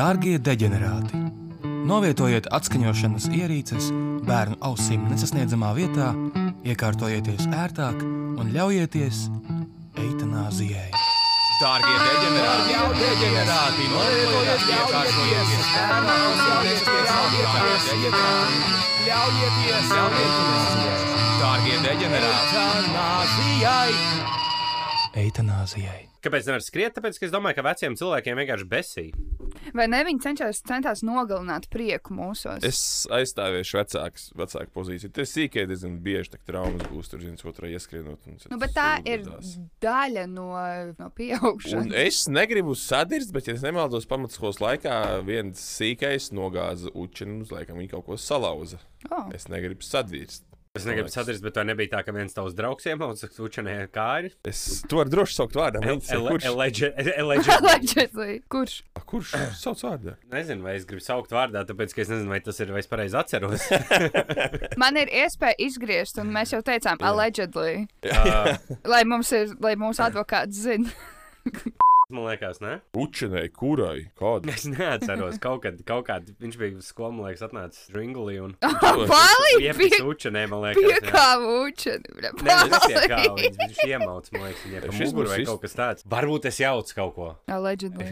Dārgie 0.00 0.38
deģenerāti! 0.40 1.18
Novietojiet 1.84 2.46
atskaņošanas 2.56 3.26
ierīces 3.36 3.90
bērnu 4.24 4.56
ausīm 4.64 5.02
nesasniedzamā 5.10 5.74
vietā, 5.76 6.06
iekārtojieties 6.64 7.44
ērtāk 7.52 8.00
un 8.40 8.48
ļaujieties 8.54 9.18
eitanāzijai. 10.00 10.86
Dārgie 11.60 11.98
deģenerāti! 12.00 12.78
Dārgie 12.78 13.10
deģenerāti! 13.10 13.90
Novietojiet 13.92 14.64
iekārtojieties 14.78 15.68
bērnu 15.74 16.16
ausīm 16.16 16.64
nesasniedzamā 16.70 17.28
vietā, 18.00 18.32
ļaujieties 19.04 19.92
eitanāzijai! 20.00 20.96
Dārgie 21.42 21.76
deģenerāti! 21.84 22.56
Eitanāzijai! 22.64 23.92
Eitanāzijai! 25.26 26.00
Kāpēc 26.24 26.48
nevar 26.48 26.64
skriet? 26.64 26.96
Tāpēc, 26.96 27.20
ka 27.20 27.28
es 27.28 27.36
domāju, 27.36 27.60
ka 27.60 27.68
veciem 27.68 28.00
cilvēkiem 28.00 28.40
vienkārši 28.40 28.72
besīja. 28.72 29.39
Vai 29.76 29.86
ne 29.90 30.00
viņi 30.06 30.22
cenšas, 30.24 30.62
centās 30.66 31.02
nogalināt 31.06 31.68
prieku 31.72 32.14
mūsos? 32.16 32.64
Es 32.66 32.80
aizstāvēšu 33.12 33.78
vecāku, 33.80 34.24
vecāku 34.40 34.74
pozīciju. 34.74 35.12
Tas 35.16 35.34
sīkais 35.36 35.68
diezgan 35.70 35.98
bieži 36.04 36.40
traumas 36.48 36.86
būs, 36.90 37.10
tur 37.12 37.22
viens 37.24 37.44
otrā 37.46 37.70
ieskrienot. 37.70 38.26
un 38.26 38.38
Nu, 38.50 38.58
bet 38.60 38.74
tā 38.76 38.88
ir 39.04 39.24
gadās. 39.26 39.56
daļa 39.84 40.26
no, 40.32 40.50
no 40.98 41.10
pieaugšanas. 41.16 41.86
Un 41.86 41.96
es 41.96 42.24
negribu 42.32 42.74
sadirst, 42.78 43.32
bet, 43.36 43.48
ja 43.50 43.56
es 43.58 43.64
nemaldos, 43.66 44.08
pamatskolas 44.10 44.60
laikā 44.62 44.96
viens 45.28 45.60
sīkais 45.78 46.30
nogāza 46.36 46.92
učenu, 46.94 47.42
uz 47.44 47.54
laikam 47.54 47.80
viņa 47.80 47.94
kaut 47.96 48.08
ko 48.08 48.20
salauza. 48.20 48.80
Oh. 49.10 49.28
Es 49.36 49.48
negribu 49.52 49.84
sadirst. 49.86 50.49
Es 50.78 50.84
negribu 50.86 51.10
sadarīt, 51.10 51.40
bet 51.42 51.56
tā 51.56 51.64
nebija 51.66 51.90
tā, 51.96 52.00
ka 52.06 52.12
viens 52.14 52.30
tavs 52.30 52.52
draugs 52.54 52.84
iemauca 52.86 53.26
učenē 53.42 53.72
kāju. 53.90 54.28
Es 54.46 54.60
to 54.86 55.00
varu 55.00 55.10
droši 55.10 55.34
saukt 55.34 55.56
vārdā. 55.58 55.80
man 55.82 55.96
interesē, 55.96 56.20
Kurš? 56.28 56.46
Allegedly. 56.46 57.40
Allegedly. 57.56 58.36
Kurš? 58.54 58.76
Kurš 59.10 59.32
sauc 59.58 59.82
vārdā? 59.82 60.14
Nezinu, 60.30 60.62
vai 60.68 60.76
es 60.78 60.86
gribu 60.86 61.02
saukt 61.02 61.34
vārdā, 61.34 61.64
tāpēc, 61.66 61.96
ka 61.96 62.04
es 62.04 62.12
nezinu, 62.14 62.30
vai 62.30 62.38
tas 62.46 62.62
ir, 62.62 62.70
vai 62.70 62.84
es 62.84 62.90
pareizi 62.92 63.18
atceros. 63.18 63.66
Man 64.84 65.02
ir 65.02 65.10
iespēja 65.24 65.58
izgriezt, 65.66 66.22
un 66.22 66.30
mēs 66.38 66.54
jau 66.54 66.62
teicām, 66.62 67.02
allegedly. 67.02 67.88
uh, 68.06 68.54
Lai 68.86 69.02
mums 69.10 69.34
ir, 69.34 69.50
lai 69.58 69.74
mūsu 69.74 70.06
advokāts 70.06 70.62
zina. 70.70 70.94
man 72.14 72.26
liekas, 72.28 72.60
ne? 72.62 72.80
Učenai, 72.96 73.46
kurai? 73.54 74.10
Kāda? 74.18 74.50
Es 74.54 74.66
neatceros, 74.70 75.38
kaut 75.42 75.62
kad, 75.64 75.78
kaut 75.88 76.06
kad 76.08 76.26
viņš 76.40 76.58
bija 76.60 76.76
uz 76.80 76.88
skolu, 76.92 77.12
man 77.18 77.28
liekas, 77.30 77.42
atnācis 77.48 77.90
Ringulī 77.94 78.38
un 78.42 78.54
Palīgi! 78.60 79.62
iepis 79.68 79.96
učenē, 80.04 80.44
man 80.50 80.64
liekas. 80.66 80.84
jā. 80.84 80.98
Piekāvu 81.00 81.54
učeni. 81.68 82.14
Nē, 82.40 82.56
tas 82.72 82.86
ir 82.90 82.98
kā 83.10 83.20
viņš, 83.36 83.58
viņš 83.60 83.80
iemauc, 83.88 84.30
man 84.34 84.46
liekas, 84.48 84.62
viņai 84.66 84.82
pa 84.86 84.94
muguru 85.00 85.32
vai 85.32 85.40
kaut 85.48 85.62
kas 85.64 85.76
tāds. 85.78 86.06
Varbūt 86.16 86.48
es 86.50 86.60
jaucu 86.62 86.96
kaut 86.98 87.14
ko. 87.16 87.28
Allegedly. 87.50 88.08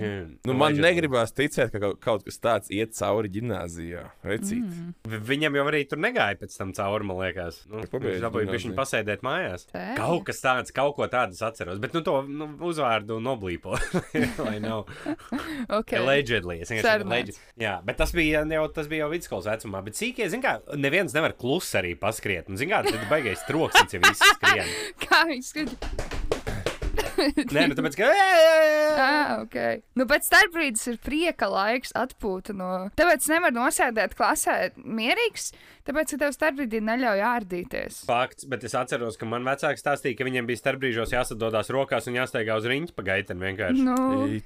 Nu, 0.48 0.54
man 0.58 0.76
negribās 0.78 1.32
ticēt, 1.36 1.72
ka 1.74 1.92
kaut- 2.02 2.24
kas 2.28 2.38
tāds 2.42 2.70
iet 2.74 2.94
cauri 2.98 3.30
gimnājā. 3.32 4.04
Recīt. 4.24 4.64
Mm. 4.64 4.94
Vi- 5.08 5.22
Viņam 5.28 5.54
jau 5.58 5.64
arī 5.70 5.82
tur 5.88 5.98
negāja 6.00 6.38
pēc 6.40 6.56
tam 6.56 6.72
cauri, 6.72 7.04
man 7.04 7.18
liekas. 7.20 7.60
Nu, 7.68 7.82
viņš 7.84 8.22
dabūja 8.24 8.48
viņa 8.50 8.72
pasēdēt 8.78 9.20
mājās. 9.26 9.66
Tē. 9.70 9.84
Kaut 9.98 10.24
kas 10.26 10.40
tāds, 10.42 10.72
kaut 10.74 10.96
ko 10.96 11.06
tādu 11.10 11.36
es 11.36 11.42
atceros. 11.44 11.78
Bet 11.78 11.92
nu, 11.94 12.00
to 12.02 12.22
nu, 12.26 12.48
uzvārdu 12.70 13.18
noblīpo. 13.22 13.76
Lai 14.46 14.58
nav 14.60 14.84
Okay. 15.68 15.98
allegedly. 16.00 16.60
Es 16.62 16.70
vienkārši 16.70 16.86
Sarunāts. 16.88 17.32
alleged- 17.32 17.40
Jā, 17.64 17.74
bet 17.84 17.96
tas 18.00 18.12
bija 18.16 18.44
jau, 18.46 18.66
tas 18.72 18.86
bija 18.90 19.06
jau 19.06 19.10
vidusskolas 19.12 19.48
vecumā. 19.50 19.82
Bet 19.84 19.94
sīkie, 19.98 20.28
zin 20.32 20.42
kā, 20.44 20.58
neviens 20.76 21.14
nevar 21.16 21.34
klusi 21.38 21.78
arī 21.80 21.94
paskriet. 21.98 22.48
Un, 22.48 22.56
zin 22.60 22.70
kā, 22.72 22.82
tad 22.86 23.08
baigais 23.10 23.44
troksnis, 23.48 23.92
ja 23.96 24.00
visi 24.04 24.32
skrien. 24.36 24.72
Kā 25.06 25.24
viņš 25.32 25.52
skribi? 25.54 26.17
Nē, 27.54 27.64
nu 27.70 27.76
tāpēc, 27.78 27.96
ka... 27.98 28.10
Ah, 28.98 29.32
ok. 29.42 29.56
Nu, 29.98 30.06
bet 30.10 30.26
starpbrīdis 30.26 30.86
ir 30.92 31.00
prieka 31.02 31.48
laiks, 31.50 31.92
atpūta 31.98 32.54
no. 32.56 32.70
Tāpēc 32.98 33.26
nevar 33.32 33.54
nosēdēt 33.54 34.14
klasē 34.18 34.56
mierīgs, 34.76 35.50
tāpēc, 35.88 36.14
ka 36.14 36.20
tev 36.24 36.34
starpbrīdī 36.34 36.80
neļauj 36.86 37.22
ārdīties. 37.28 38.00
Fakts, 38.08 38.48
bet 38.50 38.66
es 38.68 38.76
atceros, 38.78 39.18
ka 39.20 39.28
man 39.28 39.46
vecāki 39.46 39.82
stāstīja, 39.82 40.18
ka 40.18 40.28
viņiem 40.28 40.48
bija 40.48 40.62
starpbrīžos 40.62 41.14
jāsadodās 41.14 41.72
rokās 41.74 42.08
un 42.10 42.18
jāsteigā 42.18 42.58
uz 42.58 42.68
riņķa 42.70 42.96
pa 42.96 43.06
gaiteni 43.10 43.46
vienkārši. 43.48 43.86
Nu, 43.86 43.98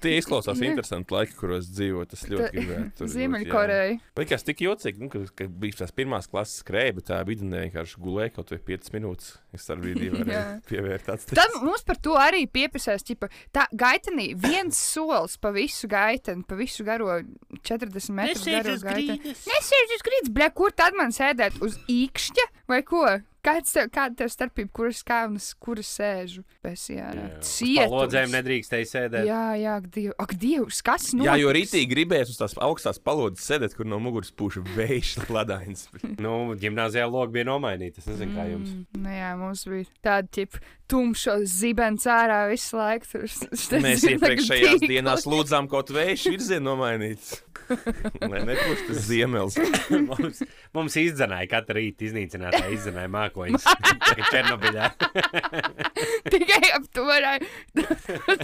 Tie 0.03 0.17
izklausās 0.19 0.61
interesanti 0.65 1.17
laiki, 1.17 1.37
kuros 1.39 1.71
dzīvo. 1.73 2.05
Tas 2.11 2.27
ļoti 2.29 2.51
gribētu. 2.57 3.09
Ziemeļkoreja. 3.13 3.97
Likās 4.19 4.47
tik 4.47 4.65
jocīgi, 4.67 5.05
nu, 5.05 5.13
ka, 5.13 5.25
ka 5.39 5.49
bija 5.49 5.83
tās 5.83 5.95
pirmās 5.97 6.29
klases 6.31 6.63
skrēja, 6.65 6.99
bet 6.99 7.11
tā 7.11 7.23
vidē 7.29 7.67
vienkārši 7.67 8.03
gulēja 8.03 8.37
kaut 8.37 8.53
vai 8.55 8.61
5 8.73 8.95
minūtes. 8.97 9.33
Es 9.53 9.67
ar 9.73 9.81
brīdi 9.83 10.07
Jā. 10.09 10.15
varēju 10.17 10.63
pievērt 10.71 11.11
acis. 11.13 11.35
Tad 11.37 11.57
mums 11.61 11.85
par 11.89 11.99
to 12.01 12.17
arī 12.21 12.47
piepisēs, 12.49 13.05
ķipa, 13.09 13.29
tā 13.53 13.67
gaitenī 13.77 14.31
viens 14.39 14.79
solis 14.79 15.37
pa 15.43 15.53
visu 15.55 15.91
gaiteni, 15.93 16.45
pa 16.49 16.57
visu 16.57 16.87
garo 16.89 17.19
40 17.61 18.17
metrus 18.17 18.47
garo 18.49 18.79
gaiteni. 18.87 19.35
Nesēž 19.51 19.97
uz 19.99 20.07
grīdas, 20.09 20.33
bļa, 20.33 20.49
kur 20.57 20.73
tad 20.77 20.97
man 20.99 21.13
sēdēt 21.13 21.61
uz 21.65 21.77
īkšķa 21.93 22.49
vai 22.73 22.81
ko? 22.87 23.05
Kāds 23.43 23.73
tev, 23.75 23.89
kāda 23.91 24.15
tev 24.21 24.29
starpība, 24.31 24.71
kuras 24.71 25.01
kāvnas, 25.03 25.49
kuras 25.59 25.89
sēžu? 25.97 26.45
Palodzēm 27.91 28.31
nedrīkstēja 28.37 28.87
sēdēt. 28.87 29.27
Jā, 29.27 29.41
jā, 29.59 29.73
ak, 29.81 29.89
diev, 29.97 30.13
ak, 30.23 30.35
dievs, 30.39 30.79
kas 30.87 31.09
nu? 31.19 31.27
Jā, 31.27 31.35
jo 31.41 31.51
rītīgi 31.57 31.89
gribēs 31.91 32.31
uz 32.31 32.39
tās 32.39 32.55
augstās 32.63 33.03
palodzes 33.03 33.49
sēdēt, 33.51 33.75
kur 33.75 33.89
no 33.91 33.99
muguras 34.03 34.31
pūš 34.31 34.61
vējš 34.77 35.17
ladains. 35.35 35.89
Nu, 36.23 36.55
gimnāzijā 36.55 37.09
logi 37.11 37.41
bija 37.41 37.49
nomainīti. 37.51 37.99
Es 37.99 38.07
nezinu, 38.13 38.39
kā 38.39 38.47
jums. 38.53 38.77
Mm, 38.77 39.03
nu 39.03 39.17
jā, 39.19 39.33
mums 39.43 39.67
bija 39.75 39.91
tāda 40.07 40.31
tipa 40.39 40.63
tumša 40.93 41.39
zibens 41.49 42.05
ārā 42.11 42.45
visu 42.51 42.77
laiku. 42.79 43.09
Tur, 43.13 43.81
Mēs 43.83 44.05
iepriekšējās 44.11 44.85
dienās 44.85 45.27
lūdzām 45.29 45.71
kaut 45.73 45.93
vējš 45.95 46.29
virzienu 46.35 46.71
nomainīt. 46.73 47.33
Lai 48.31 48.43
nepūš 48.47 48.83
tas 48.89 49.01
ziemels. 49.07 49.57
mums, 50.11 50.43
mums 50.77 50.97
izdzenāja 51.01 51.49
katru 51.55 51.79
rītu 51.79 52.09
iznīcinātā 52.11 52.65
izdzenāja 52.75 53.11
mākoņus. 53.13 53.67
Černobiļā. 54.33 54.91
tikai 56.33 56.63
ap 56.77 56.89
to 56.95 57.07
varēja. 57.09 57.47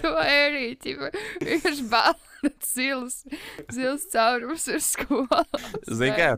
To 0.01 0.15
arī 0.23 0.73
tipa 0.81 1.13
vienkārši 1.43 1.89
balts 1.91 2.38
zils, 2.75 3.23
zils 3.75 4.07
caurums 4.13 4.69
ir 4.71 4.83
skolā. 4.85 5.43
Zini, 5.89 6.15
kā 6.17 6.31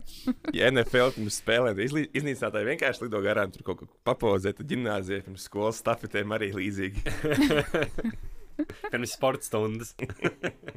ja 0.57 0.71
NFL 0.73 1.15
pirms 1.17 1.41
spēlēm 1.43 1.81
iznīcinātāji 1.85 2.71
vienkārši 2.73 3.07
lido 3.07 3.23
garām, 3.25 3.53
tur 3.55 3.67
kaut 3.67 3.83
ko 3.83 3.91
papozēt, 4.09 4.61
tad 4.61 4.71
gimnājā 4.71 5.23
pirms 5.27 5.49
skolas 5.49 5.81
stafetēm 5.83 6.37
arī 6.37 6.53
līdzīgi. 6.57 7.07
Pirms 8.91 9.15
sporta 9.17 9.47
stundas. 9.47 9.95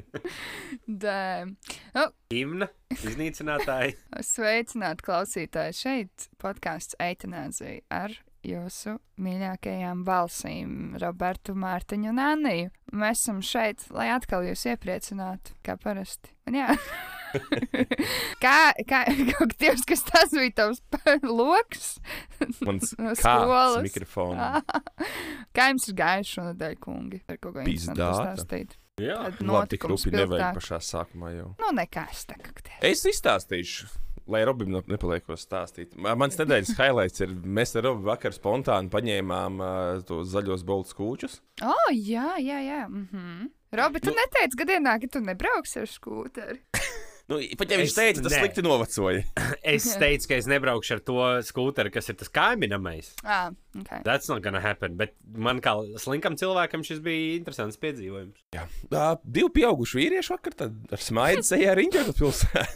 Dēm. 1.04 1.54
Nu, 1.92 2.04
Imna, 2.32 2.68
iznīcinātāji. 2.94 3.98
Sveicināti 4.24 5.04
klausītāji 5.04 5.76
šeit, 5.76 6.28
podkāsts 6.40 6.96
Eitanāzija 7.02 7.82
ar 7.92 8.16
jūsu 8.48 8.98
mīļākajām 9.24 10.04
balsīm, 10.06 10.94
Robertu, 11.02 11.54
Mārtiņu 11.58 12.10
un 12.12 12.20
Anniju. 12.22 12.70
Mēs 12.94 13.24
esam 13.24 13.40
šeit, 13.44 13.86
lai 13.94 14.10
atkal 14.14 14.46
jūs 14.46 14.66
iepriecinātu, 14.70 15.56
kā 15.66 15.76
parasti. 15.80 16.34
Un 16.48 16.58
jā. 16.60 16.76
kā, 18.44 18.54
kā, 18.86 19.00
kaut 19.32 19.56
Dievs, 19.60 19.86
kas 19.88 20.04
tas 20.06 20.34
bija 20.34 20.54
tavs 20.60 20.82
loks? 21.24 21.96
Mans 22.66 22.94
skolas. 23.18 23.80
mikrofons. 23.84 24.70
kā 25.56 25.68
jums 25.72 25.90
ir 25.90 25.98
gājuši 25.98 26.38
šonadēļ, 26.38 26.78
kungi? 26.84 27.22
Ar 27.26 27.40
ko 27.40 27.54
interesantu 27.54 27.70
Pizdāta. 27.72 28.10
pastāstīt. 28.12 28.78
Jā. 29.02 29.18
Tad 29.26 29.42
Labi, 29.42 29.72
tik 29.74 29.88
rupi 29.90 30.14
nevajag 30.14 30.54
pašā 30.60 30.78
sākumā 30.84 31.34
jau. 31.34 31.50
Nu, 31.58 31.74
nekas 31.74 32.26
tā 32.30 32.38
kā. 32.38 32.54
Es 32.86 33.02
izstāstīšu. 33.10 33.90
Lai 34.26 34.40
Robim 34.48 34.70
nepaliek 34.88 35.24
ko 35.26 35.36
stāstīt. 35.36 35.96
Ma- 36.00 36.14
Mans 36.16 36.38
nedēļas 36.40 36.74
highlights 36.80 37.20
ir, 37.20 37.34
mēs 37.44 37.76
ar 37.76 37.84
Robu 37.90 38.06
vakar 38.08 38.32
spontāni 38.32 38.88
paņēmām 38.92 39.60
uh, 39.60 40.02
tos 40.08 40.30
zaļos 40.32 40.64
bolts 40.64 40.96
kūčus. 40.96 41.40
O, 41.62 41.68
oh, 41.74 41.90
jā, 41.92 42.34
jā, 42.40 42.60
jā. 42.64 42.82
Mm 42.88 43.08
-hmm. 43.12 43.50
Robi, 43.74 44.00
tu 44.00 44.10
Nu- 44.10 44.16
neteici 44.16 44.56
gadienā, 44.56 45.00
ka 45.02 45.06
tu 45.12 45.20
nebrauksi 45.20 45.80
ar 45.84 45.86
skūteri. 45.90 46.60
Nu, 47.24 47.38
pat 47.56 47.70
ja 47.72 47.78
viņš 47.80 47.88
Es- 47.88 47.94
teica, 47.96 48.20
tas 48.22 48.32
nē. 48.34 48.38
slikti 48.40 48.62
novecoja. 48.62 49.22
Es 49.74 49.84
teicu, 49.96 50.28
ka 50.28 50.34
es 50.36 50.44
nebraukšu 50.46 50.92
ar 50.94 51.00
to 51.00 51.14
skūteri, 51.48 51.88
kas 51.90 52.08
ir 52.12 52.14
tas 52.20 52.28
kaimiņamais. 52.28 53.14
Ah, 53.24 53.48
okay. 53.80 54.02
That's 54.04 54.28
not 54.28 54.42
gonna 54.44 54.60
happen. 54.60 54.96
Bet 55.00 55.14
man 55.32 55.60
kā 55.64 55.72
slinkam 55.96 56.36
cilvēkam 56.36 56.84
šis 56.84 57.00
bija 57.00 57.38
interesants 57.38 57.80
piedzīvojums. 57.80 58.36
Tā, 58.92 59.16
divi 59.24 59.48
pieauguši 59.56 59.96
vīrieši 60.02 60.34
vakar 60.36 60.52
tad 60.52 60.76
ar 60.92 61.00
smaidu 61.00 61.40
sejā 61.48 61.72
riņķot 61.80 62.12
pilsētā. 62.20 62.66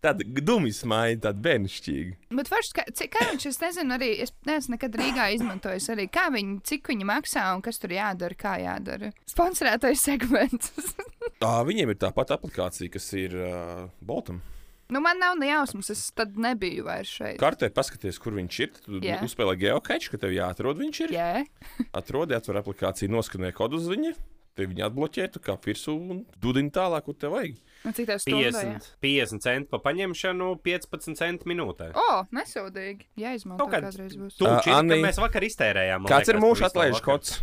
Tāda 0.00 0.24
dumi 0.24 0.70
smaida, 0.72 1.28
tāda 1.28 1.42
bērnišķīga. 1.44 2.14
Bet 2.38 2.48
forši, 2.48 2.70
kā, 2.78 2.84
cik, 2.96 3.10
kā 3.12 3.26
viņš, 3.28 3.44
es 3.50 3.58
nezinu, 3.60 3.96
arī 3.98 4.08
es 4.24 4.32
neesmu 4.48 4.78
nekad 4.78 4.94
Rīgā 4.96 5.26
izmantojis 5.34 5.90
arī, 5.92 6.06
kā 6.12 6.30
viņi, 6.32 6.54
cik 6.70 6.88
viņi 6.88 7.08
maksā 7.10 7.42
un 7.52 7.60
kas 7.64 7.80
tur 7.82 7.92
jādara, 7.92 8.38
kā 8.38 8.54
jādara. 8.62 9.10
Sponsorētais 9.28 10.00
segments. 10.08 10.72
Tā, 11.42 11.52
viņiem 11.68 11.92
ir 11.92 12.00
tā 12.00 12.08
pati 12.16 12.32
aplikācija, 12.32 12.92
kas 12.92 13.10
ir 13.16 13.36
uh, 13.36 13.84
Boltam. 14.00 14.40
nu, 14.88 15.02
man 15.04 15.20
nav 15.20 15.36
ne 15.40 15.50
jausmas, 15.50 15.92
es 15.92 16.06
tad 16.16 16.36
nebiju 16.40 16.88
vairs 16.88 17.12
šeit. 17.20 17.36
Kartē 17.40 17.68
paskaties, 17.72 18.18
kur 18.20 18.36
viņš 18.40 18.60
ir. 18.64 18.72
Tad 18.80 19.04
yeah. 19.04 19.24
uzspēlē 19.24 19.58
geokaču, 19.60 20.14
ka 20.14 20.24
tev 20.24 20.32
jāatrod 20.32 20.80
viņš 20.80 21.02
ir. 21.04 21.14
Jā, 21.16 21.30
Atrodi, 22.00 22.36
atver 22.40 22.62
aplikāciju, 22.62 23.12
noskanē 23.12 23.52
kodu 23.56 23.76
uz 23.80 23.88
viņu. 23.92 24.16
Te 24.56 24.64
viņi 24.66 24.88
atbloķē, 24.88 25.28
tu 25.36 25.44
kā 25.44 25.54
virsū 25.60 25.94
un 25.94 26.24
dudini 26.40 26.72
tālāk, 26.74 27.04
kur 27.06 27.20
tev 27.20 27.36
vajag. 27.36 27.60
Un 27.80 27.94
cik 27.96 28.10
tev 28.10 28.18
stundā? 28.20 28.50
50, 28.52 28.88
50 29.00 29.44
centi 29.44 29.70
par 29.72 29.80
paņemšanu, 29.86 30.50
15 30.66 31.16
centi 31.16 31.48
minūtē. 31.48 31.90
O, 31.96 32.02
oh, 32.04 32.18
nesūdīgi. 32.36 33.08
Jā, 33.20 33.32
izmanto 33.38 33.64
Kaut 33.64 33.72
kāds 33.72 33.88
kādreiz 33.88 34.16
būs. 34.20 34.36
Tūlīt, 34.40 34.68
Ā, 34.68 34.80
Anni, 34.80 35.00
mēs 35.00 35.20
vakar 35.22 35.46
iztērējām. 35.48 36.08
Kāds 36.10 36.28
ir 36.28 36.36
liekas, 36.36 36.46
mūsu 36.46 36.60
visu 36.60 36.66
to 36.66 36.72
atlaižu 36.74 37.06
kods? 37.06 37.38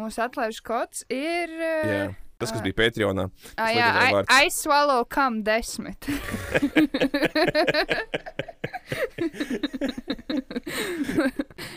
Mūsu 0.00 0.24
atlaižu 0.26 0.66
kods 0.68 1.06
ir. 1.08 1.56
Uh, 1.56 2.18
Tas, 2.40 2.48
kas 2.54 2.62
bija 2.64 2.72
Patreonā. 2.72 3.26
Ah, 3.60 3.68
Tas 3.68 3.76
jā, 3.76 4.48
swallow 4.56 5.04
kam 5.04 5.42
desmit. 5.44 6.08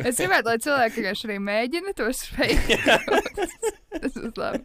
es 0.08 0.16
gribētu, 0.18 0.48
lai 0.48 0.60
cilvēki 0.64 0.96
vienkārši 1.02 1.28
arī 1.28 1.38
mēģina 1.50 1.92
to 2.00 2.08
spēlēt. 2.16 2.80
Tas 3.94 4.16
būs 4.16 4.36
labi. 4.40 4.64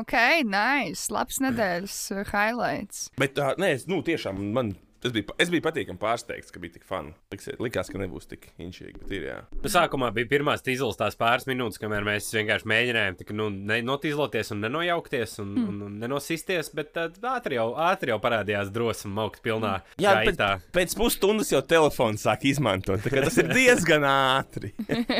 Ok, 0.00 0.16
nice. 0.48 1.08
Labs 1.12 1.40
nedēļas 1.44 1.98
uh, 2.14 2.24
highlights. 2.32 3.06
Bet 3.20 3.36
tā, 3.38 3.52
nē, 3.60 3.74
es, 3.78 3.86
nu, 3.90 4.00
tiešām 4.06 4.40
man. 4.56 4.74
Es 5.02 5.10
biju, 5.10 5.24
es 5.42 5.48
biju 5.50 5.62
patīkami 5.64 5.98
pārsteigts, 5.98 6.52
ka 6.54 6.60
bija 6.62 6.76
tik 6.76 6.84
fani. 6.86 7.10
Likās, 7.58 7.88
ka 7.90 7.98
nebūs 7.98 8.28
tik 8.30 8.44
inšīgi, 8.62 9.00
bet 9.02 9.10
ir 9.16 9.24
jā. 9.26 9.38
Nu, 9.56 9.70
Sākumā 9.72 10.12
bija 10.14 10.28
pirmās 10.30 10.62
tīzlas 10.62 10.98
tās 11.00 11.16
pāris 11.18 11.48
minūtes, 11.50 11.80
kamēr 11.82 12.06
mēs 12.06 12.28
vienkārši 12.36 12.68
mēģinājām 12.70 13.16
tā, 13.18 13.26
nu, 13.34 13.48
nenotīzloties 13.50 14.52
un 14.54 14.62
nenojaukties 14.66 15.38
un, 15.42 15.50
Hmm. 15.52 15.68
un, 15.68 15.82
un 15.88 15.96
nenosisties, 16.00 16.70
bet 16.74 16.92
tad 16.94 17.18
ātri 17.28 17.58
jau, 17.58 17.72
ātri 17.76 18.12
jau 18.14 18.18
parādījās 18.22 18.70
drosme 18.72 19.10
maukt 19.18 19.42
pilnā 19.44 19.74
Jā, 20.00 20.14
gaitā. 20.22 20.48
bet 20.62 20.72
pēc 20.78 20.94
pusstundas 20.96 21.50
jau 21.52 21.60
telefons 21.66 22.22
sāk 22.24 22.46
izmantot. 22.48 23.02
tā 23.04 23.10
kā 23.12 23.24
Tas 23.26 23.36
ir 23.42 23.50
diezgan 23.52 24.06
ātri. 24.08 24.72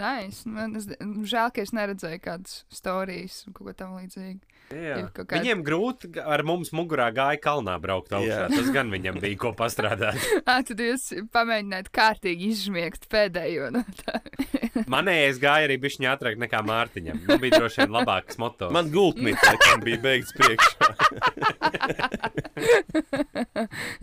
Nice. 0.00 0.42
Man 0.48 0.76
es, 0.78 0.86
žēl, 1.28 1.50
ka 1.54 1.62
es 1.62 1.72
neredzēju 1.76 2.20
kādas 2.24 2.64
stāstus 2.72 3.46
un 3.46 3.52
kaut 3.56 3.66
ko 3.70 3.72
tam 3.76 3.96
līdzīgu. 3.98 4.40
Jā. 4.70 5.00
kāda- 5.14 5.34
Viņiem 5.40 5.62
grūti 5.66 6.10
ar 6.22 6.42
mums 6.46 6.70
mugurā 6.76 7.08
gāja 7.14 7.38
kalnā 7.42 7.74
braukt 7.82 8.12
augšā. 8.14 8.46
Jā. 8.46 8.48
Tas 8.52 8.68
gan 8.74 8.90
viņam 8.92 9.18
bija 9.20 9.38
ko 9.42 9.50
pastrādāt. 9.58 10.18
Ah, 10.50 10.62
tad 10.66 10.78
jūs 10.82 11.04
pamēģināt 11.34 11.90
kārtīgi 11.94 12.48
izžmiegt 12.54 13.02
pēdējo 13.12 13.68
no 13.74 13.82
tā. 14.02 14.14
Manējais 14.94 15.38
gāja 15.42 15.64
arī 15.68 15.76
bišķiņā 15.82 16.08
ātrāk 16.16 16.38
nekā 16.40 16.60
Mārtiņam. 16.66 17.16
Man 17.28 17.38
bija 17.42 17.52
droši 17.60 17.76
vien 17.84 17.92
labāks 17.94 18.38
moto. 18.42 18.70
Man 18.74 18.90
gultnīca 18.94 19.42
laikam 19.52 19.78
bija 19.86 19.98
beigts 20.02 20.32
priekšā. 20.38 20.90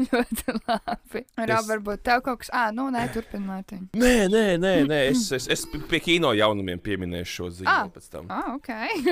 Ļoti 0.07 0.53
labi. 0.67 1.21
Rā, 1.49 1.57
varbūt 1.67 2.01
tev 2.07 2.21
kaut 2.25 2.39
kas. 2.43 2.49
Ah, 2.55 2.69
nu, 2.75 2.87
nē, 2.93 3.03
turpini, 3.13 3.45
Mārtiņ. 3.47 3.81
Nē, 3.99 4.13
nē, 4.31 4.43
nē, 4.61 4.73
nē. 4.89 4.99
Es, 5.11 5.21
es, 5.35 5.45
es 5.53 5.61
pie 5.89 5.99
kino 6.03 6.31
jaunumiem 6.37 6.79
pieminēšu 6.83 7.33
šo 7.37 7.47
ziņu 7.59 7.69
Ah. 7.71 7.83
ah. 7.85 7.89
pēc 7.93 8.05
tam. 8.13 8.25
Ah, 8.33 8.47
ok. 8.55 8.69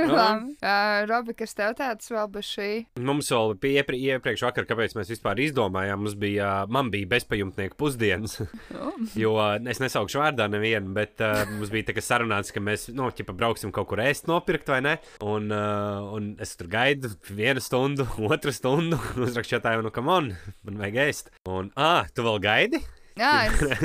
labi. 0.10 0.56
Uh, 0.62 1.06
Robi, 1.10 1.32
kas 1.38 1.45
tev 1.54 1.76
tāds 1.78 2.10
vēl 2.10 2.30
bez 2.34 2.48
šī? 2.50 2.70
Mums 3.06 3.30
vēl 3.34 3.54
bija 3.62 3.84
iepri, 3.84 4.00
iepriekš 4.10 4.46
vakar, 4.48 4.66
kāpēc 4.70 4.96
mēs 4.98 5.12
vispār 5.14 5.42
izdomājām. 5.44 6.02
Mums 6.02 6.16
bija, 6.20 6.50
man 6.72 6.90
bija 6.94 7.12
bezpajumtnieku 7.16 7.78
pusdienas. 7.80 8.40
Oh. 8.76 8.96
jo 9.18 9.32
es 9.70 9.80
nesaukšu 9.80 10.20
vārdā 10.20 10.46
nevienu, 10.52 10.90
bet 10.96 11.22
uh, 11.24 11.46
mums 11.56 11.70
bija 11.72 11.88
tā, 11.88 12.02
sarunāts, 12.04 12.52
ka 12.54 12.62
mēs, 12.64 12.88
nu, 12.96 13.08
ķipa, 13.14 13.36
brauksim 13.38 13.72
kaut 13.76 13.88
kur 13.92 14.02
ēst, 14.04 14.28
nopirkt 14.30 14.70
vai 14.72 14.82
ne. 14.84 14.96
Un, 15.24 15.48
uh, 15.54 16.10
un 16.16 16.34
es 16.44 16.56
tur 16.60 16.70
gaidu 16.72 17.12
vienu 17.30 17.64
stundu, 17.64 18.08
otru 18.32 18.54
stundu. 18.56 19.00
Uzrakšķētāju, 19.28 19.86
nu, 19.86 19.94
kam 19.96 20.12
on, 20.12 20.32
man 20.68 20.82
vajag 20.84 21.02
ēst. 21.06 21.34
Un, 21.52 21.72
ah, 21.80 22.10
tu 22.16 22.26
vēl 22.26 22.42
gaidi? 22.44 22.84
Jā, 23.16 23.36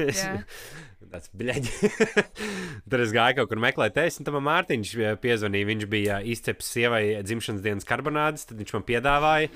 es, 0.08 0.24
jā. 0.24 0.32
Tas 1.10 1.30
bļaigi. 1.34 1.88
Tad 2.90 3.02
es 3.02 3.12
gāju 3.14 3.40
kaut 3.40 3.50
kur 3.50 3.60
meklēt, 3.62 3.96
es, 3.98 4.20
un 4.20 4.26
tam 4.28 4.38
Mārtiņš 4.46 4.92
eh, 5.00 5.16
piezvanīja. 5.20 5.68
Viņš 5.70 5.86
bija 5.90 6.18
izceps 6.22 6.70
sievai 6.70 7.02
dzimšanas 7.26 7.64
dienas 7.64 7.88
karbonādes, 7.88 8.46
tad 8.46 8.60
viņš 8.60 8.74
man 8.76 8.86
piedāvāja. 8.86 9.50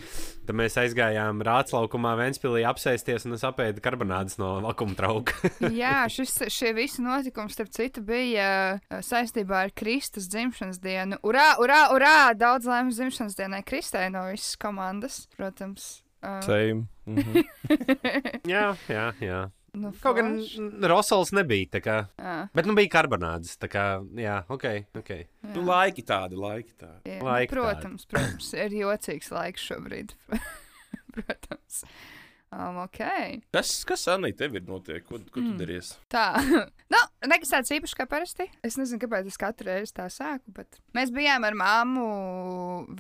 Tad 0.48 0.58
mēs 0.58 0.78
aizgājām 0.82 1.42
Rāclaukumā, 1.46 2.16
Ventspīlī 2.18 2.64
apsēsties, 2.68 3.28
un 3.28 3.38
es 3.38 3.46
apēdu 3.46 3.82
karbonādes 3.84 4.38
no 4.42 4.56
vakuma 4.66 4.98
trauka. 4.98 5.38
Jā, 5.82 6.04
šis, 6.14 6.36
šie 6.52 6.74
visi 6.76 7.04
notikumi, 7.04 7.54
starp 7.54 7.70
citu, 7.74 8.02
bija 8.04 8.48
uh, 8.76 9.00
saistībā 9.04 9.64
ar 9.68 9.74
Kristus 9.78 10.28
dzimšanas 10.32 10.82
dienu. 10.82 11.20
Urā, 11.26 11.52
urā, 11.62 11.84
urā! 11.94 12.16
Daudz 12.38 12.66
laimes 12.70 12.98
dzimšanas 12.98 13.38
dienai 13.38 13.62
Kristē 13.66 14.08
no 14.12 14.26
visas 14.32 14.58
komandas, 14.60 15.24
protams. 15.38 16.00
Uh, 16.24 16.40
Same. 16.42 16.88
Mhm. 17.06 17.44
jā, 18.48 18.70
jā, 18.88 19.10
jā. 19.22 19.44
Nu, 19.74 19.92
Kaut 20.02 20.16
gan 20.18 20.32
Rosals 20.90 21.32
nebija, 21.36 21.66
tā 21.76 21.80
kā. 21.84 21.96
Jā, 22.20 22.34
Bet 22.54 22.66
nu 22.68 22.74
bija 22.78 22.92
karbonādes, 22.94 23.56
tā 23.60 23.68
kā, 23.72 23.84
jā, 24.18 24.40
ok, 24.48 24.66
ok. 25.00 25.10
jā. 25.18 25.52
Nu, 25.54 25.64
laiki 25.68 26.04
tādi, 26.06 26.38
laiki 26.38 26.74
tādi. 26.80 27.14
Jā, 27.16 27.20
Laika 27.26 27.56
protams, 27.56 28.06
protams, 28.10 28.52
ir 28.54 28.76
jocīgs 28.80 29.30
laiks 29.34 29.66
šobrīd. 29.70 30.14
protams. 31.14 31.82
Um, 32.54 32.76
ok. 32.84 33.00
Kas, 33.54 33.70
kas 33.88 34.04
Anī, 34.12 34.30
tev 34.38 34.54
ir 34.54 34.62
notiek? 34.68 35.02
Ko, 35.08 35.18
ko 35.18 35.40
tu 35.40 35.42
Mm. 35.42 35.56
daries? 35.58 35.88
Tā, 36.12 36.28
nu, 36.94 37.00
nekas 37.30 37.52
tāds 37.52 37.72
īpašs 37.74 37.96
kā 37.98 38.06
parasti. 38.10 38.46
Es 38.66 38.78
nezinu, 38.80 39.00
kāpēc 39.02 39.28
es 39.30 39.38
katru 39.40 39.70
reizi 39.70 39.94
tā 39.96 40.06
sāku, 40.12 40.54
bet 40.56 40.78
mēs 40.96 41.12
bijām 41.14 41.46
ar 41.46 41.56
māmu 41.58 42.04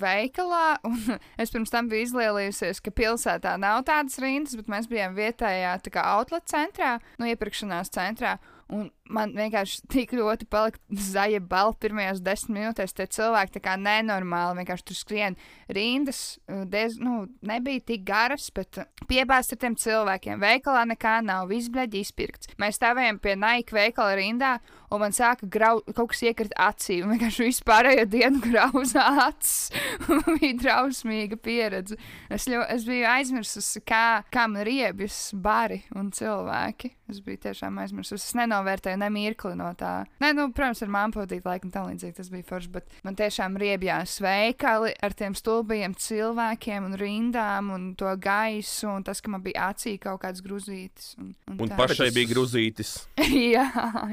veikalā, 0.00 0.78
un 0.88 0.98
es 1.42 1.54
pirms 1.54 1.72
tam 1.74 1.90
biju 1.92 2.08
izlielījusies, 2.08 2.82
ka 2.84 2.94
pilsētā 2.94 3.56
nav 3.60 3.84
tādas 3.88 4.18
rindas, 4.22 4.56
bet 4.60 4.70
mēs 4.72 4.90
bijām 4.90 5.16
vietējā 5.18 5.76
tā 5.84 5.94
kā 5.94 6.06
outlet 6.16 6.48
centrā, 6.50 6.96
nu, 7.20 7.30
iepirkšanās 7.32 7.92
centrā. 7.94 8.38
Un 8.72 8.88
man 9.12 9.34
vienkārši 9.36 9.82
tik 9.92 10.14
ļoti 10.16 10.46
palika 10.50 10.80
zaļa 10.88 11.40
balva 11.48 11.76
pirmajās 11.80 12.22
desmit 12.24 12.56
minūtēs. 12.58 12.94
Tie 12.96 13.06
cilvēki 13.16 13.56
tā 13.56 13.62
kā 13.64 13.76
nenormāli 13.80 14.62
vienkārši 14.62 14.86
tur 14.88 14.98
skrien 14.98 15.36
rindas. 15.68 16.38
uh, 16.48 16.64
Diez, 16.70 16.96
nu, 17.02 17.26
nebija 17.44 17.82
tik 17.92 18.04
garas, 18.08 18.48
bet 18.54 18.80
uh, 18.80 18.88
piebāzts 19.10 19.56
ar 19.56 19.60
tiem 19.60 19.76
cilvēkiem. 19.80 20.40
Veikalā 20.40 20.86
nekā 20.94 21.18
nav, 21.24 21.48
viss 21.52 21.72
bleģi 21.72 22.04
izpirkts. 22.04 22.54
Mēs 22.60 22.80
stāvējām 22.80 23.20
pie 23.20 23.36
Nike 23.36 23.76
veikala 23.76 24.16
rindā, 24.18 24.54
un 24.94 25.02
man 25.02 25.14
sāka 25.14 25.48
grau, 25.50 25.82
kaut 25.92 26.12
kas 26.14 26.24
iekrist 26.24 26.56
acī. 26.60 27.00
Un 27.04 27.14
vienkārši 27.14 27.48
vispārējo 27.48 28.06
dienu 28.10 28.40
grauza 28.44 29.04
acis. 29.26 29.70
Bija 30.38 30.54
drausmīga 30.62 31.38
pieredze. 31.40 31.98
Es, 32.32 32.48
ļo, 32.50 32.64
es 32.72 32.86
biju 32.88 33.06
aizmirsusi, 33.08 33.82
kā, 33.86 34.24
kā 34.32 34.46
man 34.50 34.64
riebjas 34.66 35.18
bari 35.34 35.82
un 35.96 36.10
cilvēki. 36.14 36.94
Es 37.10 37.20
biju 37.24 37.42
tiešām 37.48 37.78
aizmirsusi. 37.82 38.30
Es 38.30 38.36
nenovērtēju 38.38 38.93
ne 39.00 39.08
mirkli 39.12 39.54
no 39.58 39.70
tā. 39.78 39.92
Nē, 40.22 40.32
nu, 40.36 40.48
protams, 40.54 40.82
ar 40.84 40.92
māmu 40.94 41.16
pavadīt 41.18 41.46
laiku 41.48 41.68
un 41.68 41.74
tam 41.74 41.88
līdzīgi 41.90 42.16
tas 42.18 42.30
bija 42.32 42.46
forši, 42.48 42.70
bet 42.74 42.96
man 43.06 43.16
tiešām 43.18 43.58
riebjās 43.60 44.16
veikali 44.24 44.94
ar 45.04 45.16
tiem 45.16 45.36
stulbiem 45.38 45.94
cilvēkiem 45.98 46.88
un 46.90 46.96
rindām 47.00 47.70
un 47.74 47.86
to 47.98 48.10
gaisu 48.20 48.90
un 48.94 49.04
tas, 49.06 49.20
ka 49.24 49.32
man 49.32 49.42
bija 49.44 49.70
acī 49.72 49.96
kaut 50.02 50.22
kāds 50.24 50.42
gruzītis. 50.44 51.14
Un, 51.20 51.32
un, 51.50 51.60
Un 51.64 51.70
tā. 51.72 51.78
pašai 51.78 52.10
bija 52.14 52.30
grūzītis. 52.34 52.94
jā, 53.54 53.64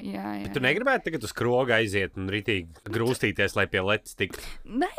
jā, 0.04 0.28
jā. 0.42 0.52
Tu 0.54 0.64
negribētu 0.64 1.10
tagad 1.10 1.26
uz 1.28 1.34
skroga 1.34 1.78
aiziet 1.82 2.18
un 2.20 2.30
ritīgi 2.32 2.86
grūstīties, 2.92 3.56
lai 3.58 3.68
pie 3.72 3.84
letes 3.86 4.16
tiktu. 4.20 4.44
Nē, 4.66 4.92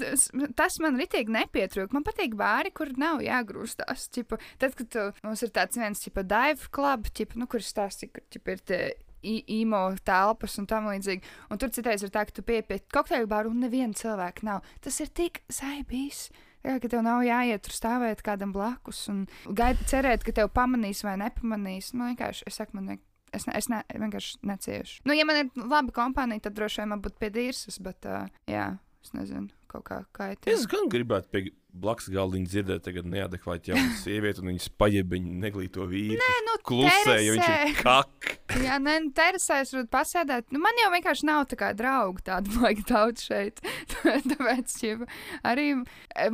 tas, 0.00 0.28
tas 0.58 0.78
man 0.84 0.98
ritīgi 1.00 1.32
nepietrūka. 1.34 1.94
Man 1.96 2.06
patīk 2.06 2.36
bāri, 2.38 2.72
kur 2.74 2.92
nav 3.00 3.22
jāgrūstās. 3.24 4.08
Ķipa, 4.14 4.38
tad, 4.60 4.76
kad 4.78 4.90
tu, 4.92 5.04
mums 5.26 5.42
ir 5.46 5.52
tāds 5.54 5.78
viens 5.80 6.02
tipa 6.04 6.24
dive 6.26 6.68
club, 6.74 7.08
ķipa, 7.14 7.38
nu, 7.40 7.48
kur 7.50 7.64
stāsti, 7.64 8.10
kur 8.12 8.24
ķipa, 8.34 8.56
ir 8.56 8.64
tie 8.68 8.80
imo 9.22 9.80
telpas 10.06 10.58
un 10.60 10.68
tam 10.70 10.88
līdzīgi. 10.90 11.24
Un 11.50 11.60
tur 11.60 11.72
citreiz 11.74 12.04
ir 12.04 12.12
tā, 12.14 12.24
ka 12.28 12.34
tu 12.34 12.44
pie 12.46 12.60
pie 12.66 12.80
kokteļu 12.94 13.30
bāru 13.30 13.52
un 13.52 13.64
neviena 13.64 13.96
cilvēka 13.96 14.46
nav. 14.46 14.68
Tas 14.84 15.00
ir 15.04 15.10
tik 15.10 15.42
saibīs. 15.52 16.28
Jā, 16.66 16.78
ka 16.82 16.90
tev 16.90 17.04
nav 17.06 17.22
jāiet 17.22 17.62
tur 17.64 17.74
stāvēt 17.74 18.24
kādam 18.26 18.50
blakus 18.52 19.04
un 19.12 19.26
gaidīt, 19.46 19.86
cerēt, 19.90 20.24
ka 20.26 20.34
tev 20.34 20.50
pamanīs 20.54 21.04
vai 21.06 21.14
nepamanīs. 21.20 21.92
Nu, 21.94 22.08
vienkārši, 22.10 22.48
es 22.50 22.58
saku, 22.58 22.78
man 22.78 22.90
vienkārši. 22.92 23.06
Es, 23.28 23.44
ne, 23.44 23.52
es 23.60 23.66
ne, 23.68 23.82
vienkārši 23.92 24.38
neciešu. 24.48 25.02
Nu, 25.04 25.12
ja 25.12 25.26
man 25.28 25.42
ir 25.42 25.50
laba 25.60 25.92
kompānija, 25.92 26.46
tad 26.46 26.56
droši 26.56 26.80
vien 26.80 26.94
man 26.94 27.02
būtu 27.04 27.20
pie 27.20 27.28
dīrsas, 27.34 27.76
bet, 27.84 28.08
uh, 28.08 28.24
jā, 28.48 28.70
es 29.04 29.12
nezinu, 29.12 29.52
kaut 29.70 29.86
kā 29.88 30.02
kaitīgi. 30.16 30.54
Es 30.54 30.66
gan 30.70 30.88
gribētu 30.92 31.32
pie 31.32 31.42
blakus 31.78 32.08
galdiņa 32.12 32.48
dzirdēt, 32.48 32.82
tagad 32.86 33.08
neadekvāti 33.10 33.72
jaunu 33.72 33.96
sievieti, 34.02 34.42
un 34.42 34.52
viņas 34.52 34.68
pajeb 34.80 35.14
viņu 35.14 35.34
neglīto 35.44 35.86
vīru. 35.88 36.18
Nē, 36.18 36.34
nu, 36.46 36.56
Klusē, 36.68 37.18
jo 37.22 37.36
viņš 37.36 37.48
ir 37.52 37.74
kak. 37.82 38.30
Jā, 38.64 38.78
nē, 38.82 38.94
nu, 39.04 39.12
terasēs 39.16 39.74
varbūt 39.74 39.90
pasēdēt. 39.92 40.48
Nu, 40.54 40.60
man 40.64 40.80
jau 40.80 40.88
vienkārši 40.94 41.28
nav 41.28 41.44
tā 41.50 41.58
kā 41.60 41.70
draugu 41.76 42.24
tādu 42.24 42.54
vajag 42.56 42.82
daudz 42.88 43.26
šeit. 43.28 43.62
Tāpēc 44.30 44.74
ķipa, 44.80 45.08
arī 45.48 45.68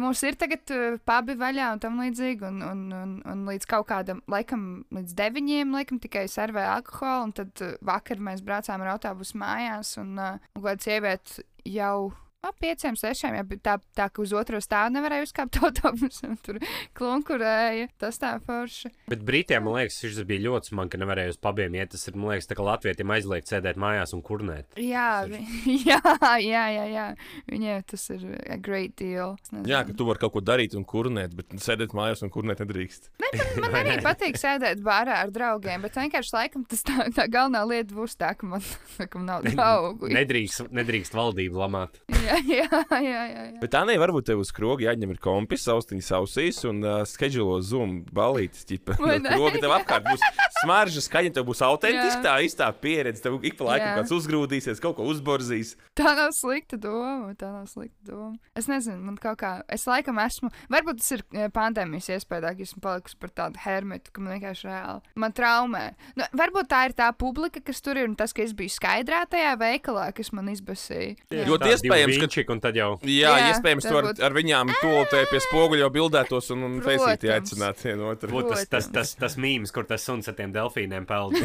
mums 0.01 0.23
ir 0.27 0.39
tagad 0.41 0.75
uh, 0.75 0.99
pabi 1.07 1.37
vaļā 1.41 1.73
un 1.75 1.83
tam 1.83 1.99
līdzīgi. 2.03 2.47
Un, 2.49 2.63
un, 2.65 2.85
un, 2.95 3.17
un 3.31 3.45
līdz 3.51 3.69
kaut 3.71 3.89
kādam, 3.91 4.23
laikam, 4.31 4.85
līdz 4.95 5.17
deviņiem, 5.19 5.75
laikam, 5.75 6.01
tikai 6.03 6.27
servē 6.31 6.67
alkoholu. 6.77 7.29
Un 7.29 7.37
tad 7.37 7.65
uh, 7.67 7.75
vakar 7.85 8.23
mēs 8.23 8.45
braucām 8.47 8.85
ar 8.85 8.95
autobusu 8.95 9.41
mājās 9.43 9.97
un, 10.03 10.15
uh, 10.15 10.53
un 10.55 10.65
kāda 10.65 10.87
sieviete 10.87 11.45
jau 11.65 12.13
ap 12.49 12.59
pieciem, 12.63 12.97
sešiem, 12.99 13.39
ja 13.41 13.45
tā, 13.65 13.77
tā 13.97 14.09
ka 14.13 14.23
uz 14.25 14.35
otro 14.37 14.61
stāvu 14.63 14.95
nevarēja 14.97 15.27
uzkāpt 15.29 15.61
autobusam, 15.65 16.37
tur 16.45 16.61
klunkurēja, 16.97 17.89
tas 18.01 18.21
tā 18.23 18.35
forši. 18.45 18.93
Bet 19.11 19.25
Britiem, 19.27 19.65
man 19.67 19.79
liekas, 19.79 20.01
šis 20.03 20.23
bija 20.29 20.47
ļoti 20.49 20.73
smagi, 20.73 20.95
ka 20.95 21.03
nevarēja 21.03 21.35
uz 21.35 21.41
pabiem 21.41 21.77
iet. 21.79 21.93
Tas 21.95 22.09
ir, 22.09 22.19
man 22.19 22.35
liekas, 22.35 22.49
tā 22.51 22.59
kā 22.59 22.67
Latvijiem 22.67 23.15
aizliegt 23.15 23.51
sēdēt 23.51 23.79
mājās 23.81 24.15
un 24.17 24.23
kurnēt. 24.25 24.79
Jā, 24.81 25.25
vi, 25.31 25.43
jā, 25.91 26.01
jā, 26.43 26.65
jā, 26.75 26.87
jā. 26.93 27.07
Viņiem 27.51 27.85
tas 27.91 28.07
ir 28.15 28.27
a 28.51 28.59
great 28.61 28.97
deal. 29.01 29.37
Jā, 29.69 29.85
ka 29.87 29.97
tu 29.97 30.09
vari 30.09 30.23
kaut 30.23 30.35
ko 30.37 30.45
darīt 30.45 30.77
un 30.79 30.87
kurnēt, 30.89 31.35
bet 31.37 31.55
sēdēt 31.63 31.95
mājās 31.97 32.25
un 32.25 32.33
kurnēt 32.35 32.63
nedrīkst. 32.65 33.11
Man 33.63 33.77
arī 33.81 33.99
patīk 34.05 34.39
sēdēt 34.41 34.83
bārā 34.85 35.21
ar 35.25 35.33
draugiem, 35.35 35.85
bet 35.85 35.99
vienkārši 35.99 36.35
laikam 36.37 36.67
tas 36.69 36.85
tā, 36.87 37.09
tā 37.15 37.27
galvenā 37.31 37.65
lieta 37.69 37.95
būs 37.97 38.17
tā, 38.21 38.33
ka 38.39 38.49
man, 38.49 38.65
ka 38.99 39.21
man 39.21 39.31
nav 39.31 39.49
draugu. 39.49 40.11
Nedrīkst, 40.15 40.71
nedrīkst 40.75 41.17
valdību 41.17 41.61
lamāt. 41.63 42.01
Jā, 42.25 42.34
jā, 42.55 42.67
jā, 42.69 43.01
jā, 43.01 43.23
jā. 43.29 43.61
Bet 43.63 43.73
tā 43.75 43.83
nevar 43.89 44.13
būt 44.15 44.27
tev 44.31 44.41
uz 44.43 44.51
skroga 44.53 44.87
jāņem 44.89 45.15
ir 45.15 45.21
kompis, 45.23 45.65
austiņas 45.73 46.11
ausīs 46.19 46.61
un 46.69 46.81
uh, 46.85 47.03
skedžulo 47.09 47.61
zum 47.65 48.01
balītis. 48.15 48.65
Ķipa, 48.69 48.97
no 49.01 49.17
skroga 49.25 49.61
tev 49.63 49.75
apkārt 49.77 50.07
būs 50.09 50.25
smarža, 50.63 51.03
skaņa, 51.05 51.33
tev 51.37 51.47
būs 51.51 51.63
autentiska, 51.67 52.21
tā 52.25 52.35
īstā 52.47 52.69
pieredze. 52.81 53.23
Tev 53.25 53.39
ik 53.45 53.57
pa 53.59 53.69
laikam 53.71 54.01
kāds 54.01 54.15
uzgrūdīsies, 54.17 54.81
kaut 54.83 54.97
ko 54.99 55.07
uzborzīs. 55.13 55.75
Tā 55.99 56.15
nav 56.19 56.33
slikta 56.37 56.79
doma. 56.81 57.35
Tā 57.39 57.51
nav 57.53 57.69
slikta 57.71 58.11
doma. 58.11 58.33
Es 58.59 58.69
nezinu, 58.71 58.99
man 59.05 59.19
kaut 59.21 59.39
kā. 59.43 59.53
Es 59.73 59.87
laikam 59.91 60.19
esmu. 60.23 60.51
Varbūt 60.73 61.01
tas 61.03 61.13
ir 61.17 61.25
pandēmijas 61.55 62.11
iespējā, 62.17 62.55
ka 62.57 62.65
esmu 62.67 62.83
palikusi 62.85 63.19
par 63.21 63.33
tādu 63.43 63.61
hermetu, 63.65 64.13
ka 64.15 64.23
man 64.25 64.37
vienkārši 64.37 64.69
reāli. 64.71 65.15
Man 65.21 65.35
traumē. 65.37 65.85
Nu, 66.19 66.27
varbūt 66.39 66.71
tā 66.73 66.85
ir 66.89 66.97
tā 66.99 67.11
publika, 67.17 67.63
kas 67.65 67.83
tur 67.85 68.01
ir, 68.01 68.09
un 68.11 68.17
tas, 68.19 68.33
ka 68.37 68.43
es 68.45 68.55
biju 68.57 68.73
skaidrā 68.75 69.25
tajā 69.31 69.55
veikalā, 69.61 70.09
kas 70.17 70.33
man 70.37 70.51
izbasīja. 70.53 71.17
Ļoti 71.31 71.73
iespējams, 71.75 72.19
ka- 72.23 72.24
ka. 72.31 72.55
Un 72.55 72.61
tad 72.63 72.77
jau. 72.79 72.91
Jā, 73.03 73.33
Jā, 73.35 73.49
iespējams, 73.53 73.87
tu 73.89 73.99
ar, 73.99 74.11
ar 74.29 74.37
viņām 74.37 74.71
tolotē 74.81 75.25
pie 75.31 75.41
spoguļa 75.43 75.83
jau 75.85 75.91
bildētos 75.97 76.51
un, 76.55 76.67
un 76.69 76.77
Protams. 76.79 77.05
feisīti 77.05 77.33
aicināt 77.35 77.83
vienu 77.85 78.11
otru. 78.13 78.31
Būtu 78.35 78.53
tas, 78.55 78.69
tas, 78.71 78.89
tas, 78.95 79.15
tas 79.19 79.37
mīmīms, 79.41 79.73
kur 79.75 79.89
tas 79.89 80.05
suns 80.07 80.31
ar 80.31 80.37
tiem 80.39 80.55
delfīniem 80.55 81.09
peld. 81.09 81.35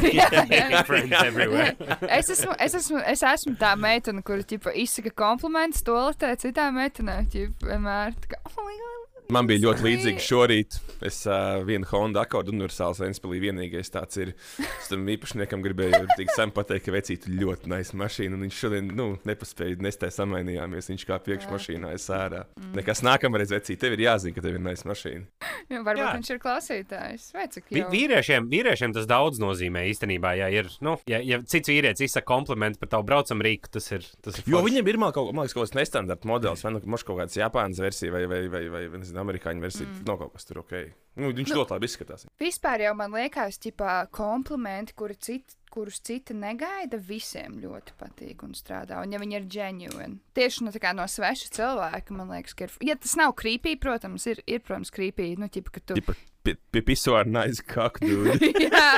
Es 2.20 2.30
esmu, 2.32 2.54
es, 2.58 2.74
esmu, 2.76 3.00
es 3.06 3.22
esmu 3.26 3.56
tā 3.60 3.74
meitene, 3.80 4.22
kur 4.26 4.42
ķipa, 4.46 4.74
izsaka 4.78 5.12
komplimentus 5.16 5.84
toaletē 5.86 6.34
citām 6.40 6.78
meitenēm. 6.80 7.28
Vienmēr 7.64 8.16
tā 8.22 8.34
kā, 8.34 8.42
oh, 8.46 8.64
my 8.64 8.74
God. 8.80 8.99
Man 9.30 9.46
bija 9.46 9.62
ļoti 9.62 9.82
Sweet. 9.84 10.00
līdzīgi 10.00 10.22
šorīt. 10.26 10.76
Es 11.06 11.20
uh, 11.28 11.60
vienu 11.64 11.86
Honda 11.90 12.24
akordu 12.26 12.52
universāls 12.52 12.98
Ventspīlī 13.00 13.38
vienīgais 13.46 13.92
tāds 13.94 14.18
ir. 14.20 14.32
Es 14.60 14.90
tam 14.90 15.06
īpašniekam 15.08 15.62
gribēju 15.64 16.02
tik 16.18 16.32
sen 16.34 16.50
pateikt, 16.56 16.84
ka 16.88 16.94
vecīti 16.96 17.32
ļoti 17.38 17.70
nice 17.70 17.96
mašīna. 17.96 18.36
Un 18.36 18.44
viņš 18.46 18.58
šodien, 18.64 18.90
nu, 18.98 19.06
nepaspēja 19.28 19.78
nestē 19.86 20.10
samainījāmies. 20.14 20.90
Viņš 20.92 21.06
kā 21.08 21.20
priekšmašīnā 21.24 21.92
ir 21.94 22.02
sērā. 22.02 22.42
Mm. 22.58 22.72
Nekas 22.80 23.04
nākamreiz 23.06 23.54
vecīt, 23.54 23.78
tev 23.80 23.94
ir 23.96 24.04
jāzina, 24.08 24.34
ka 24.36 24.44
tev 24.44 24.58
ir 24.58 24.64
nice 24.66 24.88
mašīna. 24.88 25.24
Jā, 25.70 25.80
varbūt 25.86 26.02
Jā. 26.02 26.10
Viņš 26.18 26.30
ir 26.34 26.40
klausītājs. 26.42 27.28
Vi-? 27.70 27.84
Vīriešiem, 27.92 28.48
vīriešiem 28.50 28.94
tas 28.96 29.06
daudz 29.10 29.38
nozīmē 29.42 29.84
īstenībā. 29.92 30.32
Ja, 30.40 30.48
ir, 30.52 30.68
nu, 30.84 30.96
ja, 31.10 31.20
ja 31.22 31.38
cits 31.46 31.70
vīrietis 31.70 32.02
izsaka 32.08 32.26
komplimentu 32.30 32.80
par 32.82 32.90
tavu 32.96 33.06
braucam 33.08 33.42
rīku, 33.44 33.70
tas 33.72 33.86
ir. 33.94 34.04
Tas 34.24 34.40
ir 34.40 34.48
Jo 34.50 34.58
forši. 34.58 34.66
viņam 34.70 34.90
ir 34.90 34.98
man 35.04 35.14
kaut, 35.14 35.30
man 35.36 35.46
liekas, 35.46 35.54
kaut 35.56 35.68
kāds 35.68 35.76
nestandarta 35.78 36.28
modelis, 36.28 36.64
vai 36.66 36.72
nu 36.74 36.82
moš 36.90 37.04
kaut 37.06 37.20
kāds 37.22 37.38
Japānas 37.38 37.80
versija, 37.82 38.12
vai, 38.14 38.24
vai, 38.30 38.40
vai, 38.50 38.64
vai, 38.72 38.84
vai 38.90 39.02
nezinu, 39.02 39.19
amerikāņu 39.22 39.64
versija. 39.64 39.86
Mm. 39.88 40.02
Nav 40.08 40.20
kaut 40.22 40.34
kas 40.36 40.48
tur 40.48 40.62
ok. 40.64 40.74
Nu, 41.20 41.30
viņš 41.36 41.54
ļoti 41.54 41.74
labi 41.74 41.88
izskatās. 41.90 42.26
Vispār 42.40 42.84
jau 42.86 42.92
man 42.98 43.14
liekas, 43.16 43.58
ka 43.76 43.94
komplimenti, 44.14 44.94
kuri 44.96 45.16
citi, 45.20 45.56
kurus 45.70 46.00
citi 46.02 46.34
negaida, 46.34 46.98
visiem 46.98 47.60
ļoti 47.62 47.94
patīk 48.00 48.42
un 48.46 48.56
strādā. 48.58 48.98
Un 49.04 49.14
ja 49.14 49.20
viņi 49.22 49.38
ir 49.38 49.46
genuine, 49.50 50.18
tieši 50.34 50.66
nu, 50.66 50.72
tā 50.74 50.82
kā 50.82 50.94
no 50.96 51.06
sveša 51.06 51.52
cilvēka, 51.54 52.16
man 52.16 52.32
liekas, 52.34 52.56
ka 52.58 52.66
ir. 52.66 52.74
Ja 52.90 52.98
tas 52.98 53.14
nav 53.20 53.36
krīpīgi, 53.38 53.78
protams, 53.82 54.26
ir, 54.30 54.42
ir 54.50 54.64
protams, 54.66 54.90
krīpīgi. 54.94 55.38
Nu, 55.40 55.50
ķipa, 55.52 55.76
ka 55.76 55.84
tu... 55.84 55.98
Tipa, 56.00 56.16
pie, 56.46 56.56
pie 56.74 56.82
pisoāra 56.90 57.30
nice 57.30 57.62
kaktu. 57.66 58.34
Jā, 58.66 58.90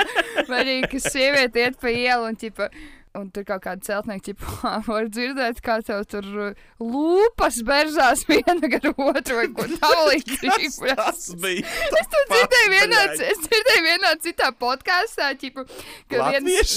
arī, 0.47 0.79
ka 0.89 1.01
sieviete 1.03 1.67
iet 1.67 1.79
pa 1.81 1.93
ielu 1.93 2.31
un, 2.31 2.39
ķipa, 2.41 2.69
un 3.17 3.27
tur 3.33 3.45
kaut 3.45 3.61
kāda 3.61 3.85
celtnieka, 3.85 4.31
ķipa, 4.31 4.71
var 4.89 5.07
dzirdēt, 5.13 5.59
kā 5.63 5.77
tev 5.85 6.01
tur 6.09 6.25
uh, 6.47 6.61
lūpas 6.81 7.59
berzās 7.65 8.23
viena 8.29 8.69
gar 8.71 8.89
otru 8.89 9.37
vai 9.37 9.47
ko 9.53 9.67
tamlīdzīgu. 9.75 10.89
Tas 11.03 11.27
bija. 11.41 11.73
Es 11.99 12.09
to 12.09 12.23
dzirdēju 12.31 12.71
vienā, 12.73 13.03
es 13.13 13.43
dzirdēju 13.45 13.85
vienā 13.85 14.13
citā 14.23 14.49
podkāstā, 14.57 15.29
ķipa, 15.39 15.65
ka 16.09 16.31
viens, 16.31 16.75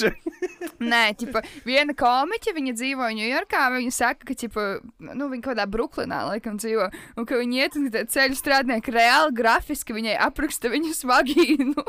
nē, 0.83 1.03
ķipa, 1.23 1.43
viena 1.69 1.97
komiķa, 1.97 2.55
viņa 2.57 2.77
dzīvo 2.77 3.09
Ņujorkā, 3.17 3.63
viņa 3.77 3.95
saka, 3.97 4.29
ka, 4.29 4.37
ķipa, 4.37 4.67
nu, 5.09 5.31
viņa 5.33 5.41
kaut 5.41 5.55
kādā 5.55 5.67
Bruklinā, 5.71 6.21
laikam, 6.33 6.61
dzīvo, 6.61 6.91
un 7.17 7.29
ka 7.29 7.41
viņa 7.41 7.63
iet 7.63 7.81
un 7.81 7.89
ka 7.95 8.05
ceļu 8.13 8.37
strādnieki 8.37 8.93
reāli 8.93 9.33
grafiski 9.41 9.97
viņai 9.97 10.19
apraksta 10.29 10.73
viņu 10.73 10.93
svagīnu. 11.01 11.87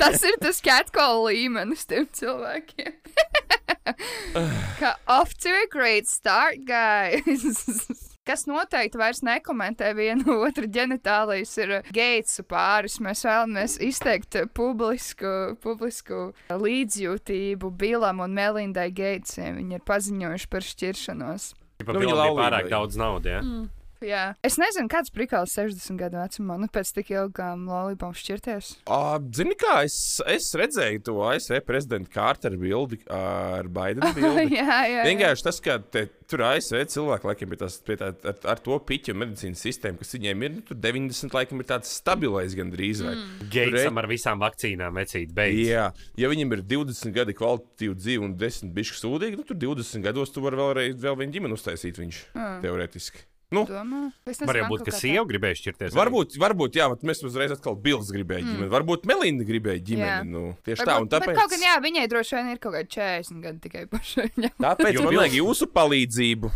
tas 0.00 0.24
ir 0.24 0.40
tas 0.40 0.62
catcall 0.64 1.26
līmenis 1.28 1.84
tiem 1.90 2.08
cilvēkiem. 2.16 3.57
Off 5.18 5.34
to 5.42 5.48
a 5.48 5.66
great 5.70 6.08
start, 6.08 6.64
guys! 6.66 7.86
Kas 8.28 8.44
noteikti 8.44 9.00
vairs 9.00 9.22
nekomentē 9.24 9.94
vienu 9.96 10.34
otru 10.46 10.68
ģenitālijas, 10.68 11.54
ir 11.62 11.70
Geitsu 11.96 12.44
pāris. 12.44 12.98
Mēs 13.00 13.24
vēlamies 13.24 13.78
izteikt 13.86 14.36
publisku, 14.56 15.56
publisku 15.64 16.34
līdzjūtību 16.52 17.72
Bilam 17.80 18.20
un 18.20 18.36
Melindai 18.36 18.90
Geitsiem. 18.92 19.56
Viņi 19.62 19.80
ir 19.80 19.86
paziņojuši 19.88 20.52
par 20.52 20.68
šķiršanos. 20.68 21.48
Nu, 21.56 21.86
viņa 21.86 21.88
Bilam 21.88 22.04
bija 22.04 22.18
laulība 22.20 22.44
pārāk 22.44 22.68
ir. 22.68 22.74
daudz 22.74 23.00
naudas. 23.00 23.32
Ja? 23.38 23.40
Mm. 23.40 23.66
Jā. 24.04 24.34
Es 24.46 24.58
nezinu, 24.60 24.86
kāds 24.92 25.10
prikals 25.14 25.54
60 25.58 25.98
gadu 25.98 26.20
vecumā, 26.20 26.58
nu 26.62 26.68
pēc 26.72 26.92
tik 26.94 27.10
ilgām 27.14 27.64
laulībām 27.70 28.12
šķirties. 28.14 28.72
Uh, 28.86 29.16
Zini, 29.34 29.56
kā 29.58 29.80
es, 29.88 29.96
es 30.30 30.50
redzēju 30.58 31.02
to 31.08 31.16
ASV 31.26 31.58
prezidenta 31.66 32.12
Kārteru 32.14 32.60
bildi 32.62 33.00
ar 33.10 33.66
Baidenu 33.68 34.12
bildi. 34.18 34.44
jā, 34.56 34.64
jā. 34.64 34.78
jā. 34.92 35.06
Vienkārši 35.08 35.46
tas, 35.48 35.58
ka 35.64 35.78
te, 35.82 36.04
tur 36.30 36.44
ASV 36.46 36.82
cilvēki 36.94 37.28
laikam 37.30 37.54
ir 37.56 37.60
tas, 37.64 37.78
tā, 37.86 38.12
ar, 38.12 38.38
ar 38.54 38.62
to 38.62 38.78
piķu 38.88 39.16
medicīnas 39.18 39.62
sistēmu, 39.66 39.98
kas 40.02 40.14
viņiem 40.14 40.44
ir, 40.46 40.54
nu, 40.58 40.64
tur 40.68 40.78
90 40.78 41.34
laikam 41.34 41.62
ir 41.64 41.68
tāds 41.72 41.90
stabilais 41.98 42.54
gandrīz. 42.58 43.02
vai. 43.06 43.14
Mm. 43.18 43.48
Geitsam 43.54 43.98
ar 44.02 44.08
visām 44.10 44.42
vakcīnām 44.44 45.00
vecīt 45.02 45.32
beidz. 45.34 45.62
Jā, 45.72 45.88
ja 46.20 46.30
viņam 46.30 46.54
ir 46.58 46.62
20 46.76 47.14
gadi 47.16 47.34
kvalitatīva 47.38 47.98
dzīve 47.98 48.28
un 48.28 48.36
10 48.38 48.70
bišķi 48.76 49.00
sūdīgi, 49.02 49.40
nu, 49.40 49.46
tur 49.48 49.58
20 49.66 50.04
gados 50.06 50.30
tu 50.34 50.44
vari 50.44 50.60
vēlreiz 50.60 51.00
vēl 51.02 51.18
vienu 51.22 51.34
ģimeni 51.38 51.58
uztaisīt 51.58 51.98
viņš 51.98 52.22
Mm. 52.38 52.60
teorētiski. 52.62 53.24
Nu, 53.50 53.62
Domā? 53.64 54.12
Es 54.28 54.36
nezinu, 54.42 54.46
Var 54.50 54.56
jau 54.58 54.64
man 54.66 54.72
būt, 54.74 54.82
ka 54.84 54.92
sieva 54.92 55.22
gribēja 55.24 55.56
šķirties. 55.56 55.94
varbūt, 55.96 56.34
varbūt, 56.36 56.74
jā, 56.76 56.84
bet 56.92 57.00
mēs 57.08 57.22
uzreiz 57.24 57.54
atkal 57.54 57.78
bildes 57.80 58.10
gribējām 58.12 58.44
ģimeni. 58.44 58.66
Mm. 58.66 58.72
Varbūt 58.74 59.06
Melinda 59.08 59.46
gribēja 59.48 59.80
ģimeni. 59.88 60.28
Nu, 60.28 60.42
tieši 60.68 60.84
tā, 60.84 60.98
un 61.00 61.06
Varbūt- 61.08 61.14
tāpēc. 61.14 61.30
Bet 61.32 61.38
kaut 61.40 61.50
gan, 61.54 61.64
jā, 61.64 61.76
viņai 61.80 62.04
droši 62.12 62.36
vien 62.36 62.50
ir 62.52 62.58
kaut 62.60 62.74
kādi 62.76 62.92
40 62.92 63.40
gadi 63.46 63.58
tikai 63.64 63.86
pašai. 63.88 64.26
Jā. 64.36 64.50
Tāpēc 64.60 64.92
Jo 64.98 65.06
man 65.06 65.14
Bils- 65.14 65.22
vajag 65.22 65.38
jūsu 65.40 65.70
palīdzību. 65.72 66.52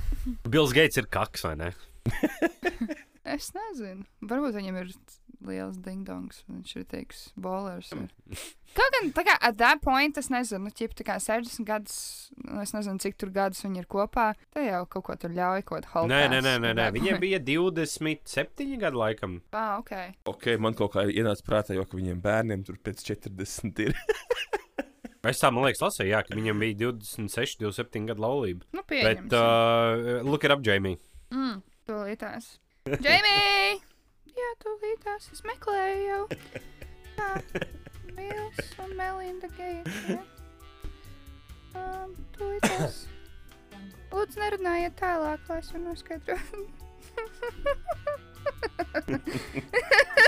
Bills 0.52 0.72
Gates 0.76 1.00
ir 1.00 1.08
kaks, 1.08 1.46
vai 1.48 1.54
ne? 1.56 1.70
Es 3.24 3.52
nezinu. 3.54 4.04
Varbūt 4.26 4.56
viņam 4.58 4.78
ir 4.82 4.88
liels 5.46 5.78
dingdongs. 5.82 6.42
Viņš 6.50 6.74
ir 6.80 6.84
teiks, 6.90 7.22
bolers. 7.36 7.92
ir. 7.96 8.08
Kaut 8.72 8.94
gan, 8.94 9.10
tā 9.12 9.24
kā, 9.28 9.34
at 9.44 9.58
that 9.60 9.82
point, 9.84 10.16
es 10.16 10.30
nezinu, 10.32 10.64
nu, 10.64 10.72
ķip, 10.72 10.94
tā 10.96 11.04
kā 11.04 11.18
60 11.20 11.66
gadus, 11.68 11.96
nu, 12.40 12.62
es 12.62 12.72
nezinu, 12.72 12.96
cik 13.04 13.18
tur 13.20 13.28
gadus 13.34 13.60
viņi 13.66 13.82
ir 13.82 13.88
kopā. 13.92 14.30
Te 14.54 14.64
jau 14.64 14.86
kaut 14.88 15.04
ko 15.10 15.16
tur 15.20 15.34
ļauj, 15.36 15.64
ko 15.68 15.80
tur 15.84 16.08
Nē, 16.08 16.22
nē, 16.32 16.38
nē, 16.46 16.54
nē, 16.62 16.70
nē. 16.78 16.86
Viņiem 16.96 17.20
bija 17.20 17.42
27 17.44 18.78
gadi 18.80 19.02
laikam. 19.02 19.36
Ah, 19.52 19.76
ok. 19.82 19.92
Ok, 20.32 20.48
man 20.56 20.78
kaut 20.78 20.94
kā 20.96 21.04
ienāca 21.04 21.44
prātā, 21.44 21.76
jo 21.76 21.84
ka 21.84 22.00
viņiem 22.00 22.24
bērniem 22.24 22.64
tur 22.64 22.80
pēc 22.80 23.04
40 23.12 23.84
ir. 23.88 23.98
Es 25.22 25.38
tā, 25.38 25.52
liekas, 25.54 25.78
lasīju, 25.78 26.10
jā, 26.10 26.20
ka 26.26 26.34
viņam 26.34 26.58
bija 26.58 26.78
26, 26.80 27.60
27 27.62 28.08
gadu 28.10 28.24
laulība. 28.24 28.66
Nu, 28.74 28.82
Bet, 28.82 29.20
pieņemsim. 29.22 29.36
uh, 29.38 30.26
look 30.26 30.42
it 30.42 30.50
up, 30.50 30.64
Jamie. 30.66 30.98
Mm, 31.30 31.62
tūlītās. 31.86 32.56
Jamie! 32.98 33.91
Jā, 34.38 34.50
tūlītās. 34.64 35.28
Es 35.34 35.42
meklēju 35.46 36.04
jau. 36.08 36.22
Tā. 37.18 37.30
Mils 38.16 38.72
un 38.82 38.94
Melinda 38.98 39.48
Gates. 39.56 39.98
ja. 40.08 40.20
Um, 41.76 42.12
tūlītās. 42.36 43.02
Lūdzu, 44.12 44.36
nerunājiet 44.42 44.96
tālāk, 45.00 45.40
lai 45.48 45.58
es 45.62 45.70
varu 45.72 45.84
noskaidrot. 45.86 46.52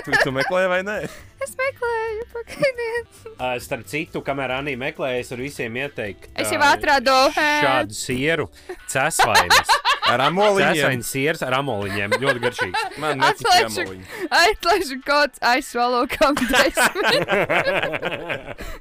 Tu, 0.04 0.12
tu 0.22 0.32
meklē 0.32 0.64
vai 0.70 0.80
nē? 0.86 0.96
es 1.44 1.52
meklēju, 1.58 2.24
pagaidiet. 2.32 3.18
Uh, 3.34 3.54
starp 3.62 3.84
citu, 3.90 4.22
kamēr 4.24 4.54
Anī 4.58 4.74
meklēja, 4.80 5.20
es 5.24 5.32
varu 5.32 5.44
visiem 5.46 5.76
ieteikt. 5.80 6.30
Es 6.40 6.52
jau 6.52 6.60
atradu. 6.64 7.14
Šādu 7.36 7.96
sieru 7.98 8.48
cēsvainas. 8.92 9.72
Ar 10.10 10.20
amoliņiem. 10.26 10.74
Cēsains 10.76 11.08
siers 11.14 11.42
ar 11.46 11.54
amoliņiem. 11.58 12.14
Ļoti 12.20 12.42
garšīgs. 12.44 12.82
Man 13.00 13.22
Atlaižu- 13.24 13.84
amoliņi. 13.84 14.04
Atlaižu 14.40 14.98
kods, 15.06 15.38
aizsvalo 15.40 16.02
kam 16.12 16.34
desmit. 16.36 17.28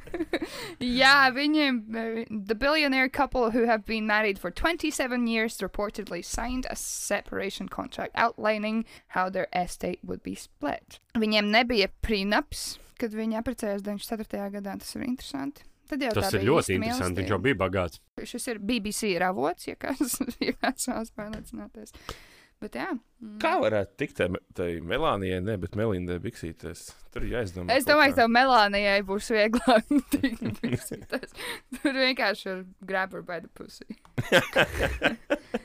Jā, 0.84 1.32
viņiem, 1.34 1.80
eh, 1.96 2.26
the 2.30 2.56
billionaire 2.56 3.10
couple 3.10 3.52
who 3.52 3.66
have 3.66 3.86
been 3.86 4.06
married 4.08 4.40
for 4.40 4.52
27 4.52 5.28
years 5.28 5.58
reportedly 5.60 6.24
signed 6.24 6.68
a 6.70 6.76
separation 6.76 7.68
contract 7.70 8.12
outlining 8.16 8.86
how 9.08 9.30
their 9.30 9.48
estate 9.54 10.00
would 10.04 10.24
be 10.24 10.36
split. 10.36 11.00
Viņiem 11.16 11.52
nebija 11.54 11.88
prenups, 12.02 12.78
kad 13.00 13.12
viņi 13.16 13.40
apprecējās 13.42 13.82
94. 13.86 14.50
gadā. 14.60 14.78
Tas 14.80 14.96
ir 14.96 15.04
interesanti. 15.08 15.64
Tad 15.94 16.06
jau 16.08 16.14
Tas 16.18 16.34
ir 16.34 16.46
ļoti 16.48 16.78
interesanti. 16.80 17.22
Viņš 17.22 17.34
jau 17.36 17.42
bija 17.44 17.60
bagāts. 17.64 18.02
Šis 18.26 18.48
ir 18.50 18.62
BBC 18.64 19.14
ir 19.14 19.26
avots, 19.28 19.68
ja 19.72 19.78
kāds, 19.80 20.20
vēlas 20.24 21.14
pārliecināties. 21.14 21.94
Bet 22.64 22.78
jā. 22.80 22.88
mm. 22.96 23.38
Kā 23.44 23.58
varētu 23.60 23.98
tikt 24.00 24.22
tai, 24.56 24.70
Melānijai, 24.88 25.42
ne, 25.44 25.58
bet 25.60 25.76
Melindai 25.76 26.16
Biksītēs? 26.24 26.86
Tur 27.12 27.26
jāizdomā. 27.28 27.76
Es 27.76 27.88
domāju, 27.88 28.16
ka 28.16 28.22
tev 28.22 28.32
Melānijai 28.32 29.02
būs 29.08 29.28
vieglāk. 29.36 29.92
tikt 30.16 30.64
virsītēs. 30.64 31.36
Tur 31.82 32.00
vienkārši 32.00 32.50
ir 32.54 32.64
grab 32.88 33.18
her 33.18 33.26
by 33.28 33.44
the 33.44 33.52
pussy. 33.52 34.00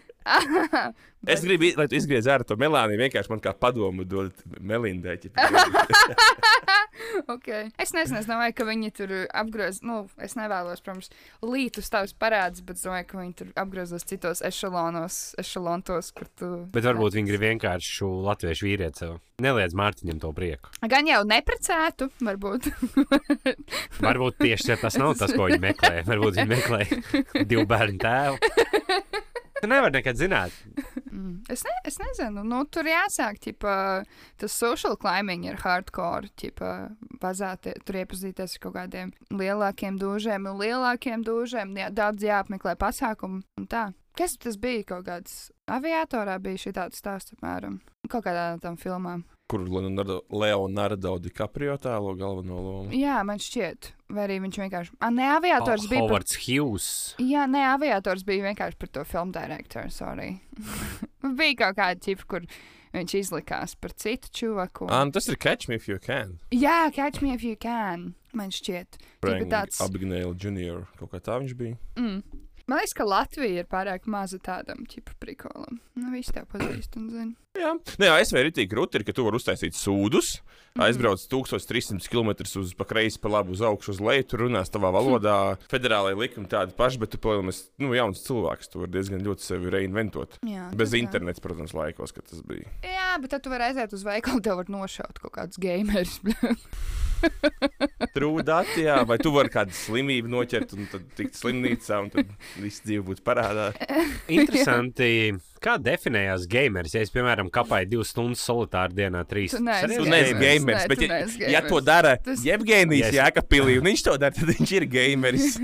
Es 1.26 1.42
gribu, 1.42 1.73
lai 1.75 1.88
tu 1.90 1.97
izgriez 1.99 2.28
ārā 2.30 2.47
to 2.47 2.54
Melāniju. 2.61 3.00
Vienkārši 3.02 3.32
man 3.32 3.40
kā 3.42 3.50
padomu 3.56 4.04
dod 4.06 4.37
Melindai. 4.62 5.16
okay. 7.35 7.73
Es 7.80 7.90
nezinu, 7.97 8.20
es 8.20 8.28
domāju, 8.28 8.54
ka 8.54 8.66
viņi 8.68 8.92
tur 8.94 9.14
apgriezīs. 9.26 9.82
Nu, 9.87 10.04
es 10.23 10.37
nevēlos, 10.38 10.82
protams, 10.85 11.11
līt 11.42 11.80
uz 11.82 11.90
tavas 11.90 12.14
parādus, 12.14 12.62
bet 12.62 12.78
es 12.78 12.87
domāju, 12.87 13.08
ka 13.11 13.18
viņi 13.18 13.35
tur 13.40 13.50
apgriezīs 13.58 14.06
citos 14.08 14.44
ešalonos, 14.47 15.18
ešalontos, 15.42 16.12
kur 16.14 16.30
tu. 16.38 16.52
Bet 16.75 16.87
varbūt 16.87 17.18
viņi 17.18 17.32
grib 17.32 17.47
vienkārši 17.49 17.99
šo 17.99 18.12
latviešu 18.28 18.68
vīrieti 18.68 19.04
sev. 19.04 19.18
Neliedz 19.42 19.75
Mārtiņam 19.78 20.23
to 20.23 20.32
prieku. 20.35 20.70
Gan 20.90 21.06
jau 21.06 21.20
neprecētu, 21.26 22.08
varbūt. 22.26 22.70
Varbūt 24.02 24.40
tieši 24.42 24.78
tas 24.80 24.99
nav 24.99 25.14
tas, 25.18 25.35
ko 25.35 25.47
viņi 25.50 25.62
meklē. 25.62 25.92
Varbūt 26.06 26.40
viņi 26.40 26.50
meklē 26.54 27.44
divu 27.47 27.66
bērnu 27.70 28.02
tēvu. 28.02 28.99
Tu 29.59 29.69
nevari 29.71 29.99
nekad 29.99 30.19
zināt. 30.19 30.55
Mm. 31.09 31.38
Es, 31.50 31.65
ne, 31.67 31.73
es 31.88 31.97
nezinu, 31.99 32.45
nu, 32.47 32.61
tur 32.71 32.87
jāsāk, 32.87 33.41
ķipa, 33.43 33.75
tas 34.38 34.55
social 34.55 34.95
climbing 35.00 35.47
ir 35.49 35.59
hardcore, 35.62 36.31
ķipa, 36.38 36.73
bazētie, 37.23 37.75
tur 37.87 37.99
iepazīties 38.03 38.55
ar 38.55 38.62
kaut 38.62 38.77
kādiem 38.77 39.15
lielākiem 39.35 39.99
dūžiem 39.99 40.47
un 40.50 40.61
lielākiem 40.61 41.25
dūžiem, 41.27 41.75
jā, 41.81 41.88
daudz 41.95 42.23
jāapmeklē 42.29 42.77
pasākumu 42.79 43.43
un 43.59 43.67
tā. 43.71 43.88
Kas 44.19 44.35
tas 44.41 44.57
bija? 44.59 44.83
Kaut 44.87 45.07
kāds 45.07 45.35
aviatorā 45.71 46.38
bija 46.43 46.59
šī 46.65 46.75
tāds 46.75 46.99
stāsts, 46.99 47.37
apmēram, 47.37 47.79
kaut 48.11 48.25
kādā 48.27 48.53
no 48.55 48.62
tām 48.62 48.79
filmām. 48.81 49.23
Kur 49.49 49.62
Leonardo, 49.65 50.21
Leonardo 50.35 51.15
DiCaprio 51.23 51.79
tēlo 51.81 52.17
galveno 52.19 52.59
lomu? 52.61 52.91
Jā, 52.99 53.21
man 53.25 53.38
šķiet, 53.41 53.93
vai 54.11 54.25
arī 54.29 54.38
viņš 54.47 54.59
vienkārši, 54.62 54.95
ah, 55.05 55.11
ne 55.12 55.27
aviators 55.35 55.85
Oh, 55.85 55.91
bija. 55.91 56.00
Par... 56.00 56.09
Hovards 56.09 56.37
Hughes. 56.47 56.88
Jā, 57.21 57.45
nē, 57.50 57.62
aviators 57.75 58.25
bija 58.25 58.47
vienkārši 58.49 58.79
par 58.81 58.88
to 58.97 59.05
filmu 59.05 59.33
direktoru. 59.37 59.91
Sorry. 59.93 60.31
bija 61.38 61.55
kaut 61.65 61.79
kāda 61.79 62.00
čipa, 62.05 62.25
kur 62.29 62.47
viņš 62.95 63.15
izlikās 63.21 63.75
par 63.77 63.93
citu 64.00 64.31
čuvaku. 64.33 64.88
Nu 64.88 65.12
tas 65.15 65.29
ir 65.29 65.37
Catch 65.37 65.69
Me 65.69 65.77
If 65.77 65.88
You 65.91 65.99
Can. 66.00 66.38
Jā, 66.55 66.88
catch 66.95 67.21
me 67.23 67.35
if 67.35 67.45
you 67.45 67.57
can. 67.61 68.15
Man 68.33 68.50
šķiet, 68.53 68.99
Frank 69.25 69.49
tāds- 69.53 69.81
Abigail 69.85 70.35
Jr. 70.37 70.85
Kaut 70.99 71.12
kā 71.12 71.21
tā 71.21 71.38
viņš 71.43 71.55
bija. 71.57 71.77
mm. 71.97 72.23
man 72.69 72.79
liekas, 72.83 72.93
ka 72.97 73.05
Latvija 73.09 73.62
ir 73.62 73.69
pārāk 73.69 74.05
maza 74.07 74.38
tādam 74.38 74.85
čipa 74.88 75.12
prikolam. 75.21 75.79
Nu, 75.97 76.11
visi 76.12 76.33
tev 76.37 76.45
pazīst 76.53 76.97
un 77.00 77.09
zina. 77.12 77.35
Jā, 77.59 77.75
Nē, 77.99 78.11
jā 78.11 78.19
es 78.23 78.31
vēru 78.35 78.53
tik 78.55 78.71
grūti, 78.71 79.03
ka 79.07 79.15
tu 79.15 79.25
vari 79.27 79.38
uztaisīt 79.41 79.77
sūdus. 79.77 80.38
Aizbrauc 80.79 81.19
1300 81.27 82.07
km 82.07 82.31
uz 82.61 82.75
pa 82.79 82.87
kreisi, 82.87 83.19
pa 83.19 83.33
labi 83.33 83.50
uz 83.57 83.62
augšu, 83.67 83.97
uz 83.97 84.03
leju. 84.05 84.27
Tur 84.31 84.45
runās 84.45 84.71
tavā 84.71 84.93
valodā. 84.95 85.57
Federālajā 85.73 86.19
likuma 86.21 86.50
tāda 86.50 86.77
paša, 86.77 87.00
bet 87.03 87.15
tu 87.15 87.19
palielinās, 87.23 87.65
nu, 87.83 87.91
jauns 87.97 88.23
cilvēks. 88.27 88.71
Tu 88.71 88.85
vari 88.85 88.95
diezgan 88.95 89.25
ļoti 89.27 89.49
sevi 89.49 89.73
reinventot. 89.75 90.38
Jā, 90.47 90.69
Bez 90.79 90.95
interneta, 90.99 91.43
protams, 91.43 91.75
laikos, 91.75 92.15
kad 92.15 92.29
tas 92.31 92.45
bija. 92.47 92.71
Jā, 92.87 93.11
bet 93.19 93.35
tad 93.35 93.43
tu 93.43 93.50
vari 93.50 93.73
aiziet 93.73 93.97
uz 93.97 94.07
veikalu, 94.07 94.45
tev 94.45 94.61
var 94.62 94.71
nošaut 94.71 95.19
kaut 95.25 95.35
kādus 95.41 95.59
gamerus. 95.62 96.21
Trūdāti, 98.15 98.85
jā, 98.87 99.00
vai 99.09 99.19
tu 99.19 99.33
vari 99.35 99.50
kādu 99.50 99.75
slimību 99.75 100.31
noķert 100.31 100.75
un 100.77 100.87
tad 100.93 101.07
tikt 101.19 101.38
slimnīcā 101.38 101.99
un 102.05 102.12
tad 102.15 102.31
viss 102.62 102.85
dzīve 102.87 103.03
būtu 103.11 103.25
parādā. 103.27 103.73
Interesanti, 104.38 105.11
kā 105.62 105.75
definējās 105.83 106.47
gameris. 106.50 106.95
Ja 106.97 107.03
es, 107.05 107.11
piemēram, 107.15 107.50
kapāju 107.55 107.88
divas 107.93 108.13
stundas 108.15 108.43
solitāri 108.47 108.95
dienā, 108.99 109.25
trīs. 109.28 109.54
Arī 109.59 109.97
Tu 109.97 110.02
ir 110.06 110.11
neesi 110.13 110.35
gamers. 110.35 110.61
gameris, 110.61 110.87
bet, 110.93 111.02
ja, 111.02 111.09
neesi 111.15 111.43
ja 111.52 111.61
to 111.63 111.69
gamers. 111.80 111.85
dara 111.91 112.13
Tas- 112.17 112.45
Jevgenijs 112.47 113.06
Yes. 113.09 113.15
Jēkabīlī, 113.19 113.78
un 113.80 113.85
viņš 113.91 114.02
to 114.09 114.17
dara, 114.19 114.35
tad 114.39 114.49
viņš 114.54 114.71
ir 114.78 114.85
gameris. 114.95 115.59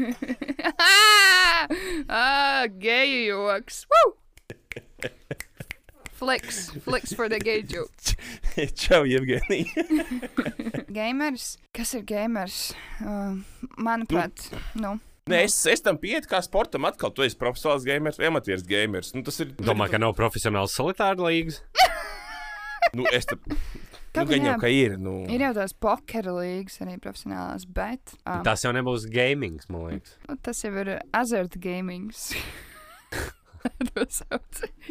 ah, 2.08 2.66
geju 2.78 3.26
joks! 3.28 3.86
Woo! 3.90 4.12
Fliks, 6.14 6.70
fliks 6.84 7.12
for 7.12 7.28
the 7.28 7.38
gay 7.40 7.60
joke. 7.62 7.90
Čau, 8.78 9.02
Jevgenij. 9.04 9.66
Gamers? 10.94 11.56
Kas 11.74 11.92
ir 11.98 12.04
gamers? 12.06 12.70
Uh, 13.02 13.34
manuprāt, 13.76 14.46
nu. 14.78 14.94
Nē, 15.24 15.38
es, 15.46 15.54
es 15.72 15.80
tam 15.80 15.96
pieeju 15.96 16.26
kā 16.28 16.36
sportam. 16.44 16.84
Atkal, 16.84 17.08
tu 17.16 17.24
esi 17.24 17.38
profesionāls 17.40 17.86
gameris 17.88 18.18
vai 18.20 18.26
amatieris 18.28 18.64
gameris. 18.68 19.14
Nu, 19.16 19.22
tas 19.24 19.40
ir. 19.40 19.54
Domāju, 19.56 19.94
ka 19.94 20.00
nav 20.02 20.12
profesionāls 20.18 20.74
solitāra 20.76 21.16
līgas. 21.16 21.62
Nu, 22.92 23.06
es 23.08 23.24
tam. 23.30 23.40
Nu, 24.14 24.26
gan 24.28 24.44
jau 24.44 24.52
jā? 24.52 24.58
kā 24.60 24.68
ir. 24.68 24.98
Nu. 25.00 25.14
Ir 25.32 25.46
jau 25.46 25.54
tās 25.56 25.72
pokera 25.80 26.34
līnijas, 26.36 26.76
arī 26.84 26.98
profesionālās, 27.02 27.64
bet 27.64 28.12
um, 28.20 28.44
Tas 28.44 28.66
jau 28.66 28.74
nebūs 28.76 29.08
gaming, 29.10 29.64
man 29.72 29.94
liekas. 29.94 30.12
nu, 30.28 30.36
tas 30.44 30.60
jau 30.60 30.74
ir 30.84 30.92
azart 31.16 31.56
gaming. 31.56 32.12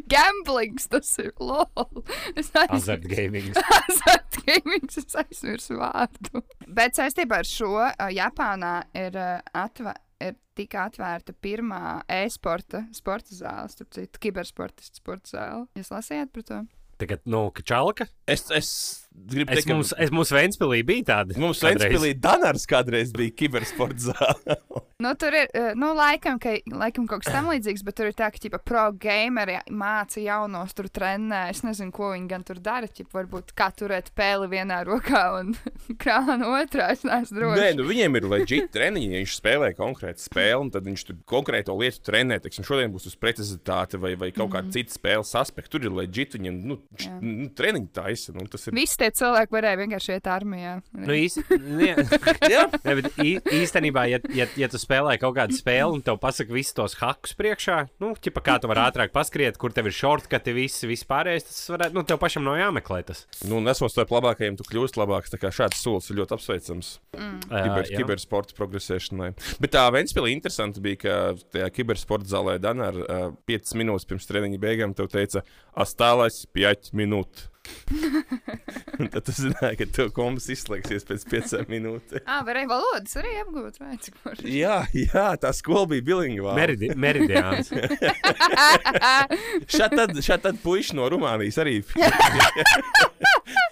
Gamblings, 0.10 0.88
tas 0.89 1.12
ir 1.22 1.30
lol. 1.39 2.04
Es 2.36 2.50
Azart 2.58 3.06
gaming. 3.06 3.54
Azart 3.80 4.39
gaming, 4.48 4.89
es 4.89 5.17
aizmirsu 5.22 5.78
vārdu. 5.78 6.41
Bet 6.67 6.98
saistībā 6.98 7.43
ar 7.43 7.50
šo 7.50 7.69
uh, 7.78 7.93
Japānā 8.13 8.74
ir, 8.98 9.13
uh, 9.13 9.38
atvē, 9.63 9.93
ir 10.29 10.38
tika 10.57 10.88
atvērta 10.89 11.36
pirmā 11.43 12.01
e-sporta 12.12 12.86
sporta 12.95 13.36
zāle, 13.36 13.69
starp 13.71 13.93
citu, 13.95 14.21
kibersportistu 14.23 15.01
sporta 15.01 15.36
zāle. 15.36 15.67
Jūs 15.79 15.91
lasījāt 15.93 16.33
par 16.33 16.47
to? 16.49 16.62
Tagad, 17.01 17.23
nu, 17.27 17.47
kačalka. 17.55 18.07
Es, 18.29 18.45
es 18.53 18.69
gribu 19.13 19.52
Es 19.52 19.62
teikt, 19.62 19.69
ka 19.69 19.78
mums, 19.78 19.93
es 20.06 20.13
mums 20.13 20.32
Ventspilī 20.34 20.82
bija 20.88 21.08
tāda. 21.12 21.38
Mums 21.39 21.62
kādreiz. 21.63 21.86
Ventspīlī 21.86 22.13
Danārs 22.23 22.65
kādreiz 22.69 23.13
bija 23.15 23.36
kibersporta 23.43 24.12
zāle. 24.12 24.58
Nu, 25.04 25.10
tur 25.19 25.36
ir, 25.36 25.49
uh, 25.52 25.73
nu, 25.76 25.89
laikam, 25.97 26.38
ka, 26.39 26.54
laikam 26.71 27.04
kaut 27.10 27.26
kas 27.26 27.34
tam 27.34 27.49
līdzīgs, 27.52 27.82
bet 27.84 27.97
tur 27.97 28.08
ir 28.08 28.13
tā, 28.15 28.30
ka, 28.32 28.39
ķipa, 28.39 28.62
pro 28.63 28.86
gameri 28.95 29.58
māca 29.73 30.21
jaunos, 30.23 30.71
tur 30.78 30.88
trenē. 30.88 31.41
Es 31.52 31.60
nezinu, 31.65 31.91
ko 31.91 32.13
viņi 32.13 32.30
gan 32.30 32.45
tur 32.47 32.62
dara. 32.63 32.88
Ķipa, 32.88 33.12
varbūt 33.17 33.52
kā 33.58 33.67
turēt 33.76 34.13
pēli 34.15 34.47
vienā 34.54 34.78
rokā 34.88 35.23
un 35.41 35.52
krānu 36.02 36.54
otrā. 36.56 36.93
Es 36.95 37.04
neesmu 37.04 37.36
drošs. 37.36 37.60
Nē, 37.60 37.73
nu 37.82 37.88
viņiem 37.89 38.15
ir 38.19 38.30
leģitīvi 38.32 38.69
treniņi. 38.78 39.10
Ja 39.12 39.23
viņš 39.26 39.36
spēlē 39.41 39.73
konkrētu 39.76 40.23
spēli, 40.23 40.62
un 40.62 40.71
tad 40.78 40.88
viņš 40.88 41.04
tur 41.10 41.19
konkrēto 41.34 41.76
lietu 41.82 41.99
trenē. 42.08 42.39
Teiksim, 42.45 42.67
šodien 42.69 42.93
būs 42.93 43.10
uz 43.12 43.19
precizitāti 43.19 43.99
vai, 43.99 44.13
vai 44.21 44.32
kaut 44.36 44.54
kāda 44.56 44.71
cita 44.78 44.95
spēles 44.95 45.36
aspekta. 45.41 45.73
Tur 45.76 45.89
ir 45.89 45.99
leģitīvi 45.99 46.39
viņiem 46.45 46.63
nu, 46.69 46.80
nu, 47.19 47.52
treniņi 47.58 47.91
taisa. 47.97 48.38
Nu, 48.38 48.47
tas 48.47 48.69
ir. 48.69 48.78
Visi 48.78 49.02
tie 49.03 49.11
cilvēki 49.19 49.55
varēja 49.57 49.79
vienkārši 49.81 50.15
iet 50.15 50.29
armijā. 50.31 50.73
Nu, 50.95 51.13
īsti, 51.15 51.43
ne, 51.59 51.91
Jā. 52.53 52.65
ne, 52.85 52.95
bet 52.99 53.19
īstenībā, 53.19 54.05
ja, 54.11 54.19
ja, 54.35 54.47
ja 54.59 54.69
tu 54.71 54.79
spēlē 54.81 55.17
kaut 55.21 55.35
kādu 55.37 55.57
spēli 55.57 55.97
un 55.97 56.03
tev 56.05 56.19
pasaka 56.23 56.53
visus 56.55 56.75
tos 56.77 56.97
hakus 57.01 57.35
priekšā, 57.39 57.79
nu, 58.03 58.13
ķipa, 58.23 58.43
kā 58.45 58.57
tu 58.63 58.71
vari 58.71 58.85
ātrāk 58.85 59.13
paskriet, 59.15 59.59
kur 59.61 59.75
tev 59.75 59.89
ir 59.89 59.95
shortcuti, 59.97 60.55
viss, 60.55 60.85
viss 60.87 61.07
pārējais, 61.09 61.47
tas 61.49 61.61
varētu, 61.73 61.97
nu, 61.97 62.05
tev 62.07 62.21
pašam 62.21 62.45
nav 62.47 62.59
jāmeklē 62.61 63.01
tas. 63.09 63.25
Nu, 63.43 63.59
un 63.59 63.71
esot 63.71 63.91
starp 63.93 64.13
labākajiem, 64.15 64.57
tu 64.59 64.67
kļūsi 64.67 64.99
labāks. 65.01 65.33
Tā 65.33 65.39
kā 65.41 65.51
šāds 65.53 65.81
solis 65.83 66.09
ir 66.11 66.19
ļoti 66.21 66.37
apsveicams 66.37 66.91
kiber, 67.13 67.87
jā. 67.89 67.99
kibersporta 67.99 68.57
progresēšanai. 68.57 69.31
Bet 69.63 69.73
tā 69.75 69.85
Ventspīlī 69.93 70.35
interesanti 70.35 70.83
bija, 70.83 71.01
ka 71.03 71.15
tajā 71.55 71.69
kibersporta 71.73 72.29
zālē 72.29 72.59
Danāra 72.61 73.07
uh, 73.07 73.25
5 73.49 73.75
minūtes 73.81 74.07
pirms 74.09 74.29
treniņa 74.29 74.61
beigām 74.61 74.95
te 74.97 75.07
teica, 75.11 75.43
astālais 75.85 76.43
5 76.55 76.93
minūtes. 76.97 77.49
Tad 79.13 79.21
tu 79.26 79.32
zināji, 79.36 79.78
ka 79.80 79.86
tev 79.95 80.12
kombas 80.15 80.47
izslēgsies 80.54 81.06
pēc 81.08 81.26
5 81.32 81.54
minūtēm. 81.71 82.23
Ah, 82.28 82.43
varēja 82.47 82.69
valodas 82.71 83.15
arī 83.19 83.34
apgūt. 83.43 83.80
Vai, 83.82 83.95
cik 84.04 84.17
forši. 84.23 84.47
Jā, 84.58 84.82
jā, 84.95 85.26
tā 85.41 85.54
skola 85.56 85.88
bija 85.93 86.06
bilingvāla. 86.12 86.56
Meridi, 86.60 86.91
meridiāns. 86.99 87.71
Šādi 89.73 89.99
tad, 89.99 90.15
šā 90.23 90.39
tad 90.43 90.60
puiši 90.63 90.97
no 90.99 91.08
Rumānijas 91.12 91.60
arī 91.63 91.80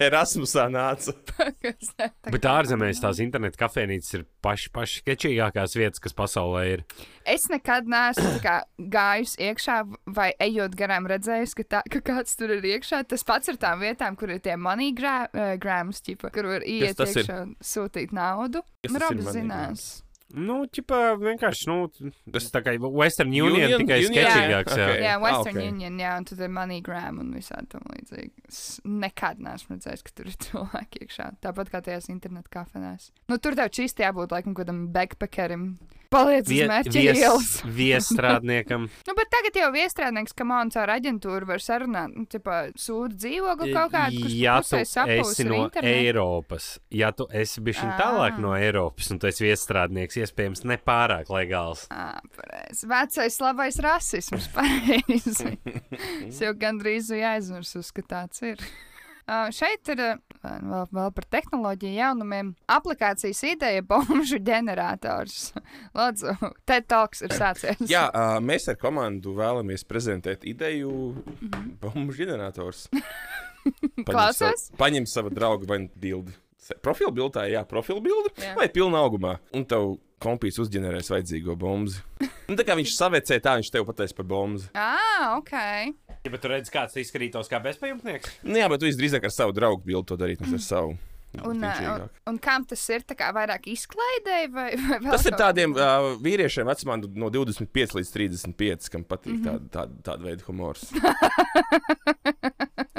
Erasmusā 0.01 0.65
nāca. 0.73 1.13
Kas 1.61 1.91
ne- 1.99 2.09
tā 2.23 2.33
Bet 2.33 2.45
ārzemēs 2.49 3.01
tās 3.03 3.19
internetu 3.23 3.59
kafejnīcas 3.61 4.15
ir 4.17 4.23
pašas 4.43 4.71
paš 4.73 4.95
sketčīgākās 5.01 5.75
vietas, 5.77 6.01
kas 6.03 6.15
pasaulē 6.17 6.63
ir. 6.75 6.83
Es 7.29 7.45
nekad 7.51 7.87
neesmu 7.89 8.31
tā 8.37 8.41
kā, 8.41 8.55
gājusi 8.91 9.37
iekšā 9.51 9.77
vai 10.17 10.31
ejot 10.41 10.73
garām 10.79 11.05
redzējusi, 11.09 11.57
ka, 11.61 11.67
tā, 11.75 11.81
ka 11.93 12.01
kāds 12.11 12.33
tur 12.39 12.55
ir 12.57 12.65
iekšā. 12.73 13.03
Tas 13.11 13.25
pats 13.27 13.51
ar 13.53 13.59
tām 13.61 13.80
vietām, 13.81 14.15
kur 14.19 14.31
ir 14.33 14.39
tie 14.45 14.55
money 14.57 14.93
gra 14.97 15.25
uh, 15.27 15.55
grams, 15.61 15.99
ķipa, 16.05 16.31
kur 16.33 16.47
var 16.53 16.63
iet 16.67 16.93
ir? 16.99 17.11
iekšā 17.17 17.41
un 17.47 17.55
sūtīt 17.59 18.13
naudu. 18.15 18.61
Ir 18.87 18.95
Robs 19.01 19.33
zinās. 19.35 19.89
Nu, 20.31 20.61
ķipā, 20.71 20.97
vienkārši, 21.19 21.65
nu, 21.67 22.13
tas 22.31 22.45
tā 22.53 22.61
kā 22.63 22.71
Western 22.79 23.33
Union, 23.35 23.57
Union- 23.65 23.81
tikai 23.81 23.97
Union? 24.05 24.13
sketčīgāks. 24.15 24.77
Jā. 24.79 24.85
Okay. 24.87 25.01
Jā, 25.03 25.15
Ah, 25.17 25.19
Western 25.25 25.57
ok. 25.59 25.65
Union, 25.73 25.97
jā, 25.99 26.13
un 26.21 26.27
tad 26.29 26.39
ir 26.45 26.53
MoneyGram 26.55 27.19
un 27.19 27.33
visādi 27.35 27.67
tam 27.73 27.83
līdzīgi. 27.91 28.31
Es 28.47 28.61
nekad 28.87 29.41
neesmu 29.43 29.75
redzējis, 29.75 30.05
ka 30.07 30.13
tur 30.15 30.29
ir 30.31 30.37
cilvēki 30.45 31.01
iekšā. 31.03 31.25
Tāpat 31.43 31.73
kā 31.73 31.81
tajās 31.83 32.07
internetu 32.13 32.47
kafejnēs. 32.55 33.09
Nu, 33.27 33.41
tur 33.43 33.59
tev 33.59 33.73
čīsti 33.75 34.05
jābūt 34.07 34.31
laikam 34.37 34.55
kādam 34.55 34.85
backpackerim. 34.95 35.73
Paliec 36.11 36.43
uz 36.43 36.51
Vie- 36.51 36.65
mērķa 36.67 36.99
ielas. 36.99 37.21
vies, 37.23 37.51
viesstrādniekam. 37.79 38.87
Nu, 39.07 39.13
bet 39.15 39.29
tagad 39.31 39.55
jau 39.61 39.69
viestrādnieks, 39.71 40.33
kam 40.35 40.51
on 40.51 40.71
caur 40.73 40.91
aģentūru 40.91 41.47
var 41.47 41.63
sarunāt, 41.63 42.11
nu, 42.17 42.25
tipā, 42.27 42.57
sūdu 42.75 43.15
dzīvokli 43.15 43.71
kaut 43.71 43.93
kādu, 43.93 44.19
kurš 44.25 44.35
ja 44.35 44.57
tu 44.65 44.75
esi 44.81 45.45
no 45.47 45.61
internetu. 45.63 45.93
Eiropas, 46.01 46.67
ja 46.91 47.13
tu 47.15 47.27
esi 47.31 47.63
bijis 47.63 47.79
tālāk 47.99 48.41
no 48.43 48.51
Eiropas, 48.57 49.07
un 49.15 49.21
tu 49.23 49.29
esi 49.31 49.47
viesstrādnieks, 49.47 50.19
iespējams, 50.25 50.65
nepārāk 50.73 51.31
legāls. 51.31 51.85
Ā, 51.95 52.19
pareizi. 52.35 52.89
Vecais 52.91 53.39
labais 53.45 53.79
rasisms, 53.87 54.49
pareizi. 54.57 55.55
es 56.27 56.43
jau 56.43 56.51
gandrīz 56.59 57.07
biju 57.15 57.27
aizmirsus, 57.31 57.93
ka 57.95 58.03
tāds 58.17 58.43
ir. 58.43 58.59
Uh, 59.31 59.47
šeit 59.53 59.87
ir 59.93 59.99
vēl, 60.43 60.87
vēl 60.91 61.11
par 61.15 61.25
tehnoloģiju 61.37 61.93
jaunumiem. 61.97 62.53
Aplikācijas 62.67 63.43
ideja- 63.47 63.81
bombuļu 63.91 64.39
ģenerators. 64.47 65.53
Lūdzu, 65.97 66.35
TED 66.65 66.87
Talks 66.91 67.21
ir 67.21 67.29
sācies. 67.29 67.81
Jā, 67.89 68.07
mēs 68.41 68.67
ar 68.71 68.75
komandu 68.81 69.35
vēlamies 69.37 69.85
prezentēt 69.85 70.43
ideju 70.49 70.91
Mhm. 71.41 71.77
bombu 71.81 72.13
ģenerators. 72.13 72.87
Klausos? 74.05 74.67
Savu, 74.67 74.77
paņem 74.79 75.05
savu 75.07 75.29
draugu 75.33 75.67
vai 75.69 75.83
bildi. 75.99 76.33
Profilu 76.81 77.11
bildē, 77.11 77.47
jā, 77.51 77.63
Jā. 78.37 78.53
vai 78.55 78.67
pilnā 78.69 78.99
augumā. 79.01 79.35
Un 79.53 79.65
tev 79.65 79.97
kompīs 80.21 80.59
uzģenerēs 80.61 81.11
vajadzīgo 81.11 81.55
bombu. 81.59 81.93
Un 82.49 82.55
tā 82.59 82.63
kā 82.67 82.73
viņš 82.79 82.91
savecē, 82.95 83.35
tā 83.43 83.51
viņš 83.59 83.69
tev 83.73 83.83
pateiks 83.89 84.15
par 84.17 84.25
bombu. 84.29 84.63
Ah, 84.77 85.23
ok. 85.37 85.53
Ja 86.21 86.33
bet 86.33 86.43
tu 86.43 86.47
redzi, 86.51 86.73
kāds 86.73 86.97
izskatītos 87.01 87.49
kā 87.51 87.57
bezpajumtnieks? 87.63 88.27
Nu, 88.45 88.55
jā, 88.61 88.67
bet 88.71 88.83
tu 88.83 88.91
drīzāk 88.99 89.23
ar 89.25 89.33
savu 89.33 89.51
draugu 89.57 89.81
bildi 89.87 90.07
to 90.11 90.15
darīt, 90.21 90.43
nevis 90.43 90.59
ar 90.61 90.67
savu. 90.67 90.91
Un, 91.31 91.39
uh, 91.39 91.45
un, 91.47 91.61
Pienčīgāk. 91.63 92.15
un 92.27 92.35
kam 92.43 92.61
tas 92.67 92.81
ir? 92.91 93.05
Tā 93.07 93.15
kā 93.15 93.29
vairāk 93.35 93.63
izklaidēji 93.71 94.47
vai, 94.51 94.69
vai 94.75 94.97
Tas 95.13 95.25
ir 95.29 95.37
tādiem 95.39 95.69
uh, 95.77 95.83
vīriešiem 96.19 96.67
vecumā 96.67 96.97
no 96.99 97.27
25 97.31 97.95
līdz 97.97 98.09
35, 98.17 98.91
kam 98.91 99.01
patīk 99.07 99.37
mm 99.37 99.45
-hmm. 99.45 99.47
tāda, 99.47 99.65
tāda, 99.77 99.93
tāda 100.09 100.21
veida 100.27 100.43
humors. 100.49 100.83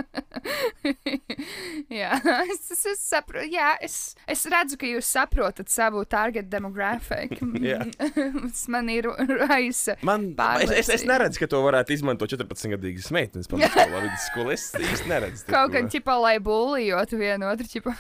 jā, 2.03 2.11
es, 2.51 2.71
es, 2.75 2.83
es, 2.93 3.01
sapro, 3.03 3.43
jā 3.47 3.73
es, 3.85 3.97
es 4.31 4.43
redzu, 4.51 4.79
ka 4.81 4.89
jūs 4.89 5.09
saprotat 5.15 5.71
savu 5.73 6.03
target 6.09 6.49
demogrāfiku. 6.53 7.49
Tas 8.53 8.65
man 8.73 8.91
ir 8.93 9.09
raisa. 9.47 9.97
Man, 10.07 10.31
es, 10.65 10.75
es, 10.83 10.93
es 10.99 11.07
neredzu, 11.09 11.43
ka 11.43 11.51
to 11.51 11.63
varētu 11.65 11.95
izmantot 11.97 12.33
14-gadīgas 12.35 13.11
meitenes 13.15 13.51
pamatskolā, 13.51 14.03
vidusskolā. 14.07 14.57
Es 14.57 14.69
īsti 14.79 15.11
neredzu. 15.13 15.47
Kaut 15.51 15.75
gan 15.77 15.91
ķipā, 15.93 16.19
lai 16.23 16.37
būlijotu 16.43 17.21
vienu 17.21 17.51
otru 17.53 17.69
ķipā. 17.77 17.97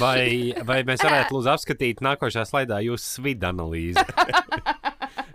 Vai, 0.00 0.54
vai 0.66 0.82
mēs 0.88 1.04
varētu 1.04 1.36
lūdzu 1.36 1.54
apskatīt 1.54 2.04
nākošā 2.04 2.46
slaidā 2.48 2.80
jūsu 2.84 3.18
svidu 3.18 3.50
analīzi? 3.50 4.04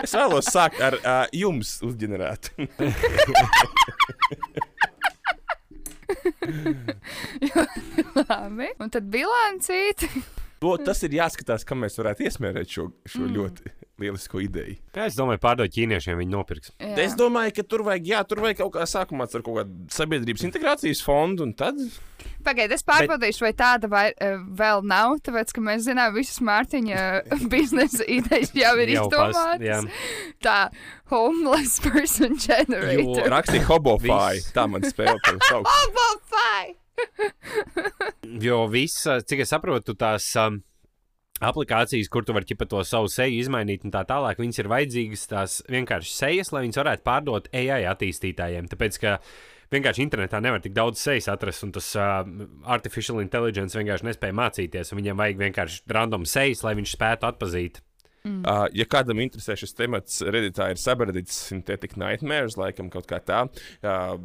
Es 0.04 0.12
vēlos 0.18 0.50
sākt 0.52 0.82
ar 0.84 0.98
uh, 1.00 1.24
jums 1.32 1.78
uzģenerētu. 1.86 2.68
Labi. 8.24 8.72
Un 8.80 8.94
tad 8.94 9.08
bilancīt. 9.14 10.08
To, 10.64 10.78
tas 10.80 11.02
ir 11.04 11.18
jāskatās, 11.18 11.66
kā 11.68 11.76
mēs 11.76 11.98
varētu 12.00 12.24
iesmērēt 12.24 12.70
šo, 12.72 12.88
šo 13.04 13.26
mm. 13.26 13.34
ļoti 13.36 13.74
lielisko 14.00 14.40
ideju. 14.44 14.78
Kā 14.96 15.08
es 15.10 15.18
domāju, 15.18 15.42
pārdot 15.44 15.74
ķīniešiem, 15.74 16.18
viņi 16.22 16.34
nopirks. 16.34 16.72
Jā. 16.80 16.94
Es 17.04 17.18
domāju, 17.20 17.58
ka 17.58 17.66
tur 17.68 17.84
vajag, 17.88 18.08
jā, 18.14 18.22
tur 18.28 18.44
vajag 18.46 18.62
kaut 18.64 18.74
kā 18.78 18.88
sākumā 18.90 19.28
ar 19.28 19.44
kaut 19.46 19.60
kādu 19.60 19.94
sabiedrības 19.94 20.46
integrācijas 20.48 21.04
fondu, 21.06 21.48
un 21.48 21.54
tad 21.60 21.80
Pagaidiet, 22.46 22.76
es 22.78 22.86
pārbaudīšu, 22.88 23.46
vai 23.46 23.54
tāda 23.58 23.90
vai, 23.92 24.06
uh, 24.14 24.42
vēl 24.60 24.84
nav, 24.90 25.18
tāpēc, 25.26 25.54
ka 25.56 25.64
mēs 25.64 25.86
zinām, 25.88 26.14
visas 26.18 26.42
Mārtiņa 26.44 27.06
biznesa 27.54 28.08
idejas 28.08 28.54
jau 28.58 28.74
ir 28.84 28.94
izdomātas. 28.98 29.90
Tā, 30.44 30.60
homeless 31.14 31.82
person 31.84 32.38
generator. 32.42 33.32
rakstīja 33.34 33.68
hobofai. 33.70 34.38
Viss. 34.38 34.54
Tā 34.56 34.68
man 34.70 34.86
spēlē 34.88 35.18
to 35.26 35.38
sauc. 35.50 35.68
Obafai! 35.88 36.76
Jo 38.44 38.64
viss, 38.72 39.08
cik 39.28 39.44
es 39.44 39.52
saprotu, 39.52 39.96
tās 39.98 40.28
um, 40.40 40.60
aplikācijas, 41.44 42.10
kur 42.12 42.26
tu 42.26 42.36
vari 42.36 42.48
ķipa 42.50 42.68
to 42.70 42.84
savu 42.88 43.10
seju 43.12 43.42
izmainīt 43.42 43.86
un 43.88 43.94
tā 43.94 44.04
tālāk, 44.08 44.40
viņas 44.42 44.62
ir 44.62 44.70
vajadzīgas 44.72 45.26
tās 45.32 45.58
vienkārši 45.72 46.14
sejas, 46.14 46.54
lai 46.54 46.66
viņas 46.68 46.82
varētu 46.84 47.06
pārdot 47.08 47.50
AI 47.54 47.84
attīstītājiem. 47.92 48.70
Tāpēc, 48.72 49.00
ka 49.02 49.18
vienkārši 49.74 50.06
internetā 50.06 50.42
nevar 50.44 50.62
tik 50.64 50.76
daudz 50.76 51.02
sejas 51.02 51.30
atrast, 51.34 51.66
un 51.66 51.74
tas 51.76 51.88
uh, 52.00 52.22
artificial 52.76 53.22
intelligence 53.24 53.78
vienkārši 53.78 54.10
nespēja 54.10 54.38
mācīties, 54.40 54.94
un 54.94 55.02
viņam 55.02 55.24
vajag 55.24 55.42
vienkārši 55.48 55.82
random 55.98 56.28
sejas, 56.30 56.64
lai 56.66 56.76
viņš 56.80 56.96
spētu 56.98 57.30
atpazīt. 57.30 57.82
Uh, 58.24 58.70
ja 58.72 58.86
kādam 58.88 59.20
interesē 59.20 59.58
šis 59.60 59.76
temats, 59.76 60.22
redītā 60.24 60.70
ir 60.72 60.80
subreddits 60.80 61.42
Synthetic 61.50 61.98
Nightmares, 62.00 62.56
laikam 62.56 62.88
kaut 62.94 63.10
kā 63.10 63.20
tā. 63.20 63.42
Uh, 63.84 64.16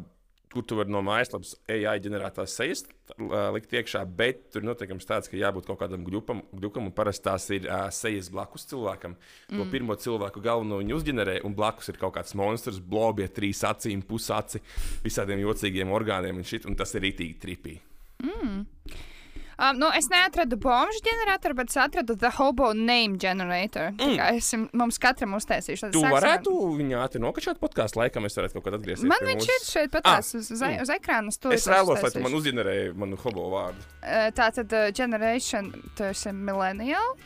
Kur 0.49 0.63
tu 0.65 0.79
vari 0.79 0.89
no 0.89 1.03
mājaslapas 1.05 1.51
AI 1.69 1.99
ģenerētās 2.01 2.55
sejas 2.57 2.79
uh, 2.87 3.51
likt 3.53 3.73
iekšā, 3.75 4.01
bet 4.17 4.47
tur 4.53 4.63
noteikums 4.65 5.05
tāds, 5.05 5.29
ka 5.29 5.37
jābūt 5.37 5.67
kaut 5.69 5.77
kādam 5.83 6.01
gļupam, 6.07 6.41
gļukam 6.57 6.87
un 6.89 6.95
parasti 6.97 7.27
tās 7.27 7.45
ir 7.53 7.67
uh, 7.67 7.85
sejas 7.93 8.31
blakus 8.33 8.65
cilvēkam. 8.71 9.13
To 9.51 9.59
mm. 9.59 9.69
pirmo 9.69 9.97
cilvēku 10.01 10.41
galveno 10.41 10.81
viņi 10.81 10.95
uzģenerē, 10.97 11.37
un 11.45 11.53
blakus 11.57 11.91
ir 11.93 12.01
kaut 12.01 12.15
kāds 12.17 12.33
monstrs, 12.39 12.81
blobie, 12.81 13.29
trīs 13.29 13.61
acīm, 13.67 14.01
pusaci, 14.09 14.63
visādiem 15.05 15.45
jocīgiem 15.45 15.93
orgāniem, 15.93 16.41
un, 16.41 16.49
šit, 16.49 16.65
un 16.65 16.79
tas 16.79 16.97
ir 16.97 17.05
rītīgi 17.05 17.37
tripī. 17.45 17.77
Um, 19.59 19.75
nu, 19.75 19.89
es 19.91 20.05
neatradu 20.07 20.55
bombuļu 20.55 21.01
ģeneratoru, 21.03 21.55
bet 21.59 21.73
es 21.73 21.77
atradu 21.83 22.15
The 22.15 22.29
Hobo 22.37 22.69
Name 22.71 23.17
Generator. 23.19 23.89
Mm. 23.99 24.15
Es 24.37 24.53
mums 24.71 24.99
katram 25.03 25.33
uztaisīšu. 25.35 25.89
Tad 25.89 25.95
Tu 25.97 25.99
sāksim 25.99 26.15
ar- 26.15 26.23
varētu 26.23 26.53
viņu 26.79 26.99
ātri 27.01 27.19
nokačāt 27.19 27.59
podkāstu 27.59 27.99
laikā, 27.99 28.23
mēs 28.23 28.39
varētu 28.39 28.55
kaut 28.55 28.69
kad 28.69 28.77
atgriezties. 28.79 29.09
Man 29.11 29.25
viņš 29.27 29.49
ir 29.51 29.65
šeit 29.67 29.91
patās 29.91 30.31
uz, 30.39 30.47
uz, 30.55 30.63
uz 30.63 30.93
ekrāna. 30.95 31.33
Es 31.51 31.67
vēlos, 31.67 31.99
lai 32.05 32.11
tu 32.15 32.23
man 32.23 32.37
uzģenerēji 32.39 32.93
manu 32.95 33.19
hobo 33.19 33.49
vārdu. 33.51 33.83
Uh, 33.99 34.29
tā 34.31 34.47
tad 34.55 34.71
uh, 34.71 34.91
generation, 34.95 35.73
tas 35.99 36.23
ir 36.25 36.39
millennial. 36.39 37.17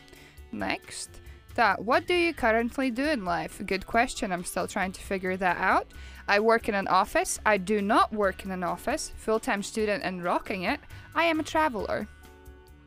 Next. 0.51 1.21
Tā, 1.53 1.77
what 1.77 2.07
do 2.07 2.15
you 2.15 2.33
currently 2.33 2.89
do 2.89 3.03
in 3.03 3.25
life? 3.25 3.61
Good 3.63 3.85
question. 3.85 4.31
I'm 4.31 4.43
still 4.43 4.65
trying 4.67 4.91
to 4.93 5.01
figure 5.01 5.37
that 5.37 5.57
out. 5.57 5.85
I 6.27 6.39
work 6.39 6.67
in 6.67 6.73
an 6.73 6.87
office. 6.87 7.39
I 7.45 7.57
do 7.57 7.79
not 7.79 8.11
work 8.11 8.43
in 8.43 8.49
an 8.49 8.63
office. 8.63 9.11
Full-time 9.17 9.61
student 9.61 10.01
and 10.03 10.23
rocking 10.23 10.63
it. 10.63 10.79
I 11.13 11.25
am 11.25 11.39
a 11.39 11.43
traveler. 11.43 12.07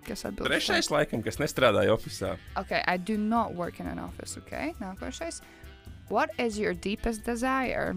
Kas 0.07 0.23
atbild? 0.25 0.47
uz 0.47 0.47
to? 0.47 0.51
Trešais, 0.51 0.91
laikam, 0.95 1.23
kas 1.25 1.41
nestrādāja 1.43 1.95
oficiālā. 1.95 2.39
Okay, 2.63 2.83
I 2.87 2.97
do 2.97 3.17
not 3.19 3.55
work 3.55 3.81
in 3.81 3.87
an 3.87 3.99
office. 3.99 4.37
Okay, 4.39 4.75
nākošais. 4.81 5.41
What 6.09 6.31
is 6.39 6.59
your 6.59 6.75
deepest 6.75 7.25
desire? 7.25 7.97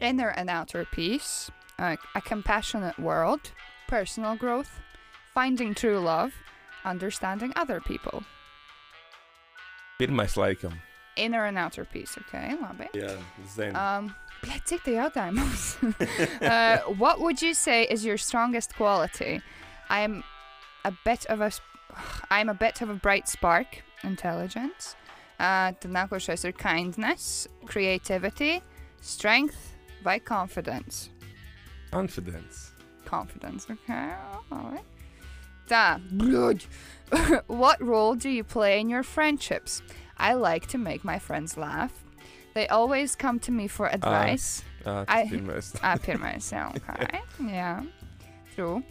Inner 0.00 0.30
and 0.30 0.50
outer 0.50 0.84
peace, 0.92 1.50
uh, 1.78 1.96
a 2.14 2.20
compassionate 2.20 2.98
world, 2.98 3.52
personal 3.88 4.36
growth, 4.36 4.80
finding 5.32 5.74
true 5.74 5.98
love, 5.98 6.32
understanding 6.84 7.52
other 7.56 7.80
people. 7.80 8.22
Pirmais, 9.98 10.36
laikam. 10.36 10.74
Inner 11.16 11.46
and 11.46 11.56
outer 11.56 11.84
peace. 11.84 12.18
Okay, 12.18 12.56
labi. 12.60 12.88
Jā, 12.92 13.16
zinu. 13.54 13.76
Um, 13.76 14.14
bļet, 14.42 14.64
cik 14.66 14.84
tie 14.84 14.96
jautājumi 14.96 15.38
mums? 15.38 15.76
uh, 16.42 16.78
what 16.98 17.20
would 17.20 17.40
you 17.40 17.54
say 17.54 17.84
is 17.84 18.04
your 18.04 18.16
strongest 18.16 18.74
quality? 18.74 19.40
I'm 19.88 20.24
a 20.84 20.92
bit 21.04 21.26
of 21.26 21.40
a 21.40 21.50
I'm 22.30 22.48
a 22.48 22.54
bit 22.54 22.82
of 22.82 22.90
a 22.90 22.94
bright 22.94 23.28
spark, 23.28 23.82
intelligence. 24.02 24.96
Uh, 25.38 25.72
tad 25.72 25.90
nākošais 25.90 26.44
ir 26.44 26.52
kindness, 26.52 27.48
creativity, 27.66 28.62
strength 29.00 29.74
vai 30.04 30.18
confidence. 30.18 31.10
Confidence. 31.90 32.72
Confidence, 33.04 33.66
okay. 33.68 34.12
labi. 34.50 34.80
Tā, 35.68 36.00
bļuģ. 36.12 36.66
What 37.46 37.80
role 37.80 38.14
do 38.14 38.28
you 38.28 38.44
play 38.44 38.80
in 38.80 38.88
your 38.88 39.02
friendships? 39.02 39.82
I 40.18 40.34
like 40.34 40.66
to 40.68 40.78
make 40.78 41.04
my 41.04 41.18
friends 41.18 41.56
laugh. 41.56 41.92
They 42.54 42.68
always 42.68 43.16
come 43.16 43.38
to 43.40 43.52
me 43.52 43.66
for 43.66 43.86
advice. 43.86 44.62
Jā, 44.84 45.04
I- 45.08 45.22
tas 45.24 45.30
pirmais. 45.32 45.74
Ah, 45.82 45.96
pirmais, 46.06 46.52
jā, 46.52 46.76
ok. 46.76 47.20
jā. 47.48 47.86
True. 48.54 48.82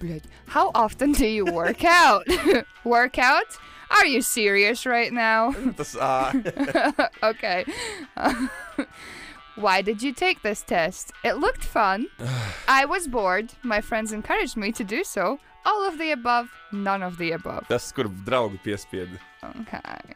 Блядь, 0.00 0.24
how 0.46 0.70
often 0.74 1.12
do 1.12 1.26
you 1.26 1.44
work 1.46 1.84
out? 1.84 2.26
work 2.84 3.18
out? 3.18 3.56
Are 3.90 4.06
you 4.06 4.22
serious 4.22 4.86
right 4.86 5.12
now? 5.12 5.52
Tas 5.76 5.94
ā, 5.94 7.08
okay. 7.22 7.64
Why 9.56 9.82
did 9.82 10.02
you 10.02 10.12
take 10.12 10.42
this 10.42 10.62
test? 10.62 11.12
It 11.22 11.34
looked 11.36 11.62
fun. 11.62 12.06
I 12.66 12.86
was 12.86 13.06
bored. 13.06 13.52
My 13.62 13.80
friends 13.80 14.12
encouraged 14.12 14.56
me 14.56 14.72
to 14.72 14.82
do 14.82 15.04
so. 15.04 15.38
All 15.64 15.86
of 15.86 15.96
the 15.98 16.10
above, 16.10 16.50
none 16.72 17.02
of 17.02 17.16
the 17.18 17.30
above. 17.32 17.68
tas, 17.68 17.92
kur 17.92 18.04
draugi 18.04 18.58
piespieda. 18.64 19.18
Okay. 19.60 20.14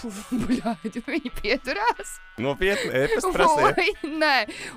Viņi 0.00 1.30
pieturās. 1.40 2.18
Nopietni, 2.40 2.92
ēpas 3.04 3.26
prasīja. 3.34 3.72
Oi, 3.76 4.12
nē. 4.20 4.34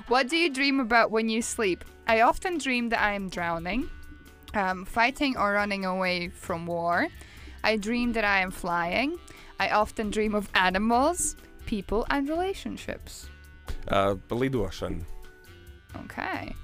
What 0.08 0.28
do 0.28 0.36
you 0.36 0.50
dream 0.50 0.80
about 0.80 1.10
when 1.10 1.28
you 1.28 1.42
sleep? 1.42 1.84
I 2.06 2.20
often 2.20 2.58
dream 2.58 2.90
that 2.90 3.00
I 3.00 3.14
am 3.14 3.28
drowning, 3.28 3.88
um, 4.54 4.84
fighting 4.84 5.36
or 5.36 5.54
running 5.54 5.84
away 5.84 6.28
from 6.28 6.66
war. 6.66 7.08
I 7.62 7.76
dream 7.76 8.12
that 8.12 8.24
I 8.24 8.40
am 8.40 8.50
flying. 8.50 9.18
I 9.58 9.70
often 9.70 10.10
dream 10.10 10.34
of 10.34 10.48
animals, 10.54 11.36
people, 11.64 12.06
and 12.10 12.28
relationships. 12.28 13.30
Uh. 13.88 14.16
Okay. 16.04 16.54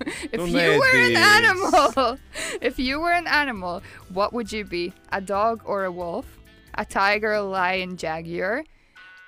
if 0.32 0.48
you 0.48 0.78
were 0.78 0.94
an 0.94 1.16
animal, 1.16 2.18
if 2.60 2.78
you 2.78 3.00
were 3.00 3.12
an 3.12 3.26
animal, 3.26 3.82
what 4.12 4.32
would 4.32 4.52
you 4.52 4.64
be? 4.64 4.92
A 5.10 5.20
dog 5.20 5.62
or 5.64 5.84
a 5.84 5.90
wolf? 5.90 6.26
A 6.76 6.84
tiger, 6.84 7.40
lion, 7.40 7.96
jaguar? 7.96 8.64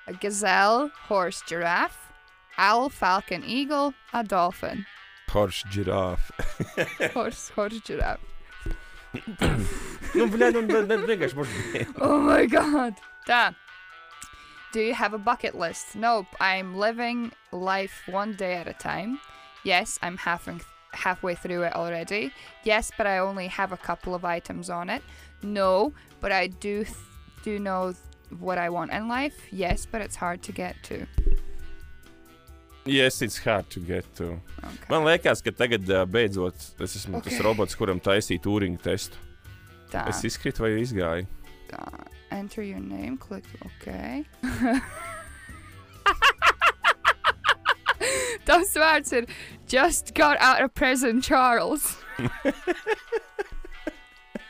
A 0.07 0.13
gazelle, 0.13 0.91
horse, 1.09 1.43
giraffe? 1.47 2.13
Owl, 2.59 2.89
falcon, 2.89 3.45
eagle? 3.45 3.95
A 4.13 4.23
dolphin? 4.25 4.85
Horse, 5.31 5.63
girāfa. 5.71 7.13
Horse, 7.13 7.51
horse, 7.51 7.81
giraffe. 7.81 8.21
nu, 10.15 10.27
bļā, 10.29 10.53
nu, 10.53 10.63
ne, 10.63 10.81
ne, 10.89 10.97
vienkārši. 11.09 11.87
Oh 12.01 12.19
my 12.21 12.47
god. 12.47 12.95
Tā. 13.29 13.55
Do 14.73 14.81
you 14.81 14.95
have 14.95 15.15
a 15.15 15.19
bucket 15.19 15.55
list? 15.55 15.95
Nope. 15.97 16.27
I'm 16.41 16.77
living 16.77 17.33
life 17.53 18.03
one 18.07 18.35
day 18.37 18.55
at 18.55 18.69
a 18.69 18.75
time. 18.75 19.21
Yes, 19.65 19.99
I'm 20.03 20.17
halfway, 20.19 20.59
halfway 20.93 21.35
through 21.35 21.63
it 21.63 21.75
already. 21.75 22.33
Yes, 22.65 22.91
but 22.97 23.07
I 23.07 23.19
only 23.19 23.47
have 23.49 23.73
a 23.73 23.77
couple 23.79 24.15
of 24.15 24.25
items 24.25 24.69
on 24.69 24.91
it. 24.91 25.03
No, 25.43 25.93
but 26.21 26.33
I 26.33 26.49
do 26.49 26.85
do 27.45 27.59
know 27.59 27.93
th- 27.93 28.41
what 28.41 28.59
I 28.59 28.69
want 28.71 28.93
in 28.93 29.09
life. 29.09 29.37
Yes, 29.51 29.87
but 29.87 30.01
it's 30.01 30.17
hard 30.17 30.43
to 30.43 30.53
get 30.53 30.77
to. 30.85 31.07
Yes, 32.85 33.21
it's 33.23 33.39
hard 33.39 33.69
to 33.71 33.81
get 33.81 34.05
to. 34.17 34.41
Okay. 34.65 34.87
Man 34.89 35.05
liekas, 35.05 35.43
ka 35.45 35.51
tagad 35.51 35.89
uh, 35.91 36.07
beidzot 36.07 36.55
es 36.81 36.97
esmu 36.97 37.19
okay. 37.19 37.31
tas 37.31 37.45
robots, 37.45 37.75
kuram 37.77 38.01
taisīja 38.01 38.41
Turinga 38.41 38.81
testu. 38.81 39.17
Tā, 39.93 40.07
Es 40.09 40.23
izkritu 40.25 40.61
vai 40.65 40.71
izgāju? 40.83 41.27
tā. 41.69 41.85
Enter 42.31 42.63
your 42.63 42.81
name. 42.81 43.17
Click 43.17 43.45
OK. 43.65 44.25
Tas 48.45 48.73
vārds 48.77 49.13
ir 49.13 49.27
just 49.67 50.15
got 50.15 50.37
out 50.41 50.63
of 50.63 50.75
prison, 50.75 51.21
Charles. 51.21 51.97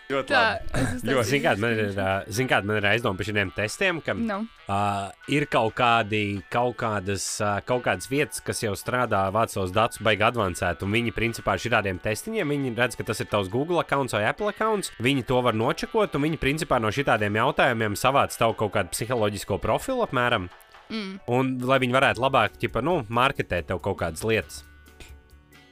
Ļoti 0.09 0.33
Tā, 0.33 0.39
labi. 0.41 0.85
Ļoti. 1.05 1.29
Zini, 1.29 1.41
kāda 1.45 1.61
man 1.61 1.73
ir, 1.77 1.89
ā, 2.01 2.13
zini, 2.33 2.49
kāda 2.49 2.65
man 2.65 2.79
ir 2.81 2.87
aizdomā 2.89 3.19
par 3.19 3.27
šiem 3.29 3.51
testiem, 3.53 3.99
ka 4.01 4.15
No. 4.17 4.39
uh, 4.65 5.11
ir 5.29 5.45
kaut, 5.53 5.75
kādi, 5.77 6.41
kaut, 6.49 6.79
kādas, 6.81 7.27
uh, 7.45 7.59
kaut 7.69 7.83
kādas 7.85 8.09
vietas, 8.09 8.41
kas 8.41 8.63
jau 8.65 8.73
strādā, 8.73 9.27
vāc 9.35 9.53
savus 9.53 9.75
datus, 9.77 10.01
baigi 10.01 10.25
advancēt, 10.25 10.81
un 10.87 10.97
viņi 10.97 11.13
principā 11.13 11.59
ar 11.59 11.61
šādiem 11.61 12.01
testiņiem, 12.01 12.55
viņi 12.55 12.73
redz, 12.79 12.97
ka 12.97 13.05
tas 13.05 13.21
ir 13.21 13.29
tavs 13.29 13.51
Google 13.53 13.83
accounts 13.85 14.17
vai 14.17 14.25
Apple 14.31 14.49
accounts, 14.55 14.95
viņi 14.97 15.27
to 15.29 15.43
var 15.45 15.53
nočakot, 15.53 16.17
un 16.17 16.25
viņi 16.25 16.41
principā 16.41 16.81
no 16.81 16.89
šādiem 16.89 17.37
jautājumiem 17.43 17.93
savāc 18.01 18.33
tavu 18.33 18.57
kaut 18.57 18.73
kādu 18.79 18.97
psiholoģisko 18.97 19.61
profilu 19.61 20.07
apmēram. 20.09 20.49
Mm. 20.89 21.19
Un, 21.29 21.53
lai 21.69 21.83
viņi 21.85 21.93
varētu 21.93 22.25
labāk 22.25 22.57
ķipa, 22.57 22.81
nu, 22.81 23.03
marketēt 23.13 23.69
tev 23.69 23.85
kaut 23.85 24.01
kādas 24.01 24.25
lietas. 24.25 24.63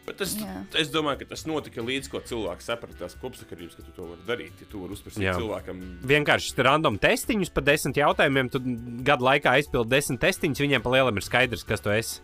Bet 0.06 0.20
es, 0.22 0.36
Jā. 0.38 0.60
es 0.78 0.90
domāju, 0.94 1.18
ka 1.24 1.32
tas 1.32 1.42
notika 1.48 1.82
līdz 1.82 2.08
ko 2.12 2.20
cilvēks 2.22 2.68
saprata 2.70 2.94
tās 3.00 3.16
kopsakarības, 3.18 3.74
ka 3.74 3.82
tu 3.88 3.94
to 3.96 4.04
vari 4.12 4.22
darīt. 4.28 4.60
Ja 4.62 4.68
tu 4.70 4.84
vari 4.84 4.94
uzprasīt 4.94 5.24
Jā. 5.24 5.32
cilvēkam, 5.34 5.80
Vienkārši 6.06 6.54
random 6.62 6.98
testiņus 7.02 7.50
par 7.56 7.64
desmit 7.66 7.98
jautājumiem, 7.98 8.50
tad 8.54 8.68
gadu 9.08 9.26
laikā 9.26 9.56
aizpildi 9.58 9.90
desmit 9.96 10.20
testiņus, 10.22 10.62
viņiem 10.62 10.84
pa 10.84 10.92
lielam 10.94 11.18
ir 11.18 11.26
skaidrs, 11.26 11.64
kas 11.66 11.82
tu 11.82 11.90
esi. 11.90 12.20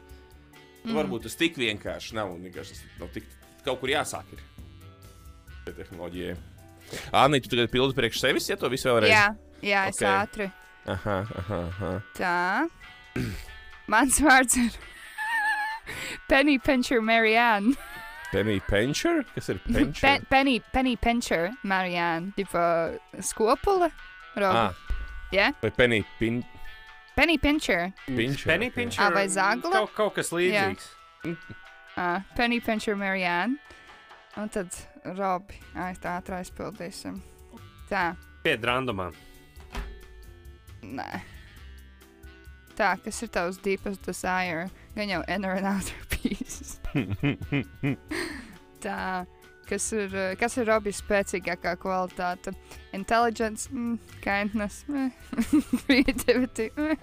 mm. 0.84 0.94
varbūt 0.94 1.26
tas 1.26 1.34
tik 1.38 1.58
vienkārši 1.58 2.14
nav. 2.14 2.30
un 2.36 2.46
vienkārši 2.46 2.78
Tas 2.78 3.00
nav 3.02 3.10
tik 3.18 3.26
kaut 3.66 3.80
kur 3.82 3.90
jāsāk. 3.90 4.30
Ir. 4.32 4.46
Tehnoloģijai. 5.66 6.36
Anna, 7.14 7.38
tu 7.40 7.48
tagad 7.52 7.70
pildi 7.72 7.94
priekš 7.98 8.20
sevis, 8.20 8.48
ja 8.50 8.56
to 8.58 8.68
visu 8.72 8.88
vēlreiz? 8.90 9.10
Jā, 9.12 9.26
jā, 9.62 9.84
es 9.90 9.98
Ok. 10.00 10.06
ātri. 10.10 10.48
Aha, 10.90 11.18
aha, 11.38 11.58
aha. 11.68 11.92
Tā. 12.18 12.32
Mans 13.92 14.18
vārds 14.22 14.56
ir 14.58 14.74
Penny 16.28 16.58
Pincher 16.58 17.00
Marianne. 17.00 17.76
Penny 18.32 18.60
Pincher? 18.60 19.24
Kas 19.34 19.48
ir 19.48 19.58
Pincher? 19.66 20.00
Pe 20.00 20.24
Penny, 20.30 20.60
Penny 20.72 20.96
Pincher 20.96 21.50
Marianne. 21.62 22.32
Tipo 22.36 22.98
skopula. 23.20 23.92
Robi. 24.36 24.56
ah, 24.56 24.74
Jā, 25.32 25.52
vai 25.60 25.70
Penny 25.70 26.04
Pin 26.18 26.44
Penny 27.16 27.36
Pincher. 27.38 27.92
Pincher? 28.06 28.46
Penny 28.46 28.66
ok. 28.68 28.74
pincher. 28.74 29.02
Ā, 29.04 29.12
vai 29.12 29.26
zagla? 29.28 29.72
Kaut, 29.72 29.92
kaut 29.94 30.14
kas 30.16 30.32
līdzīgs. 30.32 30.86
Uh, 31.96 32.20
Penny 32.36 32.60
Pincher 32.60 32.96
Marianne. 32.96 33.58
Un 34.40 34.48
tad 34.48 34.72
Robi. 35.04 35.60
Ai, 35.76 35.92
tā 36.00 36.16
ātrāk 36.22 36.40
aizpildīsim. 36.40 37.20
Tā. 37.90 38.14
Pied 38.42 38.64
randomā. 38.64 39.10
Nē. 40.82 41.10
Tā, 42.72 42.94
kas 43.04 43.20
ir 43.22 43.28
tavs 43.28 43.60
deepest 43.60 44.08
desire? 44.08 44.70
Gan 44.94 45.08
jau 45.08 45.22
inner 45.28 45.52
and 45.52 45.66
outer 45.66 45.94
peace. 46.10 46.78
Tā, 48.82 49.24
kas 49.68 49.86
ir, 49.96 50.16
kas 50.40 50.58
ir 50.60 50.68
Robijas 50.68 51.00
spēcīgākā 51.00 51.76
kvalitāte? 51.80 52.52
Intelligence, 52.92 53.70
mm, 53.72 53.98
kindness, 54.24 54.84
mm, 54.88 55.10
creativity, 55.86 56.70
mm. 56.76 56.96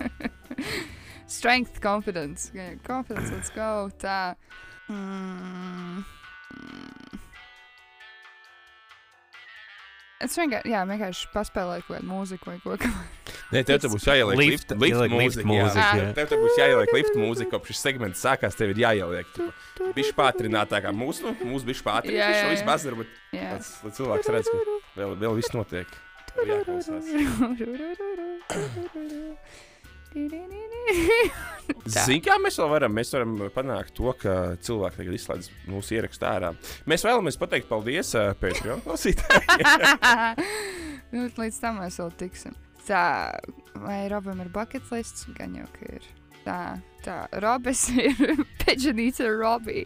strength, 1.26 1.82
confidence. 1.82 2.52
Confidence, 2.84 3.32
let's 3.32 3.50
go. 3.50 3.90
Tā. 3.98 4.36
Mm. 4.90 6.04
mm. 6.04 7.20
Es 10.20 10.36
vienkārši, 10.36 10.74
jā, 10.74 10.82
vienkārši 10.84 11.30
paspēlēju 11.32 11.86
kaut 11.88 11.96
kādu 11.96 12.10
mūziku 12.10 12.52
vai 12.52 12.58
ko 12.60 12.76
tādu. 12.76 13.19
Nē, 13.50 13.64
tev 13.66 13.80
te 13.82 13.90
būs 13.90 14.04
jāieliek 14.06 14.38
Lift- 14.38 14.52
lift, 14.54 14.70
lift, 14.78 14.94
ieliek 14.94 15.10
lift 15.10 15.40
mūzika. 15.40 15.48
mūzika, 15.50 15.82
jā. 15.82 15.94
jā. 16.04 16.10
Tev 16.20 16.28
te 16.30 16.38
būs 16.38 16.54
jāieliek 16.60 16.92
lift 16.94 17.16
mūzika, 17.18 17.50
kopš 17.56 17.72
šis 17.74 17.80
segments 17.88 18.22
sākās, 18.22 18.54
tev 18.60 18.70
ir 18.76 18.80
jāieliek. 18.84 19.26
Bišķi 19.96 20.14
pātrinātākā 20.20 20.92
mūsu, 20.94 21.32
nu, 21.32 21.34
mūsu 21.56 21.66
bišķi 21.72 21.82
Jā, 21.82 21.88
pātrināt. 21.90 22.20
jā, 22.20 22.28
Šo 22.44 22.52
visu 22.54 22.68
bazar, 22.70 22.94
bet 23.00 23.10
tas, 23.34 23.72
lai 23.88 23.92
cilvēks 23.98 24.30
redz, 24.36 24.48
ka 24.54 24.58
vēl, 25.02 25.12
vēl 25.26 25.34
viss 25.42 25.50
notiek. 25.58 25.90
Vēl 26.38 26.46
jāklausās. 26.54 27.10
Tā. 30.10 32.04
Zini, 32.06 32.22
kā 32.26 32.38
mēs 32.42 32.58
vēl 32.60 32.70
varam? 32.72 32.94
Mēs 32.98 33.12
varam 33.14 33.36
panākt 33.54 33.94
to, 33.98 34.10
ka 34.18 34.34
cilvēki 34.66 35.04
tagad 35.04 35.18
izslēdz 35.20 35.50
mūsu 35.70 35.98
ierakstu 36.00 36.26
ārā. 36.26 36.50
Mēs 36.90 37.06
vēlamies 37.06 37.38
pateikt 37.40 37.70
paldies 37.70 38.16
uh, 38.18 38.32
Patreon 38.42 38.82
klausītājiem. 38.86 40.44
Nu, 41.10 41.24
līdz 41.42 41.56
tam 41.58 41.80
mēs 41.82 41.96
vēl 41.98 42.12
tiksim. 42.20 42.54
Tā, 42.88 43.04
vai 43.84 44.08
Robam 44.10 44.40
ir 44.42 44.50
bucket 44.54 44.88
lists? 44.92 45.28
Gan 45.38 45.56
jau, 45.58 45.68
ka 45.76 45.92
ir. 45.98 46.08
Tā, 46.46 46.60
tā, 47.04 47.18
Robis 47.44 47.88
ir 48.06 48.16
Pigeonīta 48.64 49.28
Robby. 49.30 49.86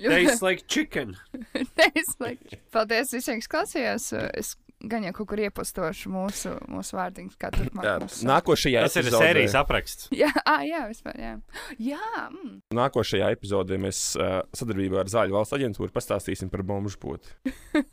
Tastes 0.00 0.42
like 0.42 0.66
chicken. 0.66 1.16
Neizslēgt. 1.78 2.58
Paldies 2.74 3.14
visiem, 3.14 3.40
kas 3.40 3.50
klausījās. 3.54 4.10
Es 4.34 4.54
gan 4.80 5.04
jau 5.04 5.12
kaut 5.12 5.28
kur 5.32 5.42
iepostošu 5.44 6.10
mūsu, 6.12 6.52
mūsu 6.72 6.96
vārdiņus, 6.96 7.36
kā 7.40 7.50
turpmāk. 7.54 8.06
Nākošajā 8.26 8.84
Tas 8.86 8.96
ir 8.96 9.04
epizodē- 9.04 9.22
sērijas 9.26 9.56
apraksts. 9.60 10.08
Jā, 10.14 10.30
ā, 10.44 10.56
jā, 10.68 10.84
vispār, 10.90 11.18
jā. 11.20 11.32
Jā, 11.78 12.00
mm. 12.30 12.54
Nākošajā 12.76 13.32
epizodē 13.36 13.78
mēs 13.82 14.02
uh, 14.16 14.40
sadarbībā 14.56 15.02
ar 15.04 15.12
Zāļu 15.12 15.36
valsts 15.36 15.56
aģentūru 15.58 15.92
pastāstīsim 15.92 16.50
par 16.52 16.62
bombu 16.62 16.92
poti. 17.00 17.28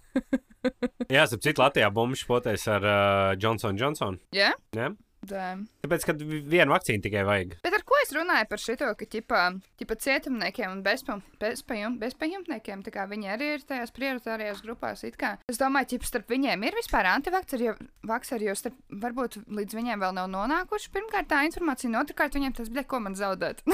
Jā, 1.13 1.23
ap 1.23 1.39
citu 1.43 1.61
Latvijā 1.61 1.87
bumbiņš 1.93 2.23
poties 2.27 2.65
ar 2.71 2.83
uh, 2.83 3.35
Johnson 3.39 3.77
Johnson. 3.79 4.17
Jā? 4.35 4.49
Jā? 4.51 4.55
Damn. 4.75 4.97
Tāpēc, 5.25 6.05
kad 6.05 6.21
vi- 6.21 6.41
vienu 6.41 6.71
vakcīnu 6.71 7.01
tikai 7.03 7.23
vajag. 7.25 7.55
Bet 7.63 7.73
ar 7.73 7.83
ko 7.83 7.95
es 8.03 8.11
runāju 8.13 8.47
par 8.49 8.57
šo, 8.57 8.75
ka 8.77 9.05
ķipa, 9.05 9.61
ķipa 9.79 9.95
cietumniekiem 9.99 10.71
un 10.71 10.83
bezpam- 10.83 11.23
bezpajum- 11.39 11.97
bezpajumtniekiem, 11.99 12.83
tā 12.83 12.91
kā 12.93 13.07
viņi 13.09 13.27
arī 13.33 13.53
ir 13.55 13.59
tajās 13.67 13.91
prioritārajās 13.91 14.61
grupās. 14.63 15.03
it 15.03 15.17
kā. 15.17 15.37
Es 15.49 15.57
domāju, 15.57 15.99
ka 15.99 16.05
starp 16.05 16.27
viņiem 16.27 16.63
ir 16.65 16.73
vispār 16.73 17.05
antivakseri, 17.05 17.65
jo, 17.65 17.75
vakseri, 18.05 18.45
jo 18.45 18.53
starp, 18.55 18.75
varbūt 18.91 19.43
līdz 19.47 19.73
viņiem 19.73 19.99
vēl 19.99 20.13
nav 20.13 20.29
nonākuši. 20.29 20.89
Pirmkārt, 20.91 21.27
tā 21.27 21.43
informācija, 21.47 21.89
un 21.89 21.95
otrkārt, 22.05 22.33
viņiem 22.33 22.55
tas 22.55 22.69
bija, 22.69 22.83
ko 22.87 22.99
man 22.99 23.15
zaudēt. 23.15 23.59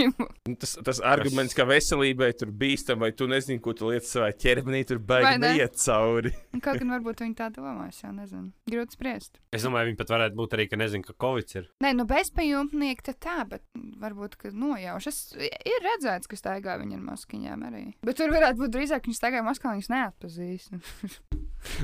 Nu, 0.00 0.54
Tas, 0.58 0.76
tas 0.84 1.00
arguments, 1.00 1.54
ka 1.54 1.64
veselībai 1.64 2.30
tur 2.36 2.48
bīstam, 2.50 2.98
vai 3.00 3.10
tu 3.12 3.26
nezini, 3.30 3.60
ko 3.62 3.72
tu 3.76 3.88
lietas 3.90 4.10
savā 4.14 4.30
ķermenī, 4.36 4.86
tur 4.86 4.98
baigi 4.98 5.38
ne? 5.38 5.52
neiet 5.54 5.76
cauri. 5.76 6.32
Kaut 6.60 6.78
gan 6.80 6.90
varbūt 6.90 7.22
viņi 7.24 7.36
tā 7.38 7.50
domā, 7.54 7.88
es 7.88 8.00
jau 8.02 8.10
nezinu. 8.12 8.50
Grūti 8.70 8.96
spriest. 8.96 9.38
Es 9.52 9.62
domāju, 9.66 9.90
viņi 9.90 9.98
pat 10.00 10.08
varētu 10.14 10.34
būt 10.40 10.56
arī, 10.56 10.66
ka 10.70 10.78
nezinu, 10.80 11.04
ka 11.06 11.14
Covid 11.20 11.54
ir. 11.58 11.68
Nē, 11.84 11.92
nu 11.98 12.06
bezpajumtnieki 12.10 13.06
tad 13.10 13.18
tā, 13.22 13.36
bet 13.50 13.64
varbūt, 14.00 14.36
ka 14.40 14.52
nojauš. 14.54 15.10
Es, 15.10 15.20
ir 15.36 15.82
redzēts, 15.84 16.30
ka 16.30 16.38
staigā 16.38 16.78
viņi 16.80 16.98
ar 16.98 17.04
maskiņām 17.10 17.66
arī. 17.70 17.84
Bet 18.06 18.20
tur 18.22 18.32
varētu 18.34 18.62
būt 18.64 18.74
drīzāk, 18.78 19.02
ka 19.04 19.10
viņi 19.10 19.18
staigā 19.20 19.42
maskā, 19.46 19.74
viņas 19.76 19.92
neatpazīst. 19.92 20.74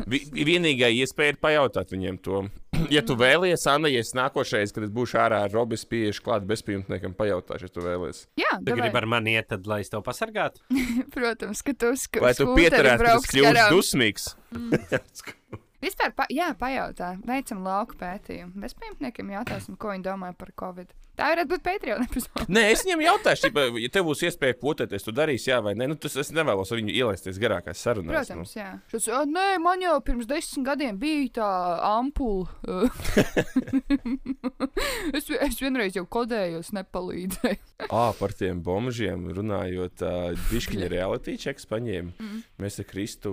Vi, 0.09 0.23
vienīgā 0.33 0.89
iespēja 1.03 1.35
ir 1.35 1.37
pajautāt 1.43 1.91
viņiem 1.93 2.23
to. 2.25 2.47
Ja 2.93 3.01
tu 3.01 3.15
vēlies, 3.17 3.63
Anna, 3.73 3.89
ja 3.89 4.03
es 4.05 4.11
nākošais, 4.17 4.69
kad 4.77 4.85
es 4.85 4.91
būšu 4.93 5.17
ārā 5.17 5.39
ar 5.47 5.53
Robis 5.55 5.87
pieešu 5.89 6.21
klāt 6.27 6.45
bezpajumtniekam, 6.49 7.15
pajautāšu, 7.17 7.69
ja 7.71 7.73
tu 7.73 7.81
vēlies. 7.85 8.19
Jā, 8.37 8.51
Tu 8.59 8.67
davai. 8.69 8.83
gribi 8.83 9.01
ar 9.01 9.07
mani 9.09 9.33
iet, 9.39 9.49
tad, 9.49 9.65
lai 9.71 9.79
es 9.81 9.89
tev 9.89 10.03
pasargātu? 10.05 10.61
Protams, 11.15 11.65
ka 11.65 11.73
tu 11.73 11.95
uz 11.97 12.05
Lai 12.21 12.35
tu 12.37 12.51
pieturētu, 12.53 13.09
ka 13.25 13.45
garām. 13.49 13.73
dusmīgs. 13.73 14.29
Vispār, 15.83 16.13
pa, 16.17 16.25
jā, 16.33 16.51
pajautā. 16.59 17.15
Veicam 17.29 17.65
lauku 17.67 17.99
pētījumu. 18.01 18.57
Bezpajumtniekiem 18.63 19.35
jautāsim, 19.37 19.77
ko 19.77 19.93
viņi 19.93 20.07
domā 20.07 20.33
par 20.39 20.53
Covid. 20.57 20.95
Tā 21.17 21.31
varētu 21.33 21.51
būt 21.55 21.63
Patreon 21.65 22.03
epizode. 22.05 22.45
Nē, 22.53 22.63
es 22.75 22.83
viņam 22.85 23.01
jautāšu, 23.07 23.49
ja, 23.49 23.65
ja 23.81 23.89
tev 23.93 24.05
būs 24.11 24.21
iespēja 24.29 24.59
potēties, 24.61 25.07
tu 25.07 25.15
darīsi, 25.17 25.49
jā 25.51 25.59
vai 25.65 25.73
nē. 25.79 25.89
Nu, 25.93 25.97
tas 26.01 26.17
es 26.21 26.33
nevēlos 26.37 26.73
viņu 26.75 26.93
ielaisties 26.93 27.41
garākās 27.41 27.81
sarunās. 27.81 28.29
Protams, 28.29 28.53
jā. 28.59 28.69
Šis, 28.93 29.09
"Ā, 29.09 29.23
nē, 29.31 29.47
man 29.65 29.81
jau 29.81 29.97
pirms 30.05 30.29
desmit 30.29 30.67
gadiem 30.67 30.99
bija 31.01 31.31
tā 31.41 31.51
ampula. 31.89 32.51
es, 35.17 35.31
es 35.31 35.61
vienreiz 35.63 35.97
jau 35.97 36.05
kodēju, 36.05 36.61
es 36.65 36.73
nepalīdzēju. 36.77 37.61
Nu. 37.81 37.89
Ā, 37.89 38.05
par 38.19 38.35
tiem 38.37 38.61
bombžiem 38.65 39.31
runājot, 39.37 40.05
Biškiņa 40.51 40.91
reality 40.93 41.37
checks 41.41 41.69
paņēma. 41.71 42.13
Mhm. 42.19 42.43
Mēs 42.63 42.81
ar 42.83 42.89
Kristu 42.91 43.33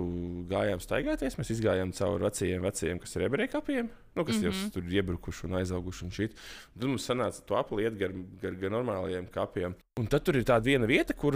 gājām 0.50 0.82
staigāties, 0.84 1.38
mēs 1.40 1.52
izgājām 1.56 1.92
cauri 1.96 2.28
vecajiem, 2.28 2.64
vecajiem 2.64 2.98
kas 3.02 3.16
ir 3.16 3.26
ebreju 3.28 3.52
kapiem, 3.56 3.90
nu, 4.14 4.24
kas 4.24 4.36
mm 4.36 4.42
-hmm. 4.42 4.62
jau 4.64 4.70
tur 4.74 4.84
ir 4.84 4.92
iebrukuši 5.00 5.46
un 5.46 5.54
aizauguši 5.60 6.04
un. 6.04 6.10
Un 6.14 6.80
Tad 6.80 6.88
mums 6.88 7.10
sanāca 7.10 7.40
to 7.46 7.56
apli 7.56 7.82
iet 7.82 7.98
gar, 7.98 8.12
gar, 8.42 8.54
gar 8.54 8.70
normālajiem 8.70 9.26
kapiem. 9.30 9.74
Un 10.00 10.06
tad 10.06 10.24
tur 10.24 10.36
ir 10.36 10.44
tāda 10.44 10.64
viena 10.64 10.86
vieta, 10.86 11.14
kur 11.14 11.34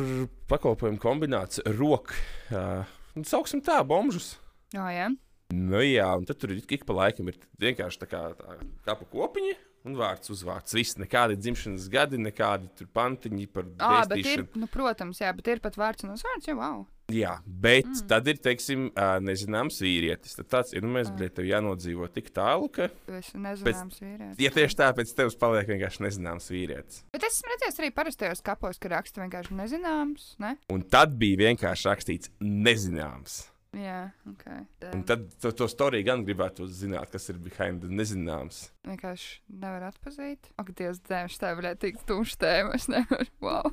pakalpojumu 0.48 0.98
kombināts 0.98 1.60
rok, 1.78 2.14
uh, 2.50 2.84
nu, 3.14 3.24
sauksim 3.24 3.60
tā, 3.60 3.84
bombžus. 3.84 4.38
Jā, 4.72 4.90
jā. 4.92 5.08
Nu, 5.54 5.80
jā, 5.80 6.08
un 6.18 6.26
tad 6.28 6.36
tur 6.36 6.52
ir 6.52 6.60
ik 6.68 6.84
pa 6.84 6.92
laikam 6.92 7.28
ir 7.28 7.38
vienkārši 7.58 7.98
tā 8.02 8.06
kā 8.10 8.20
tā 8.36 8.58
kapu 8.84 9.08
kopiņa. 9.08 9.56
Un 9.86 9.94
vārds 9.96 10.28
uzvārds. 10.28 10.74
Viss, 10.74 10.98
nekādi 10.98 11.36
dzimšanas 11.38 11.86
gadi, 11.88 12.18
nekādi 12.18 12.86
pantiņi 12.92 13.46
par 13.46 13.64
Ā, 13.78 14.02
bet 14.10 14.26
ir, 14.26 14.42
nu, 14.58 14.66
protams, 14.66 15.20
jā, 15.22 15.30
bet 15.32 15.48
ir 15.48 15.62
pat 15.64 15.78
vārds 15.78 16.04
un 16.04 16.10
uzvārds, 16.16 16.48
jau 16.50 16.58
wow. 16.58 16.82
Jā, 17.08 17.38
bet 17.48 17.86
mm. 17.88 18.00
tad 18.10 18.26
ir, 18.28 18.36
teiksim, 18.44 18.88
nezināms 19.24 19.78
vīrietis. 19.80 20.34
Tad 20.36 20.48
tāds 20.52 20.74
ir, 20.76 20.84
nu, 20.84 20.90
mēs, 20.92 21.08
bet 21.16 21.38
tev 21.38 21.46
jānodzīvo 21.48 22.04
tik 22.12 22.28
tālu, 22.36 22.68
ka, 22.68 22.90
Tu 23.06 23.14
esi 23.16 23.38
nezināms 23.40 24.00
vīrietis. 24.02 24.40
ja 24.44 24.50
tieši 24.52 24.76
tā, 24.76 24.88
pēc 24.98 25.12
tevis 25.16 25.38
paliek 25.40 25.70
vienkārši 25.72 26.04
nezināms 26.04 26.50
vīrietis. 26.52 26.98
Bet 27.14 27.24
es 27.24 27.38
esmu 27.38 27.54
redzējis 27.54 27.80
arī 27.80 27.90
parastajos 27.96 28.44
kapos, 28.44 28.80
ka 28.82 28.90
raksta 28.92 29.22
vienkārši 29.22 29.56
nezināms, 29.56 30.26
ne? 30.44 30.50
Un 30.74 30.84
tad 30.84 31.16
bija 31.20 31.46
vienkārši 31.46 31.88
rakstīts 31.88 32.32
nezināms. 32.44 33.38
Jā, 33.76 34.02
ok. 34.28 34.44
Tā 34.80 34.90
Un 34.96 35.02
tad 35.08 35.26
to, 35.40 35.52
to 35.52 35.66
storiju 35.68 36.06
gan 36.06 36.22
gribētu 36.28 36.68
zināt, 36.72 37.08
kas 37.12 37.28
ir 37.32 37.40
behind 37.40 37.82
the 37.84 37.88
nezināms. 37.92 38.66
vienkārši 38.88 39.40
nevar 39.64 39.88
atpazīt. 39.90 40.52
Ak, 40.60 40.72
Dievs, 40.76 41.00
dēļ, 41.08 41.36
tā 41.40 41.54
varētu 41.56 41.82
tikt 41.86 42.04
tumšs 42.08 42.36
tēma, 42.40 42.76
es 42.76 42.88
nevaru. 42.92 43.28
Wow. 43.44 43.72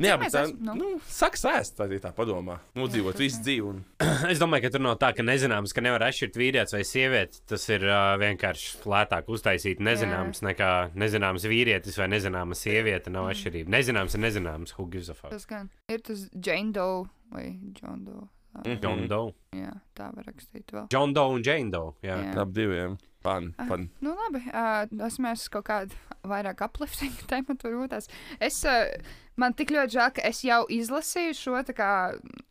Nu 0.00 0.08
Jā, 0.08 0.14
bet 0.16 0.32
tā, 0.32 0.46
esam, 0.46 0.56
nu? 0.64 0.74
nu, 0.78 0.86
saks 1.04 1.42
ēst, 1.50 1.74
tā 1.76 1.84
ir 1.92 2.00
tā 2.00 2.08
padomā. 2.16 2.54
Nodzīvot 2.78 3.18
Jā, 3.18 3.20
visu 3.26 3.42
dzīvi. 3.44 3.66
Un... 3.68 3.82
Es 4.32 4.40
domāju, 4.40 4.64
ka 4.64 4.70
tur 4.72 4.80
nav 4.84 4.96
tā, 5.02 5.10
ka 5.16 5.24
nezināms, 5.26 5.74
ka 5.76 5.84
nevar 5.84 6.06
atšķirt 6.08 6.38
vīrietis 6.40 6.72
vai 6.76 6.80
sievieti. 6.88 7.42
Tas 7.50 7.68
ir 7.68 7.84
uh, 7.84 8.14
vienkārši 8.20 8.80
lētāk 8.88 9.28
uztaisīt 9.28 9.82
nezināms 9.84 10.40
nekā 10.46 10.70
nezināms 10.96 11.44
vīrietis 11.50 12.00
vai 12.00 12.08
nezināma 12.14 12.56
sieviete. 12.56 13.12
Nav 13.12 13.28
Mm. 13.28 13.34
atšķirība. 13.36 13.74
Nezināms 13.76 14.16
ir 14.16 14.24
nezināms. 14.24 14.72
Who 14.78 14.88
gives 14.88 15.10
a 15.12 15.14
fuck? 15.14 15.30
Tas 15.36 15.44
gan 15.46 15.68
ir 15.92 16.00
tas 16.00 16.24
Jane 16.32 16.72
Doe 16.72 17.04
vai 17.30 17.50
John 17.76 18.04
Doe. 18.08 18.24
Tā, 18.56 18.64
Mhm. 18.66 18.80
John 18.82 19.04
Doe. 19.06 19.34
Jā, 19.54 19.76
tā 19.94 20.08
var 20.16 20.24
rakstīt 20.26 20.72
vēl. 20.74 20.88
John 20.90 21.12
Doe 21.14 21.36
un 21.36 21.42
Jane 21.46 21.70
Doe. 21.70 21.92
Jā. 22.02 22.16
Jā. 22.24 22.38
Ap 22.42 22.48
diviem. 22.56 22.96
Pan, 23.22 23.50
pan. 23.68 23.90
Nu, 24.00 24.14
labi, 24.16 24.40
uh, 24.48 24.86
tas 24.96 25.18
mēs 25.20 25.42
kaut 25.52 25.66
kādu 25.68 25.92
vairāk 26.24 26.62
uplifting 26.64 27.12
tēmu 27.28 27.52
tur 27.60 27.74
rūtās. 27.76 28.08
Es, 28.40 28.62
uh, 28.64 28.88
man 29.40 29.56
tik 29.56 29.72
ļoti 29.74 29.96
žēl, 29.96 30.12
ka 30.16 30.24
es 30.28 30.42
jau 30.46 30.60
izlasīju 30.70 31.36
šo, 31.36 31.56
tā 31.66 31.74
kā, 31.76 31.90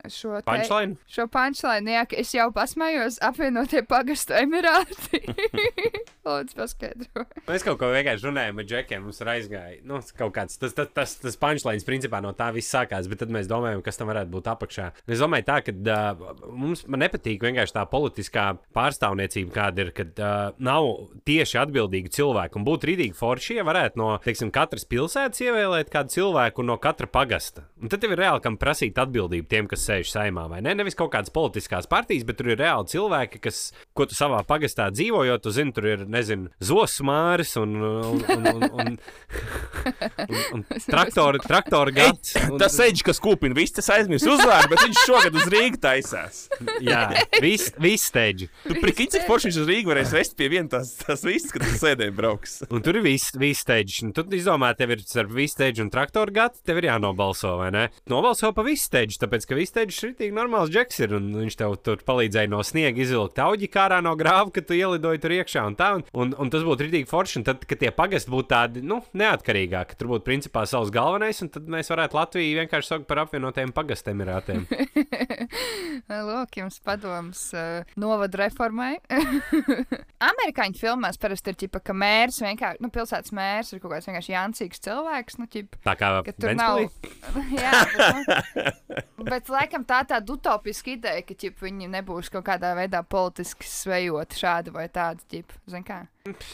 šo, 0.08 0.40
te, 0.40 0.48
Punchline? 0.48 0.98
šo 1.10 1.28
punchline, 1.32 1.96
jā, 1.96 2.06
ka 2.10 2.20
es 2.22 2.34
jau 2.36 2.50
pasmējos 2.56 3.20
apvienotie 3.26 3.84
pagastu 3.88 4.36
emirāti. 4.40 5.22
Lūdzu, 6.28 6.56
paskaidro. 6.58 7.26
Mēs 7.48 7.66
kaut 7.66 7.80
ko 7.82 7.90
vienkārši 7.94 8.28
runājām 8.28 8.62
ar 8.62 8.68
džekiem. 8.70 9.06
Mums 9.06 9.22
ir 9.24 9.32
aizgājis. 9.34 9.84
Nu, 9.88 10.02
kaut 10.20 10.34
kāds 10.36 10.60
tas, 10.62 10.76
tas, 10.78 10.90
tas, 10.94 11.16
tas 11.22 11.38
punchlines 11.40 11.88
principā 11.88 12.22
no 12.24 12.34
tā 12.38 12.50
viss 12.56 12.72
sākās. 12.74 13.10
Bet 13.10 13.24
tad 13.24 13.34
mēs 13.34 13.50
domājam, 13.50 13.82
kas 13.86 14.00
tam 14.00 14.12
varētu 14.12 14.34
būt 14.34 14.50
apakšā. 14.52 14.90
Es 15.10 15.24
domāju, 15.24 15.48
tā, 15.48 15.60
ka 15.66 15.74
uh, 15.74 16.44
mums 16.52 16.86
nepatīk 16.90 17.44
vienkārši 17.46 17.76
tā 17.78 17.86
politiskā 17.90 18.46
pārstāvniecība, 18.76 19.54
kāda 19.56 19.86
ir. 19.86 19.94
Kad 20.00 20.22
uh, 20.22 20.36
nav 20.64 20.90
tieši 21.28 21.62
atbildīgi 21.64 22.14
cilvēki. 22.20 22.60
Un 22.60 22.68
būtu 22.68 22.92
rītīgi 22.92 23.18
forši, 23.18 23.60
ja 23.60 23.68
varētu 23.68 24.02
no 24.02 24.12
teiksim, 24.24 24.54
katras 24.54 24.86
pilsētas 24.90 25.42
ievēlēt 25.46 25.92
kādu 25.94 26.14
cilvēku 26.18 26.66
no 26.68 26.79
katra 26.82 27.08
pagasta. 27.12 27.66
Un 27.80 27.92
tad 27.92 28.02
tev 28.04 28.14
ir 28.16 28.22
reāli 28.24 28.44
kam 28.44 28.58
prasīt 28.60 28.98
atbildību 29.00 29.48
tiem, 29.50 29.68
kas 29.70 29.86
sēž 29.88 30.12
saimā. 30.14 30.48
vai 30.52 30.62
Ne? 30.64 30.74
Nevis 30.76 30.98
kaut 30.98 31.12
kādas 31.14 31.32
politiskās 31.34 31.88
partijas, 31.90 32.26
bet 32.28 32.40
tur 32.40 32.52
ir 32.52 32.60
reāli 32.60 32.90
cilvēki, 32.92 33.42
kas, 33.44 33.62
ko 33.96 34.08
tu 34.10 34.18
savā 34.18 34.42
pagastā 34.48 34.90
dzīvo, 34.92 35.24
jo 35.28 35.38
tu 35.40 35.54
zini, 35.56 35.74
tur 35.76 35.88
ir, 35.88 36.06
nezinu, 36.10 36.50
zosmāris 36.64 37.56
un, 37.62 37.76
un, 37.80 38.24
un, 38.36 38.48
un, 38.50 38.68
un, 38.70 38.98
un, 40.26 40.42
un 40.58 40.66
traktora, 40.88 41.42
traktora 41.50 41.96
gads. 41.96 42.36
Un, 42.48 42.58
Tas 42.60 42.76
eģis, 42.84 43.06
kas 43.08 43.22
kūpina, 43.24 43.56
viss 43.56 43.76
tas 43.78 43.88
aizmirst 43.96 44.28
uzvārdu, 44.28 44.74
bet 44.74 44.84
viņš 44.84 45.04
šogad 45.06 45.40
uz 45.40 45.48
Rīgas 45.54 45.84
taisās. 45.84 46.42
Jā, 46.84 47.06
viss 47.40 47.72
vis 47.80 48.08
steidži. 48.10 48.50
Tu 48.66 48.76
prikini, 48.82 49.14
cik 49.16 49.28
forši 49.30 49.50
viņš 49.50 49.62
uz 49.64 49.72
Rīgas 49.72 49.94
varēs 49.94 50.14
vest 50.18 50.36
pie 50.40 50.50
viena 50.52 50.74
tās, 50.76 50.96
tās 51.00 51.24
vistas, 51.28 51.54
kad 51.56 51.66
tas 51.66 51.80
sēdēja 51.82 52.16
brauks. 52.16 52.60
Un 52.70 52.84
tur 52.86 53.00
ir 53.00 53.06
viss 53.06 53.36
vis. 53.40 53.60
Un 53.70 54.14
tu 54.16 54.24
izdomā, 54.34 54.72
tev 54.78 54.94
ir 54.96 55.04
starp 55.06 55.32
visu 55.36 55.54
steidži 55.56 55.84
un 55.84 55.92
traktora 55.94 56.34
gadu, 56.34 56.59
tev 56.66 56.80
ir 56.82 56.90
jānobalso, 56.90 57.56
vai 57.60 57.70
ne? 57.74 57.86
Nobalso 58.10 58.52
pa 58.56 58.64
visu 58.66 58.88
steidži, 58.88 59.20
tāpēc, 59.22 59.48
ka 59.50 59.58
steidži 59.70 60.10
ir 60.10 60.16
tik 60.20 60.34
normāls 60.36 60.72
džeks 60.74 61.02
ir, 61.04 61.16
un 61.18 61.30
viņš 61.42 61.58
tev 61.60 61.76
tur 61.86 62.02
palīdzēja 62.06 62.52
no 62.52 62.62
sniega 62.66 63.04
izvilkt 63.04 63.42
auģi 63.44 63.70
kārā 63.72 64.00
no 64.06 64.16
grāva, 64.20 64.50
kad 64.56 64.68
tu 64.70 64.78
ielidoji 64.78 65.22
tur 65.24 65.36
iekšā 65.40 65.66
un 65.70 65.78
tā. 65.80 65.92
Un, 65.98 66.06
un, 66.14 66.34
un 66.40 66.52
tas 66.54 66.66
būtu 66.66 66.88
rītīgi 66.88 67.10
forši, 67.10 67.40
un 67.42 67.48
tad, 67.50 67.66
kad 67.70 67.82
tie 67.82 67.92
pagasti 67.96 68.34
būtu 68.34 68.50
tādi, 68.52 68.84
nu, 68.86 69.02
neatkarīgāki, 69.18 69.98
tur 70.00 70.12
būtu 70.14 70.28
principā 70.28 70.66
savs 70.70 70.94
galvenais, 70.94 71.42
un 71.46 71.52
tad 71.54 71.70
mēs 71.72 71.92
varētu 71.92 72.20
Latviju 72.20 72.60
vienkārši 72.62 72.94
saukt 72.94 73.10
par 73.10 73.24
apvienotiem 73.26 73.74
pagastemirātiem. 73.76 74.66
Lūk, 76.30 76.58
jums 76.62 76.80
padoms 76.86 77.44
uh, 77.58 77.88
novada 78.00 78.44
reformai. 78.46 78.96
Amerikāņu 80.32 80.80
filmās 80.80 81.20
parasti 81.22 81.54
ir 81.54 81.60
ģipa, 81.66 81.84
ka 81.84 81.96
mērs 81.98 82.42
vienkārši, 82.44 82.82
nu, 82.84 82.92
pilsētas 82.94 83.34
mērs 83.36 83.74
ir 83.74 83.84
kaut 83.84 83.94
kāds 83.96 84.10
vienkārši 84.10 84.34
jancīgs 84.34 84.84
cilvēks, 84.86 85.40
nu, 85.42 85.48
ģipa, 85.52 85.80
Tā 85.86 85.96
kā 85.98 86.10
ka 86.50 86.56
tur 86.56 86.62
nav. 86.62 86.80
Ventspilī? 86.82 87.60
Jā, 87.64 87.82
bet, 87.94 89.04
nu, 89.18 89.28
bet 89.28 89.52
laikam 89.54 89.86
tā 89.88 90.02
tāda 90.10 90.36
utopiska 90.36 90.94
ideja, 90.96 91.26
ka 91.26 91.38
ģip, 91.40 91.60
viņi 91.64 91.92
nebūs 91.96 92.32
kaut 92.34 92.48
kādā 92.50 92.74
veidā 92.78 93.04
politiski 93.06 93.70
svejoti 93.70 94.42
šādi 94.42 94.74
vai 94.76 94.88
tādi, 94.94 95.26
ģip, 95.36 95.56
zin 95.70 95.86
kā. 95.88 96.04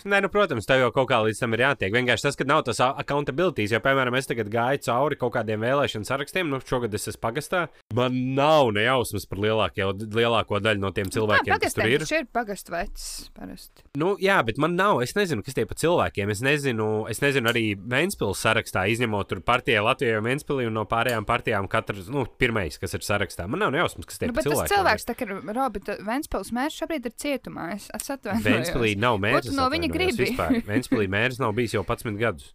Nē, 0.06 0.20
nu, 0.22 0.30
protams, 0.30 0.68
tev 0.70 0.78
jau 0.84 0.92
kaut 0.94 1.08
kā 1.10 1.18
līdz 1.26 1.40
tam 1.42 1.56
ir 1.58 1.64
jātiek. 1.64 1.90
Vienkārši 1.96 2.28
tas, 2.28 2.36
ka 2.38 2.46
nav 2.48 2.62
tas 2.68 2.78
accountability. 2.86 3.66
Jo, 3.66 3.80
piemēram, 3.84 4.14
es 4.20 4.30
tagad 4.30 4.48
gāju 4.54 4.84
cauri 4.86 5.18
kaut 5.18 5.34
kādiem 5.34 5.64
vēlēšanu 5.66 6.06
sarakstiem, 6.06 6.52
nu, 6.54 6.60
šogad 6.62 6.94
es 6.94 7.08
esmu 7.10 7.22
pagastā. 7.24 7.64
Man 7.98 8.14
nav 8.38 8.70
nejausmas 8.78 9.26
par 9.26 9.42
lielāko, 9.42 9.90
lielāko 10.14 10.60
daļu 10.62 10.84
no 10.84 10.92
tiem 10.96 11.10
cilvēkiem, 11.12 11.58
kas 11.64 11.74
tur 11.76 11.90
ir. 11.90 12.06
taču 12.06 12.20
ir 12.22 12.28
pagastu 12.30 12.76
vecs 12.76 13.08
parasti. 13.36 13.84
Nu, 13.98 14.14
jā, 14.22 14.38
bet 14.46 14.62
man 14.62 14.78
nav. 14.78 15.02
Es 15.04 15.16
nezinu, 15.18 15.42
kas 15.46 15.58
tie 15.58 15.66
pa 15.66 15.78
cilvēkiem. 15.82 16.30
Es 16.36 16.44
nezinu, 16.46 16.90
es 17.12 17.24
nezinu 17.26 17.50
arī 17.52 17.66
Vēnspils 17.76 18.46
sarakstā, 18.46 18.86
izņemot 18.94 19.32
tur 19.34 19.42
partijai 19.46 19.82
Latvijai 19.84 20.22
un 20.22 20.30
Vēnspilī 20.30 20.70
un 20.70 20.78
no 20.78 20.86
pārējām 20.90 21.26
partijām 21.26 21.68
katrs, 21.72 22.06
nu, 22.14 22.28
pirmais, 22.40 22.78
kas 22.82 22.94
ir 22.94 23.04
sarakstā. 23.06 23.50
Man 23.50 23.66
nav 23.66 23.74
nejausmas, 23.74 24.06
kas 24.06 24.22
tie 24.22 24.30
Nu, 24.30 24.38
pa 24.38 24.44
bet 24.44 24.52
tas 24.52 24.62
cilvēkiem. 24.62 24.78
cilvēks, 24.78 25.10
tā 25.10 25.18
kā 25.18 25.58
Robita 25.58 25.98
Ventspils 26.06 26.54
mērs 26.56 26.78
šobrīd 26.84 27.10
ir 27.10 27.18
cietumā. 27.18 27.72
Es, 27.76 27.90
es 27.98 28.14
atvainojos. 28.14 28.46
Vēnspilī 28.46 28.94
nav 29.02 29.18
mērs. 29.26 29.55
No 29.58 29.66
viņa 29.72 29.90
gribi? 29.92 30.28
Ventspīlī 30.68 31.08
mērs 31.12 31.40
nav 31.42 31.54
bijis 31.58 31.76
jau 31.78 31.84
11 31.86 32.20
gadus. 32.20 32.52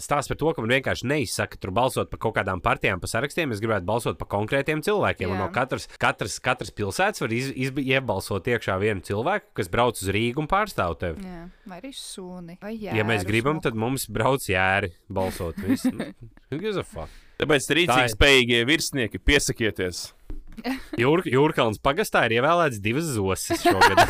Stāsts 0.00 0.30
par 0.30 0.38
to, 0.40 0.52
ka 0.54 0.64
man 0.64 0.74
vienkārši 0.76 1.08
neizsaka 1.10 1.60
tur 1.60 1.72
balsot 1.74 2.10
par 2.12 2.20
kaut 2.22 2.36
kādām 2.38 2.62
partijām, 2.64 3.02
pa 3.02 3.10
sarakstiem. 3.10 3.54
Es 3.54 3.62
gribētu 3.64 3.88
balsot 3.88 4.20
par 4.20 4.30
konkrētiem 4.36 4.84
cilvēkiem. 4.84 5.34
No 5.38 5.50
katras, 5.54 5.88
katras, 6.00 6.38
katras 6.44 6.72
pilsētas 6.74 7.24
var 7.24 7.34
iz, 7.34 7.50
iz, 7.52 7.74
iebalsot 7.84 8.48
iekšā 8.54 8.78
vienu 8.82 9.04
cilvēku, 9.04 9.52
kas 9.58 9.70
brauc 9.72 10.00
uz 10.00 10.12
Rīgu 10.14 10.44
un 10.44 10.50
pārstāv 10.50 10.98
tevi. 11.00 11.24
jā. 11.24 11.44
vai 11.70 11.80
arī 11.80 11.92
suni. 11.96 12.58
Vai 12.62 12.76
jā, 12.76 12.94
Ja 12.96 13.06
mēs 13.08 13.26
gribam, 13.28 13.60
tad 13.64 13.78
mums 13.78 14.08
brauc 14.12 14.44
jēri 14.48 14.94
balsot. 15.08 15.58
Viss. 15.64 15.88
Who 16.50 16.60
gives 16.60 16.78
a 16.80 16.84
fuck? 16.86 17.12
Tāpēc 17.40 17.66
Tā 17.66 17.78
rīcīgi 17.80 18.12
spējīgie 18.14 18.60
virsnieki 18.68 19.18
piesakieties. 19.18 20.06
Jūr, 21.02 21.24
Jūrkalns 21.28 21.80
pagastā 21.82 22.24
ir 22.28 22.38
ievēlēts 22.38 22.82
divas 22.84 23.10
zosis 23.16 23.64
šogad. 23.64 24.04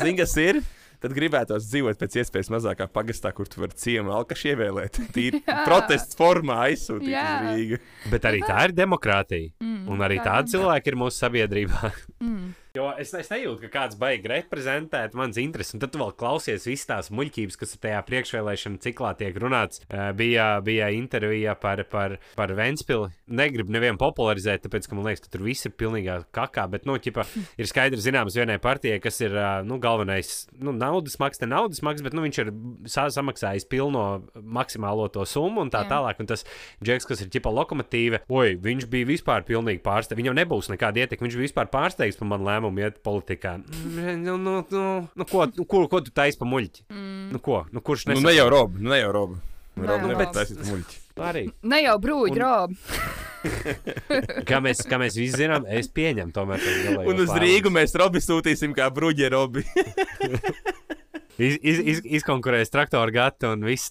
Zini, 0.00 0.16
kas 0.18 0.34
ir? 0.40 0.62
Tad 1.04 1.12
gribētos 1.12 1.66
dzīvot 1.68 1.98
pēc 2.00 2.14
iespējas 2.22 2.48
mazākā 2.54 2.86
pagastā, 2.88 3.34
kur 3.36 3.48
tu 3.50 3.60
vari 3.60 3.76
ciemu 3.76 4.14
alkašu 4.16 4.54
ievēlēt. 4.54 5.00
Tīri 5.14 5.42
protestu 5.44 6.16
formā 6.16 6.62
aizsūtīt 6.70 7.12
uz 7.12 7.48
Rīgu. 7.50 7.80
Bet 8.12 8.28
arī 8.30 8.40
tā 8.46 8.62
ir 8.70 8.76
demokrātija. 8.78 9.52
Mm, 9.60 9.82
Un 9.92 10.04
arī 10.06 10.16
tā 10.22 10.30
tādi 10.38 10.54
cilvēki 10.54 10.92
ir 10.92 11.00
mūsu 11.02 11.20
sabiedrībā. 11.26 11.90
Mm. 12.24 12.54
Jo 12.74 12.88
es, 12.98 13.12
es 13.14 13.28
nejūtu, 13.30 13.68
ka 13.68 13.68
kāds 13.70 13.94
baigi 13.94 14.26
reprezentēt 14.26 15.12
manas 15.14 15.36
intereses, 15.38 15.76
un 15.76 15.80
tad 15.84 15.92
tu 15.94 15.98
vēl 16.00 16.08
klausies 16.18 16.64
visas 16.66 16.88
tās 16.88 17.08
muļķības, 17.14 17.56
kas 17.60 17.76
tajā 17.78 18.00
priekšvēlēšana 18.08 18.80
ciklā 18.82 19.12
tiek 19.14 19.36
runāts. 19.38 19.78
Bija, 20.18 20.48
bija 20.66 20.88
intervija 20.90 21.54
par, 21.54 21.84
par, 21.86 22.16
par 22.34 22.50
Ventspili. 22.58 23.12
Negribu 23.30 23.70
nevienu 23.76 23.94
popularizēt, 24.00 24.64
tāpēc, 24.64 24.88
ka 24.90 24.98
man 24.98 25.06
liekas, 25.06 25.22
ka 25.22 25.30
tur 25.30 25.44
viss 25.46 25.68
ir 25.68 25.74
pilnīgā 25.78 26.16
kakā, 26.34 26.64
bet, 26.72 26.82
nu, 26.90 26.96
ķipa, 26.98 27.22
ir 27.62 27.70
skaidrs 27.70 28.02
zināms 28.08 28.34
vienai 28.40 28.58
partijai, 28.58 28.98
kas 29.06 29.22
ir, 29.22 29.38
nu, 29.70 29.78
galvenais, 29.78 30.32
nu, 30.58 30.74
naudas 30.74 31.14
maks, 31.22 31.44
ne 31.44 31.52
naudas 31.54 31.78
maks, 31.86 32.02
bet, 32.02 32.18
nu, 32.18 32.26
viņš 32.26 32.42
ir 32.42 32.52
sa 32.90 33.06
samaksājis 33.06 33.68
pilno 33.70 34.24
maksimālo 34.34 35.06
to 35.14 35.22
summu 35.22 35.62
un 35.62 35.70
tā 35.70 35.84
Jā. 35.86 35.92
tālāk, 35.94 36.26
un 36.26 36.32
tas 36.32 36.42
džeks, 36.82 37.06
kas 37.06 37.22
ir 37.22 37.30
ķipa 37.38 37.54
lokomotīva, 37.54 38.24
oi, 38.26 38.58
viņš 38.66 38.90
bija 38.90 39.12
vispār 39.14 39.46
pilnīgi 39.46 39.84
pārsteigts. 39.86 40.18
Viņam 40.24 40.40
nebūs 40.42 40.74
nekāda 40.74 41.04
ietekme, 41.06 41.28
viņš 41.30 41.38
bija 41.38 41.52
vispār 41.52 41.70
pārsteigts 41.70 42.18
par 42.18 42.32
manu 42.34 42.50
lēmumu 42.50 42.63
iet 42.80 43.00
politikā. 43.04 43.56
Nu, 43.94 44.36
nu, 44.36 44.64
nu, 44.70 44.84
nu, 45.14 45.24
ko, 45.28 45.44
nu, 45.56 45.64
ko, 45.68 45.82
ko 45.92 46.00
tu 46.06 46.10
taisi 46.14 46.38
pa 46.40 46.46
muļķi? 46.48 46.86
Mm. 46.90 47.26
Nu, 47.34 47.38
ko? 47.44 47.64
Nu, 47.72 47.80
kurš 47.84 48.06
Nu, 48.06 48.14
nesaprot? 48.14 48.30
ne 48.30 48.36
jau 48.38 48.48
robu, 48.52 48.78
nu, 48.80 48.90
ne 48.94 49.00
jau 49.02 49.12
robu. 49.12 49.40
Ne 49.74 49.88
Robu 49.90 50.04
jau 50.06 50.08
nevar 50.12 50.26
Robu. 50.28 50.38
taisīt 50.38 50.60
muļķi. 50.70 50.98
Arī. 51.18 51.44
Ne 51.66 51.78
jau 51.82 51.96
brūģi, 51.98 52.38
Un- 52.38 52.44
robi. 52.44 52.76
Kā 54.48 54.60
mēs, 54.64 54.80
kā 54.88 54.96
mēs 55.02 55.16
visi 55.18 55.36
zinām, 55.42 55.66
es 55.68 55.88
pieņemu 55.92 56.32
tomēr. 56.32 56.62
Un 57.10 57.18
uz. 57.24 57.32
Rīgu 57.42 57.72
mēs 57.74 57.92
robi 57.98 58.22
sūtīsim 58.24 58.72
kā 58.76 58.86
bruģi 58.94 59.28
robi. 59.34 59.64
Iz, 61.34 61.56
iz, 61.66 61.78
iz, 61.82 62.00
izkonkurēs 62.20 62.70
traktoru 62.70 63.10
gatu 63.14 63.50
un 63.56 63.64
viss, 63.66 63.90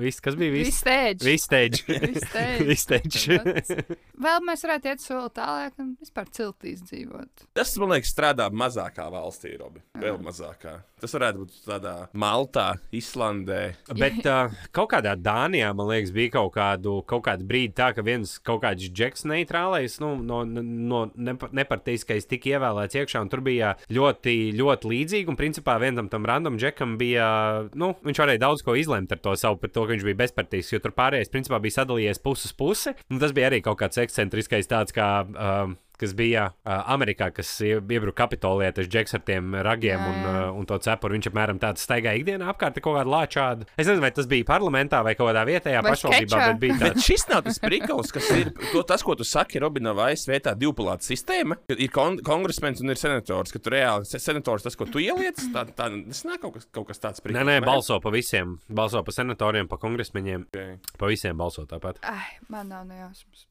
vis, 0.00 0.18
kas 0.22 0.34
bija 0.38 0.54
viss. 0.54 0.72
Viss 0.72 0.82
steidž. 0.82 1.26
Viss 1.28 1.46
steidž. 1.46 1.82
Viss 2.08 2.26
steidž. 2.26 2.62
Viss 2.68 3.68
steidž. 3.68 3.98
Vēl 4.22 4.46
mēs 4.46 4.66
varētu 4.66 4.90
iet 4.90 5.04
soli 5.04 5.30
tālāk 5.36 5.76
un 5.82 5.94
vispār 6.02 6.30
ciltīs 6.34 6.82
dzīvot. 6.88 7.46
Tas, 7.54 7.74
man 7.78 7.94
liekas, 7.94 8.10
strādā 8.14 8.48
mazākā 8.50 9.06
valstī, 9.14 9.54
Robi. 9.60 9.84
Vēl 10.02 10.18
mazākā. 10.22 10.80
Tas 11.02 11.16
varētu 11.16 11.42
būt 11.42 11.54
tādā 11.66 11.92
Maltā, 12.14 12.76
Islandē. 12.94 13.60
Bet 13.98 14.20
uh, 14.30 14.52
kaut 14.74 14.92
kādā 14.92 15.16
Dānijā, 15.18 15.72
man 15.74 15.88
liekas, 15.90 16.12
bija 16.14 16.36
kaut, 16.36 16.52
kādu, 16.54 17.00
kaut 17.10 17.24
kādu 17.26 17.46
brīdi 17.48 17.74
tā, 17.80 17.88
ka 17.96 18.04
viens 18.06 18.36
kaut 18.46 18.62
kāds 18.62 18.86
džeks 18.86 19.26
neitrālais, 19.26 19.98
nu, 20.02 20.12
no, 20.22 20.44
no 20.46 21.02
nepa- 21.18 21.50
nepartiskais 21.58 22.28
tika 22.30 22.54
ievēlēts 22.54 23.00
iekšā, 23.00 23.24
un 23.24 23.32
tur 23.32 23.42
bija 23.42 23.74
ļoti, 23.90 24.36
ļoti 24.58 24.92
līdzīgi. 24.94 25.32
Un 25.32 25.40
principā 25.40 25.74
vienam 25.82 26.10
tam 26.12 26.28
random 26.28 26.60
džekam 26.62 26.94
bija, 27.00 27.26
nu, 27.74 27.92
viņš 28.06 28.22
varēja 28.22 28.44
daudz 28.46 28.62
ko 28.62 28.78
izlemt 28.78 29.10
ar 29.10 29.22
to 29.26 29.34
savu, 29.38 29.58
par 29.58 29.74
to, 29.74 29.82
ka 29.82 29.96
viņš 29.96 30.06
bija 30.06 30.22
bezpartisks, 30.22 30.76
jo 30.76 30.82
tur 30.84 30.94
pārējais 30.94 31.34
principā 31.34 31.58
bija 31.62 31.80
sadalījies 31.80 32.22
puses 32.22 32.54
pusi. 32.54 32.94
Un 33.10 33.18
tas 33.22 33.34
bija 33.34 33.50
arī 33.50 33.58
kaut 33.66 33.82
kāds 33.82 33.98
ekscentriskais 34.06 34.70
tāds 34.70 34.94
kā. 34.94 35.10
Um, 35.34 35.80
kas 36.00 36.12
bija 36.18 36.48
uh, 36.52 36.70
Amerikā, 36.94 37.28
kas 37.34 37.50
ie- 37.62 37.78
iebruka 37.80 38.22
Kapitolijā, 38.24 38.72
tas 38.74 38.88
džeks 38.90 39.14
ar 39.14 39.22
tiem 39.26 39.54
ragiem 39.64 40.00
Jā, 40.00 40.08
un, 40.08 40.16
jā. 40.24 40.32
uh, 40.48 40.56
un 40.58 40.66
to 40.66 40.78
cepuru. 40.82 41.14
Viņš 41.18 41.28
apmēram 41.30 41.60
tāds 41.62 41.84
staigāja 41.86 42.18
ikdienā 42.20 42.48
apkārt 42.52 42.80
kaut 42.82 42.96
kādu 42.98 43.12
lāčādu. 43.12 43.66
Es 43.76 43.86
nezinu, 43.86 44.00
vai 44.02 44.10
tas 44.16 44.26
bija 44.30 44.46
parlamentā 44.48 45.02
vai 45.06 45.14
kaut 45.18 45.30
kādā 45.30 45.44
vietējā 45.48 45.82
Vai 45.84 45.92
pašvaldībā, 45.94 46.28
skečā? 46.32 46.48
bet 46.52 46.60
bija 46.64 46.78
Bet 46.80 46.96
tāds. 46.96 47.06
šis 47.06 47.26
nav 47.30 47.42
tas 47.46 47.60
prikals, 47.62 48.12
kas 48.16 48.30
ir. 48.34 48.50
To, 48.72 48.82
tas, 48.88 49.02
ko 49.06 49.14
tu 49.18 49.24
saki, 49.28 49.60
Robina, 49.62 49.92
vai 49.94 50.12
ASV 50.16 50.40
tā 50.48 50.56
divpalāta 50.58 51.06
sistēma, 51.06 51.58
ir 51.76 51.90
kon 51.94 52.18
kongresmenis 52.24 52.82
un 52.82 52.90
ir 52.94 53.00
senators, 53.00 53.52
ka 53.54 53.58
tu 53.62 53.70
reāli 53.74 54.08
se- 54.08 54.18
senators 54.22 54.62
tas, 54.66 54.76
ko 54.78 54.86
tu 54.90 54.98
ieliec, 55.02 55.38
tā, 55.54 55.66
tā 55.76 55.90
nav 55.92 56.38
kaut 56.42 56.54
kas, 56.58 56.66
kaut 56.72 56.88
kas 56.90 56.98
tāds 57.02 57.22
Nē, 57.32 57.44
nē, 57.46 57.60
balso 57.64 58.00
pa 58.02 58.10
visiem. 58.10 58.58
Balso 58.68 59.00
pa 59.06 59.12
senatoriem, 59.14 59.68
pa 59.70 59.78
kongresmeņiem. 59.80 60.48
Okay. 60.50 60.76
Pa 60.98 61.06
visiem 61.06 61.36
balso 61.38 61.64
tāpat. 61.70 62.00
Ai, 62.02 62.36
man 62.52 62.68
nav 62.68 62.84
nejausmas. 62.88 63.46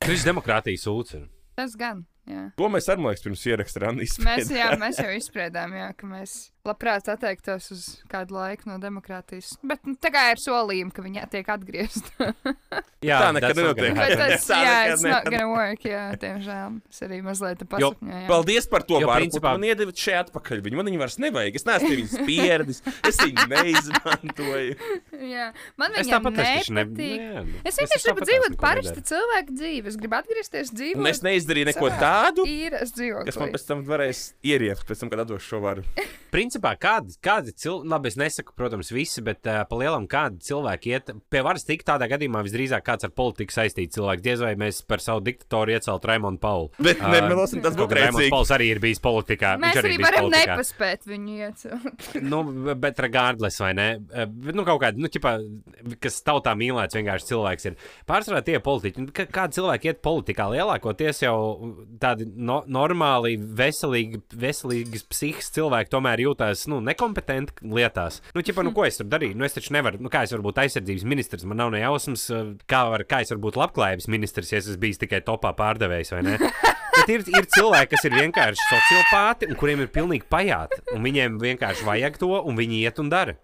Tas 0.00 0.14
ir 0.14 0.22
demokrātijas 0.30 0.86
sūds. 0.86 1.18
Tas 1.60 1.76
gan, 1.76 2.06
jā. 2.24 2.46
To 2.56 2.70
mēs 2.72 2.88
arī, 2.88 3.04
man 3.04 3.12
liekas, 3.12 3.24
pirms 3.26 3.42
ieraksta 3.50 3.82
Randīs. 3.84 4.16
Mēs, 4.24 4.48
jā, 4.54 4.70
mēs 4.80 5.00
jau 5.02 5.10
izspriedām, 5.12 5.74
jā, 5.76 5.90
ka 5.98 6.08
mēs 6.08 6.36
labprāt 6.66 7.06
atteiktos 7.08 7.70
uz 7.72 7.84
kādu 8.10 8.34
laiku 8.36 8.68
no 8.68 8.76
demokrātijas. 8.82 9.54
Bet 9.64 9.80
nu, 9.88 9.94
tā 9.96 10.10
kā 10.12 10.26
ir 10.34 10.40
solījumi, 10.42 10.92
ka 10.92 11.02
viņi 11.06 11.22
tiek 11.32 11.48
atgriezti. 11.54 12.10
Jā, 13.00 13.16
Tā 13.16 13.30
nekad 13.32 13.56
nenotiek. 13.56 13.96
tas, 14.20 14.44
jā, 14.52 14.72
not 14.92 15.00
nevar. 15.06 15.30
gonna 15.32 15.46
work, 15.48 15.84
jā, 15.88 16.02
diemžēl. 16.20 16.74
Es 16.92 16.98
arī 17.06 17.22
mazliet 17.24 17.62
pasakņoju. 17.64 18.10
jā. 18.12 18.26
Paldies 18.28 18.66
par 18.68 18.84
to, 18.84 18.98
Jo, 19.00 19.08
Bāra, 19.08 19.22
principā- 19.22 19.54
man 19.56 19.64
iedevat 19.70 19.96
šeit 19.96 20.18
atpakaļ. 20.28 20.60
Viņu 20.66 20.76
man 20.82 20.90
viņu 20.90 21.00
vairs 21.00 21.16
nevajag. 21.24 21.56
Es 21.56 21.64
neesmu 21.64 21.88
viņas 21.94 22.12
pieredzis. 22.28 22.82
Es 23.08 23.16
viņu 23.24 23.46
neizmantoju. 23.54 24.76
Jā, 25.32 25.46
man 25.80 25.96
Es 25.96 26.04
viņa 26.06 26.12
tāpat 26.18 26.36
taču 26.42 26.74
ne. 26.76 26.84
nepatīk. 26.84 27.24
nē, 27.24 27.44
nu, 27.48 27.62
Es 27.72 27.80
vienkārši 27.80 28.04
gribu 28.04 28.20
tāpat 28.20 28.28
dzīvot 28.28 28.52
nedaru. 28.52 29.06
cilvēku 29.14 29.56
dzīvi. 29.62 29.90
Es 29.94 29.98
gribu 30.04 30.18
atgriezties 30.20 30.70
Un 30.74 30.78
dzīvot. 30.82 31.08
es 31.14 31.22
neizdarīju 31.24 31.70
neko 31.72 31.90
tādu, 32.04 32.46
īres 32.52 32.92
kas 33.30 33.40
man 33.40 33.52
pēc 33.56 33.64
tam 33.72 33.84
varēs 33.88 34.22
ierieft, 34.44 34.84
pēc 34.88 35.00
tam, 35.06 35.08
kad 35.12 35.24
atdošu 35.24 35.54
šo 35.54 35.62
varu. 35.64 35.84
Principā, 36.50 36.72
kādi, 36.82 37.14
kādi 37.22 37.52
cilvēki, 37.54 37.88
labi, 37.92 38.10
es 38.10 38.16
nesaku, 38.18 38.52
protams, 38.58 38.88
visi, 38.90 39.22
bet 39.22 39.46
uh, 39.46 39.60
pa 39.70 39.76
lielam 39.78 40.08
kādi 40.10 40.40
cilvēki 40.48 40.90
iet 40.96 41.10
pie 41.30 41.42
varas 41.46 41.62
tik 41.68 41.84
tādā 41.86 42.08
gadījumā 42.10 42.40
visdrīzāk 42.42 42.82
kāds 42.88 43.06
ar 43.06 43.12
politiku 43.14 43.54
saistīts 43.54 43.94
cilvēks. 43.94 44.24
Diez 44.24 44.40
vai 44.42 44.56
mēs 44.58 44.80
par 44.90 44.98
savu 45.04 45.22
diktatoru 45.28 45.70
ieceltu 45.76 46.10
Raimonu 46.10 46.40
Paulu. 46.42 46.72
Bet 46.82 46.98
Ā, 46.98 47.12
nemelosim, 47.14 47.60
tas 47.62 47.76
būtu 47.78 47.86
kā 47.94 48.00
Raimons. 48.00 48.26
Pauls 48.34 48.50
arī 48.56 48.66
ir 48.74 48.80
bijis 48.82 48.98
politikā. 49.04 49.52
Mēs 49.62 49.76
Viņš 49.76 49.82
arī 49.84 49.92
bijis 49.92 50.06
varam 50.08 50.26
politikā. 50.26 50.56
nepaspēt 50.56 51.06
viņu 51.12 51.36
iecelt. 51.46 52.08
nu, 52.32 52.42
bet 52.82 53.04
regardless, 53.06 53.60
vai 53.62 53.70
ne? 53.78 53.86
Bet, 54.10 54.50
nu, 54.58 54.66
kaut 54.66 54.82
kāda, 54.82 54.98
nu, 54.98 55.12
ķipā, 55.14 55.36
kas 56.02 56.18
tautā 56.26 56.56
mīlēts, 56.58 56.98
vienkārši 56.98 57.30
cilvēks 57.30 57.70
ir. 57.70 57.78
Pārsvarā 58.10 58.42
tie 58.50 58.58
politiķi, 58.66 59.06
nu, 59.06 59.14
ka- 59.14 59.28
kādi 59.38 59.60
cilvēki 59.60 59.92
iet 59.92 60.02
politikā, 60.02 60.50
lielākoties 60.56 61.22
jau 61.28 61.36
tādi 62.02 62.26
no, 62.34 62.60
normāli, 62.66 63.36
veselīgi, 63.38 64.24
veselīgi 64.34 65.04
psihiski 65.14 65.60
cilvēki 65.60 65.94
tomēr 65.94 66.26
jūtas, 66.40 66.66
nu, 66.70 66.80
nekompetenti 66.84 67.52
lietās. 67.68 68.20
Nu, 68.34 68.42
ķipā, 68.44 68.64
nu, 68.64 68.72
ko 68.76 68.86
es 68.86 68.98
tur 69.00 69.08
darīju? 69.10 69.36
Nu, 69.36 69.44
es 69.44 69.56
taču 69.56 69.74
nevaru, 69.76 70.00
nu, 70.00 70.10
kā 70.12 70.24
es 70.24 70.32
varu 70.32 70.48
būt 70.48 70.60
aizsardzības 70.64 71.06
ministrs, 71.08 71.44
man 71.44 71.60
nav 71.60 71.72
ne 71.74 71.82
jausmas, 71.82 72.28
eh, 72.30 72.52
kā, 72.70 72.84
var, 72.90 73.04
kā 73.04 73.22
es 73.22 73.30
varu 73.30 73.44
būt 73.48 73.58
labklājības 73.60 74.08
ministrs, 74.08 74.52
ja 74.52 74.60
es 74.60 74.68
esmu 74.68 74.80
bijis 74.80 75.00
tikai 75.00 75.22
topā 75.26 75.52
pārdevējs, 75.56 76.12
vai 76.16 76.22
ne? 76.26 76.38
Bet 77.00 77.08
ir, 77.08 77.22
ir 77.32 77.46
cilvēki, 77.48 77.94
kas 77.94 78.04
ir 78.04 78.16
vienkārši 78.18 78.64
sociopāti 78.66 79.48
un 79.48 79.56
kuriem 79.56 79.84
ir 79.84 79.92
pilnīgi 79.94 80.26
pajāti. 80.28 80.82
Un 80.92 81.04
viņiem 81.06 81.38
vienkārši 81.40 81.86
vajag 81.86 82.18
to, 82.20 82.32
un 82.44 82.58
viņi 82.58 82.82
iet 82.82 82.98
un 83.00 83.08
dara. 83.08 83.36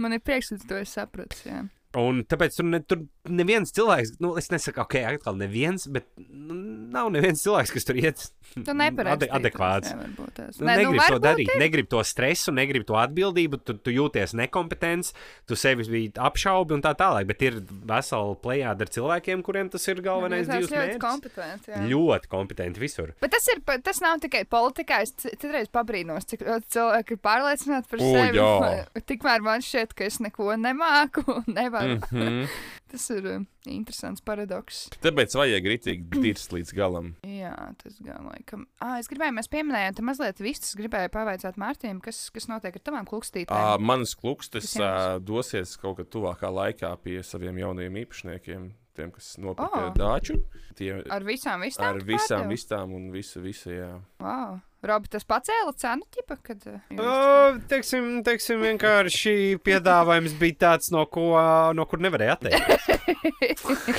Man 0.00 0.14
ir 0.14 0.22
tu 0.24 0.56
to 0.68 0.78
esi 0.78 0.94
sapratis. 0.94 1.42
jā. 1.44 1.66
Un 1.96 2.24
tāpēc 2.26 2.56
tur, 2.58 2.66
ne, 2.66 2.80
tur 2.82 3.02
neviens 3.30 3.70
cilvēks, 3.74 4.16
nu, 4.20 4.32
es 4.40 4.48
nesaku, 4.50 4.80
ok, 4.82 4.96
atkal 5.14 5.36
neviens, 5.38 5.86
bet 5.94 6.08
nu, 6.18 6.54
nav 6.94 7.10
neviens 7.14 7.42
cilvēks, 7.44 7.70
kas 7.76 7.84
tur 7.86 7.98
iet. 8.00 8.24
Tu 8.54 8.74
nepareizi. 8.74 9.28
ade- 9.28 9.30
adekvāts. 9.38 9.92
Nu, 9.94 10.26
Nē, 10.66 10.74
negrib 10.80 10.98
to 11.00 11.14
varbūt 11.14 11.22
darīt, 11.24 11.48
ir. 11.54 11.60
negrib 11.62 11.88
to 11.90 12.02
stresu, 12.06 12.52
negrib 12.54 12.84
to 12.86 12.94
atbildību, 12.98 13.60
tu, 13.64 13.74
tu 13.78 13.90
jūties 13.94 14.34
nekompetents, 14.38 15.12
tu 15.46 15.54
sevi 15.58 15.86
biji 15.90 16.12
apšaubi 16.18 16.74
un 16.76 16.82
tā 16.84 16.92
tālāk. 16.98 17.26
Bet 17.30 17.42
ir 17.46 17.60
vesela 17.88 18.34
plējāda 18.42 18.86
ar 18.86 18.92
cilvēkiem, 18.94 19.42
kuriem 19.46 19.70
tas 19.72 19.86
ir 19.90 20.02
galvenais 20.04 20.46
Tas 20.46 20.54
dzīves 20.56 20.70
ļoti 20.70 20.80
mērķis. 20.82 21.00
kompetenti. 21.06 21.72
jā. 21.72 21.82
Ļoti 21.94 22.30
kompetenti 22.34 22.82
visur. 22.82 23.14
Bet 23.22 23.30
tas, 23.34 23.48
ir, 23.54 23.62
tas 23.82 24.00
nav 24.04 24.18
tikai 24.22 24.44
politikā. 24.50 25.00
Es 25.06 25.14
citreiz 25.18 25.70
pabrīnos, 25.72 26.26
cik 26.30 26.44
ļoti 26.46 26.70
cilvēki 26.76 27.16
ir 27.16 27.22
pārliecināti 27.24 27.90
par 27.90 28.02
O, 28.02 28.12
sevi. 28.14 28.38
jā. 28.38 28.84
Tikmēr 29.14 29.42
man 29.46 29.60
šķiet, 29.64 29.94
ka 29.98 30.04
es 30.10 30.20
neko 30.22 30.52
nemāku. 30.60 31.24
un 31.40 31.54
Nevaru. 31.84 32.00
Mm. 32.10 32.40
Mhm. 32.44 32.48
Tas 32.94 33.08
ir 33.10 33.24
uh, 33.26 33.40
interesants 33.66 34.22
paradoks. 34.22 34.84
Tāpēc 35.02 35.34
vajag 35.34 35.64
rītīgi 35.66 36.20
dirst 36.22 36.52
līdz 36.54 36.70
galam. 36.76 37.08
Jā, 37.26 37.50
tas 37.80 37.96
gan 38.04 38.28
laikam. 38.28 38.68
Ah, 38.78 39.00
es 39.00 39.08
gribēju, 39.10 39.34
mēs 39.34 39.50
pieminējām, 39.50 39.96
te 39.98 40.04
mazliet 40.06 40.38
visus. 40.44 40.68
Es 40.70 40.78
gribēju 40.78 41.10
pavaicāt 41.10 41.58
Mārtiņam, 41.58 41.98
kas, 42.04 42.28
kas 42.30 42.46
notiek 42.52 42.78
ar 42.78 42.84
tavām 42.86 43.02
Ā, 43.02 43.10
klukstītēm. 43.10 43.82
Manas 43.82 44.14
klukstes 44.14 44.68
Tas 44.68 44.78
ā, 44.78 44.92
dosies 45.18 45.74
kaut 45.82 45.98
kad 45.98 46.12
tuvākā 46.14 46.52
laikā 46.54 46.92
pie 47.02 47.18
saviem 47.26 47.58
jaunajiem 47.64 47.98
īpašniekiem. 48.04 48.70
Tiem, 48.96 49.10
kas 49.14 49.26
nopirka 49.42 49.82
Oh. 49.88 49.92
dāču. 49.98 50.34
Tie 50.78 50.90
Ar 51.10 51.22
visām 51.26 51.58
vistām? 51.62 51.90
ar 51.94 51.98
visām 52.02 52.40
pārdevu? 52.46 52.50
vistām 52.54 52.86
un 52.96 53.02
visu, 53.14 53.40
visu, 53.44 53.70
jā. 53.74 53.92
Wow. 54.22 54.50
Robi, 54.84 55.08
tas 55.08 55.24
pacēla 55.24 55.72
cenu, 55.80 56.04
tipa, 56.12 56.36
kad. 56.44 56.60
uh, 56.68 57.56
teiksim, 57.70 58.18
teiksim, 58.26 58.60
vienkārši 58.60 59.56
piedāvājums 59.64 60.34
bija 60.36 60.58
tāds, 60.66 60.90
no, 60.92 61.06
ko, 61.08 61.30
no 61.72 61.86
kur 61.88 62.02
nevarēja 62.04 62.34
atteikt. 62.36 62.84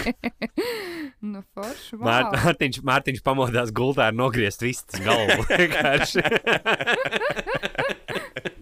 nu, 1.32 1.41
forši. 1.56 1.98
Wow. 1.98 2.06
Mār, 2.06 2.24
Mārtiņš, 2.38 2.84
Mārtiņš 2.86 3.22
pamodās 3.26 3.74
gultā 3.74 4.12
ar 4.12 4.16
nogriezt 4.20 4.62
vistas 4.62 5.02
galvu. 5.02 5.41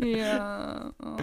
Jā. 0.08 0.38
Oh. 1.04 1.20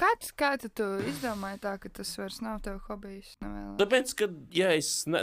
Kā, 0.00 0.08
tu, 0.20 0.30
kā 0.38 0.50
tu, 0.60 0.86
izdomāji 1.08 1.58
tā, 1.62 1.74
ka 1.80 1.90
tas 1.98 2.08
vairs 2.18 2.38
nav 2.42 2.60
tev 2.64 2.78
hobijs? 2.88 3.34
Nevēl? 3.42 3.74
Tāpēc, 3.80 4.14
ka 4.18 4.28
ja 4.54 4.70
es, 4.74 4.90
ne, 5.10 5.20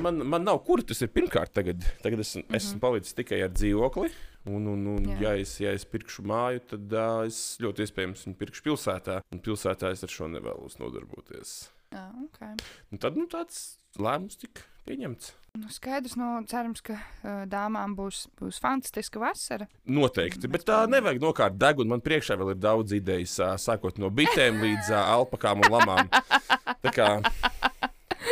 man, 0.00 0.22
man 0.28 0.46
nav 0.46 0.60
kur 0.66 0.82
tas 0.86 1.02
ir 1.04 1.10
pirmkārt, 1.14 1.52
tagad, 1.56 1.82
tagad 2.04 2.22
es, 2.22 2.34
mm 2.36 2.44
-hmm. 2.46 2.56
esmu 2.56 2.80
palicis 2.80 3.16
tikai 3.18 3.42
ar 3.44 3.52
dzīvokli. 3.52 4.10
Un, 4.44 4.66
un, 4.68 4.86
un 4.92 5.06
Jā. 5.08 5.20
ja, 5.20 5.36
es, 5.40 5.54
ja 5.60 5.72
es 5.72 5.86
pirkšu 5.88 6.22
māju, 6.28 6.60
tad 6.74 6.92
uh, 6.92 7.24
es 7.24 7.56
ļoti 7.64 7.86
iespējams 7.86 8.26
viņu 8.26 8.36
pirkšu 8.42 8.66
pilsētā. 8.66 9.20
Un 9.32 9.40
pilsētā 9.40 9.92
es 9.92 10.04
ar 10.04 10.12
šo 10.12 10.28
nevēlos 10.28 10.76
nodarboties. 10.78 11.54
Jā, 11.94 12.04
ok. 12.26 12.40
Un 12.90 12.98
tad 13.02 13.14
nu, 13.18 13.28
tāds 13.30 13.58
lēmums 14.02 14.38
tika 14.40 14.64
pieņemts. 14.88 15.32
Nu, 15.54 15.68
skaidrs, 15.70 16.16
nu, 16.18 16.28
cerams, 16.50 16.80
ka 16.82 16.96
uh, 16.98 17.44
dāmām 17.46 17.92
būs, 17.94 18.24
būs 18.40 18.58
fantastiska 18.62 19.20
vasara. 19.22 19.68
Noteikti, 19.86 20.50
bet 20.50 20.64
tā 20.66 20.80
nevajag 20.90 21.22
nokārt 21.22 21.54
degunu. 21.62 21.92
Man 21.94 22.02
priekšā 22.02 22.34
vēl 22.40 22.56
ir 22.56 22.58
daudz 22.58 22.96
idejas, 22.98 23.36
ā, 23.38 23.52
sākot 23.62 24.00
no 24.02 24.10
bitēm 24.10 24.58
līdz 24.64 24.90
ā, 24.98 25.04
alpakām 25.14 25.62
un 25.62 25.70
lamām. 25.76 26.10
Tā 26.82 26.90
kā, 26.96 27.08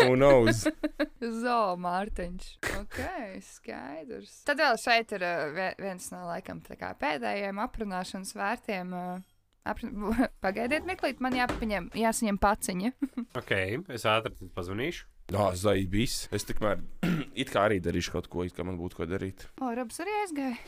who 0.02 0.16
knows? 0.18 0.64
Zo, 1.44 1.60
Mārtiņš. 1.78 2.48
Ok, 2.80 2.98
skaidrs. 3.46 4.40
Tad 4.48 4.58
vēl 4.58 4.82
šeit 4.82 5.14
ir 5.14 5.22
uh, 5.22 5.44
vie- 5.54 5.74
viens 5.78 6.10
no 6.10 6.24
laikam 6.26 6.58
pēdējiem 6.66 7.62
aprunāšanas 7.62 8.34
vērtiem. 8.34 8.90
Uh, 8.98 9.31
apr... 9.68 9.88
Pagaidiet, 10.44 10.86
meklēt, 10.88 11.20
man 11.24 11.36
jāpaņem, 11.38 11.90
jāsaņem 11.98 12.38
paciņa. 12.42 12.92
ok, 13.40 13.52
es 13.96 14.06
ātri 14.08 14.34
tad 14.38 14.52
pazvanīšu. 14.56 15.08
Jā, 15.32 15.46
zaibīs. 15.56 16.26
Es 16.34 16.44
tikmēr 16.48 16.82
it 17.44 17.52
kā 17.52 17.66
arī 17.68 17.78
darīšu 17.84 18.16
kaut 18.16 18.26
ko, 18.32 18.44
it 18.48 18.56
kā 18.56 18.66
man 18.66 18.76
būtu 18.80 18.98
ko 19.00 19.06
darīt. 19.08 19.46
O, 19.62 19.70
Robs 19.78 20.02
arī 20.04 20.16
aizgāja. 20.24 20.58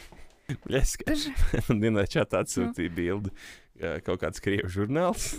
Es 0.68 0.98
man 1.70 1.78
dienā 1.80 2.02
čatā 2.04 2.42
Nu. 2.42 2.44
atsūtīju 2.44 2.90
bildi 2.92 3.30
kaut 4.04 4.20
kāds 4.20 4.42
krievu 4.44 4.68
žurnāls, 4.70 5.38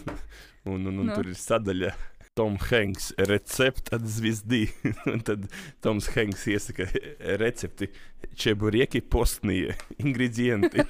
un, 0.65 0.81
un, 0.89 0.95
un 0.97 1.05
Nu. 1.11 1.13
tur 1.13 1.29
ir 1.29 1.37
sadaļa. 1.37 1.91
Tom 2.34 2.56
Hanks 2.70 3.10
recepte 3.18 3.92
atzvizdī. 3.96 4.70
Un 5.12 5.20
tad 5.26 5.48
Toms 5.82 6.08
Hanks 6.14 6.46
iesaka 6.48 6.86
recepti 7.40 7.90
čeburieki 8.38 9.00
postnie. 9.00 9.74
Ingredienti. 9.98 10.84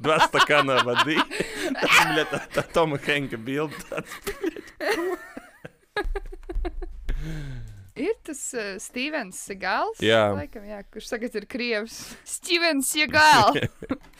Два 0.00 0.18
стакана 0.26 0.80
воды. 0.84 1.18
Бля, 2.08 2.24
tā, 2.32 2.42
tā 2.56 2.64
Toma 2.72 2.98
Hanka 3.04 3.36
bilde. 3.36 4.02
Ir 7.95 8.15
tas 8.25 8.39
uh, 8.57 8.71
Stevens 8.81 9.37
Segals. 9.37 9.99
Jā. 10.01 10.31
Laikam, 10.33 10.63
jā, 10.65 10.79
kurš 10.89 11.11
tagad 11.11 11.35
ir 11.37 11.45
krievs. 11.45 11.97
Stevens 12.35 12.89
Segals. 12.89 13.59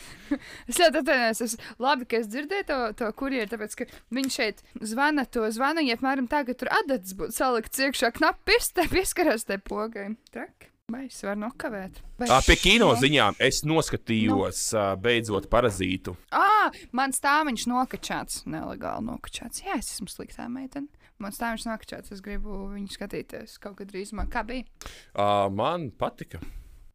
es 0.69 0.77
ļoti 0.77 0.99
atvainojos. 1.01 1.41
Es, 1.47 1.55
labi, 1.81 2.05
ka 2.09 2.19
es 2.21 2.29
dzirdēju 2.29 2.67
to, 2.69 2.77
to 3.01 3.09
kurjeru, 3.17 3.49
tāpēc, 3.49 3.77
ka 3.79 3.87
viņš 4.13 4.37
šeit 4.37 4.61
zvana 4.93 5.25
to 5.25 5.47
zvanu, 5.53 5.81
ja 5.87 5.97
apmēram 5.97 6.29
tā, 6.29 6.43
ka 6.45 6.53
tur 6.57 6.69
adats 6.73 7.15
būtu 7.17 7.33
salikts 7.33 7.81
iekšā 7.87 8.13
knapi 8.19 8.45
pirstē, 8.51 8.85
pieskarās 8.93 9.47
tai 9.49 9.57
pogai. 9.57 10.11
Trak. 10.33 10.69
Vai 10.93 11.05
es 11.07 11.21
varu 11.23 11.39
nokavēt? 11.45 12.01
Vai 12.19 12.27
Ā, 12.27 12.41
Pie 12.45 12.57
kino 12.59 12.89
šo- 12.91 12.99
ziņām 13.05 13.37
es 13.41 13.61
noskatījos 13.65 14.59
ā, 14.77 14.89
beidzot 14.99 15.47
parazītu. 15.49 16.13
Ā, 16.35 16.67
mans 16.93 17.21
tāmiņš 17.23 17.63
nokačāts. 17.71 18.41
Nelegāli 18.51 19.07
nokačāts. 19.07 19.63
Jā, 19.65 19.79
es 19.79 19.93
esmu 19.95 20.11
sliktā 20.11 20.45
meitene. 20.51 20.91
Mans 21.21 21.39
tāmiņš 21.39 21.67
nokačāts. 21.69 22.13
Es 22.15 22.23
gribu 22.23 22.65
viņu 22.73 22.93
skatīties 22.95 23.59
kaut 23.63 23.77
kad 23.79 23.91
drīzumā. 23.91 24.25
Kā 24.31 24.45
bija? 24.47 24.65
Uh, 25.13 25.47
man 25.53 25.91
patika. 25.91 26.41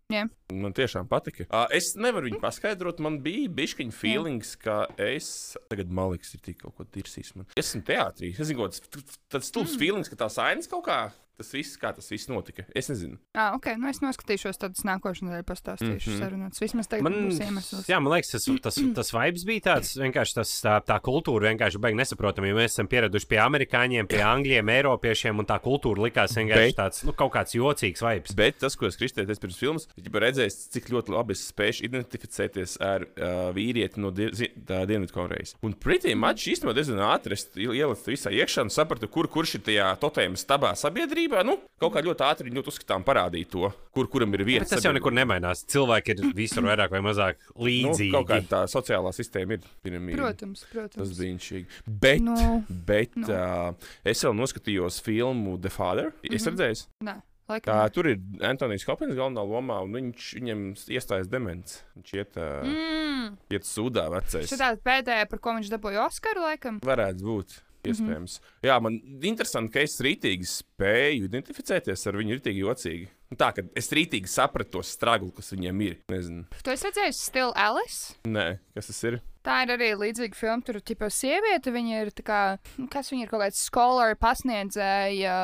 Jā. 0.09 0.25
Man 0.57 0.73
tiešām 0.73 1.05
patika. 1.09 1.45
Uh, 1.51 1.66
es 1.77 1.93
nevaru 2.01 2.31
viņu 2.31 2.41
paskaidrot. 2.41 3.03
Man 3.05 3.21
bija 3.25 3.51
bišķiņa 3.53 3.93
feelings, 3.93 4.55
ka 4.61 4.87
es. 4.97 5.31
Tagad 5.69 5.93
Maliks 5.93 6.33
ir 6.33 6.45
tik 6.45 6.62
kaut 6.62 6.79
ko 6.79 6.89
tirsījis. 6.89 7.35
Man. 7.37 7.49
Es 7.55 7.71
esmu 7.71 7.85
teātrī. 7.89 8.33
Es 8.33 8.49
zinu, 8.49 8.69
tas 8.73 9.19
tāds 9.29 9.53
stulbs 9.53 9.75
mm. 9.77 9.83
feelings, 9.83 10.09
ka 10.09 10.16
tās 10.25 10.41
ainas 10.41 10.71
kaut 10.71 10.87
kā. 10.89 11.03
Tas 11.39 11.53
viss, 11.55 11.76
kā 11.78 11.93
tas 11.95 12.09
viss 12.11 12.26
notika. 12.26 12.64
Es 12.74 12.89
nezinu. 12.91 13.14
Ah, 13.39 13.53
ok, 13.55 13.70
nu 13.78 13.86
es 13.86 14.01
noskatīšos, 14.03 14.59
tad 14.59 14.74
es 14.74 14.82
nākošais 14.86 15.22
nedēļa 15.22 15.47
pastāstīšu 15.47 16.11
mm. 16.11 16.14
-hmm. 16.14 16.22
sarunas. 16.24 16.62
Vismaz 16.62 16.91
tagad 16.91 17.07
Man, 17.07 17.14
man 17.14 17.28
būs 17.28 17.39
iemesls. 17.45 17.86
jā, 17.86 18.01
man 18.03 18.16
liekas, 18.16 18.32
tas, 18.34 18.49
tas, 18.64 18.78
tas 18.99 19.12
vibes 19.14 19.45
bija 19.47 19.64
tāds, 19.68 19.93
vienkārši 20.01 20.34
tas, 20.41 20.55
tā, 20.64 20.74
tā 20.82 20.97
kultūra 20.99 21.53
vienkārši 21.53 21.78
beig 21.84 21.95
nesaprotama. 22.01 22.51
Jo 22.51 22.59
mēs 22.59 22.74
esam 22.74 22.91
pieraduši 22.91 23.30
pie 23.30 23.39
amerikāņiem, 23.45 24.11
pie 24.11 24.22
angļiem, 24.26 24.72
eiropiešiem, 24.74 25.39
un 25.39 25.47
tā 25.47 25.61
kultūra 25.62 26.09
likās 26.09 26.34
vienkārši 26.34 26.74
Bet- 26.74 26.80
tāds 26.80 27.05
nu, 27.07 27.14
kaut 27.14 27.32
kāds 27.36 27.55
jocīgs 27.55 28.03
vibes. 28.03 28.34
Bet 28.34 28.59
tas, 28.59 28.74
ko 28.74 28.91
es 28.91 28.99
kristēju 28.99 29.39
pirms 29.39 29.61
filmas, 29.62 29.86
ir 29.95 30.11
redzējis, 30.11 30.59
cik 30.74 30.91
ļoti 30.91 31.14
labi 31.14 31.36
es 31.39 31.47
spēju 31.53 31.86
identificēties 31.86 32.78
ar 32.82 33.07
uh, 33.07 33.53
vīrieti 33.55 34.03
no 34.03 34.11
die, 34.11 34.30
Dienvidkorejas. 34.68 35.55
Un 35.62 35.74
pretī 35.78 36.14
mačs 36.18 36.49
īstenībā 36.51 36.74
diezgan 36.76 37.03
ātri 37.07 37.39
ieliku 37.62 38.11
visā 38.11 38.32
iekšā 38.34 38.66
un 38.66 38.72
sapratu, 38.72 39.09
kur, 39.12 39.28
kurš 39.30 39.59
ir 39.59 39.64
tajā 39.68 39.89
totēma 40.03 40.41
stabā 40.41 40.74
sabiedrībā. 40.78 41.28
Nu, 41.29 41.55
kaut 41.79 41.93
kā 41.95 42.03
ļoti 42.03 42.24
ātri 42.24 42.51
ļoti 42.55 42.72
uzskatām 42.72 43.05
parādīt 43.05 43.51
to, 43.53 43.68
kur 43.95 44.09
kuram 44.09 44.33
ir 44.35 44.45
vieta. 44.45 44.64
Bet 44.64 44.70
tas 44.76 44.85
jau 44.85 44.93
nekur 44.97 45.12
nemainās. 45.12 45.64
Cilvēki 45.68 46.14
ir 46.16 46.33
visur 46.35 46.62
vairāk 46.64 46.91
vai 46.91 47.01
mazāk 47.05 47.37
Nu, 47.55 47.64
līdzīgi. 47.68 48.11
kaut 48.12 48.29
kā 48.29 48.41
tā 48.49 48.62
sociālā 48.66 49.12
sistēma 49.12 49.53
ir 49.59 49.61
piramīda. 49.85 50.16
Protams, 50.22 50.61
Tas 50.64 50.70
protams. 50.72 51.16
bija 51.18 51.37
viņš. 51.37 51.66
Bet, 51.87 52.20
Nu, 52.20 52.35
no, 52.35 52.64
bet 52.68 53.16
nu. 53.16 53.26
no. 53.29 53.35
uh, 53.35 53.74
es 54.05 54.22
vēl 54.24 54.35
noskatījos 54.35 55.01
filmu 55.03 55.59
The 55.61 55.70
Father. 55.70 56.12
Es 56.22 56.45
Mhm. 56.47 56.55
redzēju, 56.57 56.87
Nē, 57.05 57.14
laikam. 57.49 57.62
ka 57.64 57.72
nē. 57.89 57.93
tur 57.93 58.07
ir 58.09 58.18
Antonius 58.43 58.85
Hopkins 58.89 59.14
galvenā 59.14 59.45
lomā, 59.47 59.83
un 59.85 59.93
viņš, 59.93 60.35
viņam 60.41 60.66
iestājas 60.89 61.29
demence. 61.29 61.83
Viņš 61.97 62.12
iet, 62.14 62.37
uh, 62.37 62.64
Mm, 62.64 63.37
iet 63.51 63.62
sūdā 63.62 64.09
vecais. 64.11 64.49
šitā 64.51 64.76
pēdējā, 64.81 65.29
par 65.29 65.39
ko 65.39 65.51
viņš 65.51 65.68
dabūja 65.70 66.07
Oskaru, 66.09 66.41
laikam. 66.49 66.81
Varētu 66.81 67.20
būt. 67.22 67.61
Iespējams. 67.85 68.39
Mm 68.41 68.45
-hmm. 68.45 68.66
Jā, 68.68 68.81
man 68.83 69.01
interesanti, 69.22 69.72
ka 69.72 69.81
es 69.81 70.01
rītīgi 70.03 70.49
spēju 70.51 71.29
identificēties 71.29 72.07
ar 72.07 72.18
viņu 72.18 72.39
rītīgi 72.39 72.64
jocīgi. 72.64 73.09
Nu, 73.31 73.37
Tā, 73.37 73.53
ka 73.55 73.62
es 73.76 73.91
rītīgi 73.93 74.26
sapratu 74.26 74.79
to 74.79 74.83
straglu, 74.83 75.31
kas 75.37 75.53
viņiem 75.53 75.81
ir. 75.85 75.99
Nezinu. 76.09 76.47
Tu 76.64 76.70
esi 76.70 76.89
redzējis 76.89 77.22
Still 77.29 77.53
Alice? 77.55 78.14
Nē, 78.24 78.59
kas 78.74 78.87
tas 78.87 79.03
ir? 79.05 79.20
Tā 79.49 79.62
ir 79.64 79.70
arī 79.74 79.86
līdzīga 79.96 80.36
filma. 80.36 80.64
Tur 80.66 80.78
ir 80.80 81.11
sieviete, 81.14 81.72
viņa 81.72 82.03
ir 82.05 82.11
tā 82.12 82.24
kā, 82.26 82.40
nu, 82.76 82.88
kas 82.92 83.09
viņa 83.12 83.24
ir 83.24 83.30
kaut 83.32 83.44
kāds 83.46 83.62
skolāra 83.70 84.18
pasniedzēja, 84.20 85.36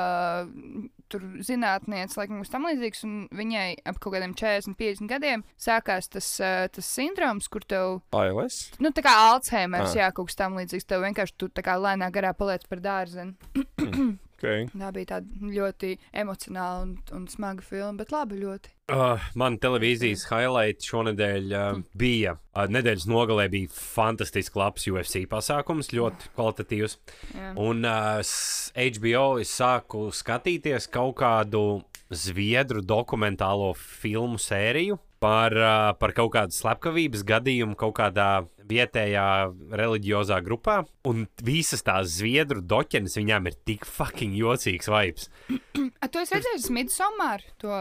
tur 1.12 1.24
zinātniece, 1.46 2.18
laikam, 2.18 2.42
kas 2.42 2.52
tam 2.52 2.66
līdzīgs. 2.68 3.05
Un 3.09 3.14
viņai 3.32 3.66
ap 3.88 4.00
kaut 4.02 4.16
kādiem 4.16 4.34
40, 4.36 4.76
50 4.80 5.11
gadiem 5.11 5.44
sākās 5.61 6.11
tas, 6.12 6.28
uh, 6.42 6.66
tas 6.74 6.90
sindroms, 6.96 7.48
kur 7.52 7.64
tev, 7.68 8.00
ALS. 8.16 8.61
nu, 8.82 8.92
tā 8.94 9.05
kā 9.07 9.14
Alzheimer's, 9.30 9.94
Ah. 9.94 10.00
jā, 10.05 10.12
kaut 10.12 10.28
kas 10.30 10.36
tam 10.40 10.59
līdzīgs. 10.59 10.88
Tev 10.90 11.05
vienkārši 11.07 11.38
tur 11.38 11.48
tā 11.55 11.64
kā 11.64 11.78
lēnā 11.80 12.11
garā 12.12 12.34
paliec 12.36 12.66
par 12.68 12.80
dārzenu. 12.84 13.34
Okay. 14.35 14.66
Tā 14.74 14.91
bija 14.93 15.14
tāda 15.14 15.51
ļoti 15.55 15.95
emocionāla 16.20 16.82
un, 16.85 16.95
un 17.14 17.26
smaga 17.30 17.64
filma, 17.64 17.95
bet 18.01 18.11
labi 18.12 18.41
ļoti. 18.43 18.72
Uh, 18.93 19.22
man 19.39 19.57
televīzijas 19.62 20.26
highlight 20.28 20.85
šonadēļ 20.85 21.55
uh, 21.55 21.78
bija. 21.97 22.35
Uh, 22.53 22.66
nedēļas 22.74 23.07
nogalē 23.09 23.47
bija 23.53 23.70
fantastisks 23.72 24.59
labs 24.59 24.85
UFC 24.91 25.22
pasākums, 25.30 25.93
ļoti 25.97 26.35
kvalitatīvs. 26.35 26.99
Jā. 27.32 27.55
Un 27.64 27.87
uh, 27.89 28.20
HBO 28.74 29.24
es 29.41 29.55
sāku 29.57 30.11
skatīties 30.12 30.91
kaut 30.93 31.16
kādu 31.22 31.64
zviedru 32.14 32.82
dokumentālo 32.85 33.72
filmu 33.78 34.37
sēriju 34.43 34.99
par, 35.24 35.57
uh, 35.57 35.95
par 35.97 36.12
kaut 36.16 36.35
kādu 36.35 36.53
slepkavības 36.53 37.24
gadījumu 37.24 37.78
kaut 37.80 37.97
kādā 38.03 38.28
vietējā 38.68 39.26
reliģiozā 39.80 40.40
grupā. 40.44 40.82
Un 41.08 41.26
visas 41.44 41.84
tās 41.84 42.16
zviedru 42.18 42.62
doķenes 42.64 43.18
viņām 43.20 43.50
ir 43.50 43.58
tik 43.68 43.86
fucking 43.88 44.36
jocīgs 44.38 44.90
vibes. 44.90 45.30
A, 46.02 46.08
tu 46.08 46.20
esi 46.20 46.36
redzējis 46.36 46.70
Midsommar, 46.74 47.44
to 47.60 47.72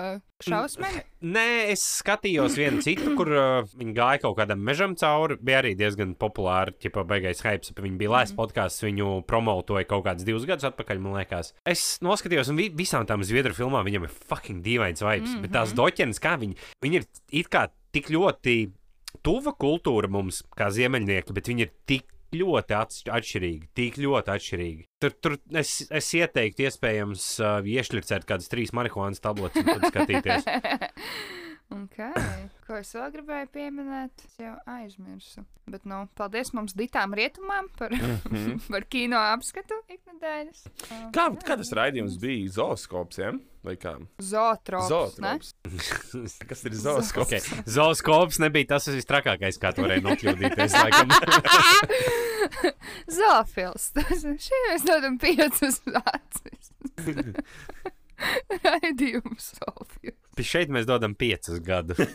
šausmēnu? 0.43 1.03
Nē, 1.35 1.45
es 1.71 1.83
skatījos 2.01 2.57
vienu 2.59 2.83
citu, 2.83 3.13
kur 3.17 3.31
uh, 3.31 3.73
viņi 3.79 3.95
gāja 3.95 4.21
kaut 4.25 4.37
kādam 4.39 4.63
mežam 4.63 4.95
cauri. 4.99 5.37
Bija 5.39 5.61
arī 5.63 5.73
diezgan 5.79 6.15
populāra, 6.19 6.73
ja 6.83 7.05
beigās 7.07 7.43
hype. 7.45 7.75
Viņa 7.79 7.99
bija 7.99 8.13
lēs 8.17 8.35
podkāsts, 8.35 8.83
viņu 8.83 9.21
promotoja 9.29 9.87
kaut 9.89 10.05
kādus 10.07 10.27
divus 10.27 10.47
gadus 10.49 10.67
atpakaļ, 10.71 11.01
man 11.03 11.17
liekas. 11.21 11.53
Es 11.69 11.85
noskatījos, 12.03 12.51
un 12.51 12.59
vi 12.59 12.69
visām 12.75 13.07
tām 13.09 13.23
zviedru 13.27 13.55
filmām 13.55 13.87
viņam 13.87 14.07
ir 14.09 14.15
fucking 14.31 14.63
dīvains 14.65 15.03
vibes. 15.03 15.31
Mm 15.31 15.35
-hmm. 15.37 15.47
Bet 15.47 15.55
tās 15.55 15.75
doķenes, 15.77 16.23
kā 16.23 16.35
viņi, 16.41 16.59
viņi 16.83 17.01
ir 17.01 17.07
it 17.43 17.51
kā 17.51 17.67
tik 17.93 18.09
ļoti 18.11 18.57
tuva 19.21 19.53
kultūra 19.59 20.09
mums, 20.11 20.41
kā 20.57 20.71
ziemeļnieki, 20.73 21.35
bet 21.35 21.51
viņi 21.51 21.65
ir 21.67 21.71
tik 21.89 22.09
ļoti 22.33 22.75
atšķirīgi. 23.13 23.69
Tik 23.77 23.99
ļoti 24.01 24.33
atšķirīgi. 24.33 24.85
Tur, 25.03 25.15
tur 25.21 25.37
es, 25.59 25.75
es 25.93 26.09
ieteiktu, 26.17 26.65
iespējams, 26.67 27.27
uh, 27.43 27.71
iešļurcēt 27.75 28.25
kādas 28.29 28.49
trīs 28.51 28.73
marihuānas 28.73 29.21
tabletes 29.23 29.61
un 29.61 29.87
skatīties. 29.91 30.49
Okay. 31.73 32.49
Ko 32.67 32.77
es 32.79 32.91
vēl 32.95 33.09
gribēju 33.15 33.49
pieminēt? 33.53 34.25
Es 34.27 34.37
jau 34.41 34.53
aizmirsu. 34.69 35.45
Bet, 35.69 35.87
nu, 35.89 36.03
paldies 36.17 36.53
mums 36.53 36.75
ditām 36.77 37.15
rietumām 37.17 37.69
par, 37.79 37.95
par 38.73 38.85
kino 38.91 39.21
apskatu 39.33 39.79
ikdienas. 39.87 40.67
Mhm. 40.89 41.09
Kā, 41.15 41.29
kā 41.41 41.57
tas 41.61 41.73
raidījums 41.79 42.19
bija? 42.21 42.51
Zooskops, 42.59 43.23
ja? 43.23 43.33
vai 43.63 43.75
kā? 43.79 43.93
Zootrops. 44.21 44.89
Zootrops. 44.91 45.53
Kas 46.49 46.63
ir 46.67 46.75
zooskops? 46.75 47.25
Okay. 47.25 47.63
Zooskops 47.71 48.39
nebija 48.43 48.73
tas 48.75 48.89
vistrakākais, 48.91 49.59
kā 49.61 49.71
tu 49.75 49.85
varēji 49.85 50.03
nokļūdīties. 50.07 50.75
Zoofils. 53.17 53.89
Šī 54.47 54.61
mēs 54.67 54.87
dodam 54.87 55.17
piecus 55.21 55.79
acis. 56.03 56.73
Raidījums. 58.65 59.53
Pie 60.37 60.45
šeit 60.47 60.71
mēs 60.73 60.87
dodam 60.89 61.15
piecus 61.17 61.59
gadus. 61.63 61.99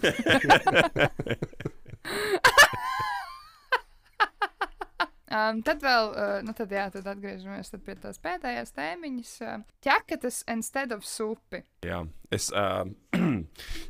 Um, 5.28 5.58
tad 5.62 5.82
vēl, 5.84 6.06
uh, 6.16 6.38
nu 6.46 6.54
tad 6.56 6.70
jā, 6.72 6.86
tad 6.94 7.04
atgriežamies 7.12 7.68
tad 7.70 7.82
pie 7.84 7.94
tās 8.00 8.16
pēdējās 8.24 8.72
tēmiņas. 8.72 9.32
Uh, 9.44 9.58
ķekatas 9.84 10.42
instead 10.48 10.92
of 10.96 11.04
supi. 11.04 11.60
Jā, 11.84 11.98
es 12.32 12.48
uh, 12.56 12.86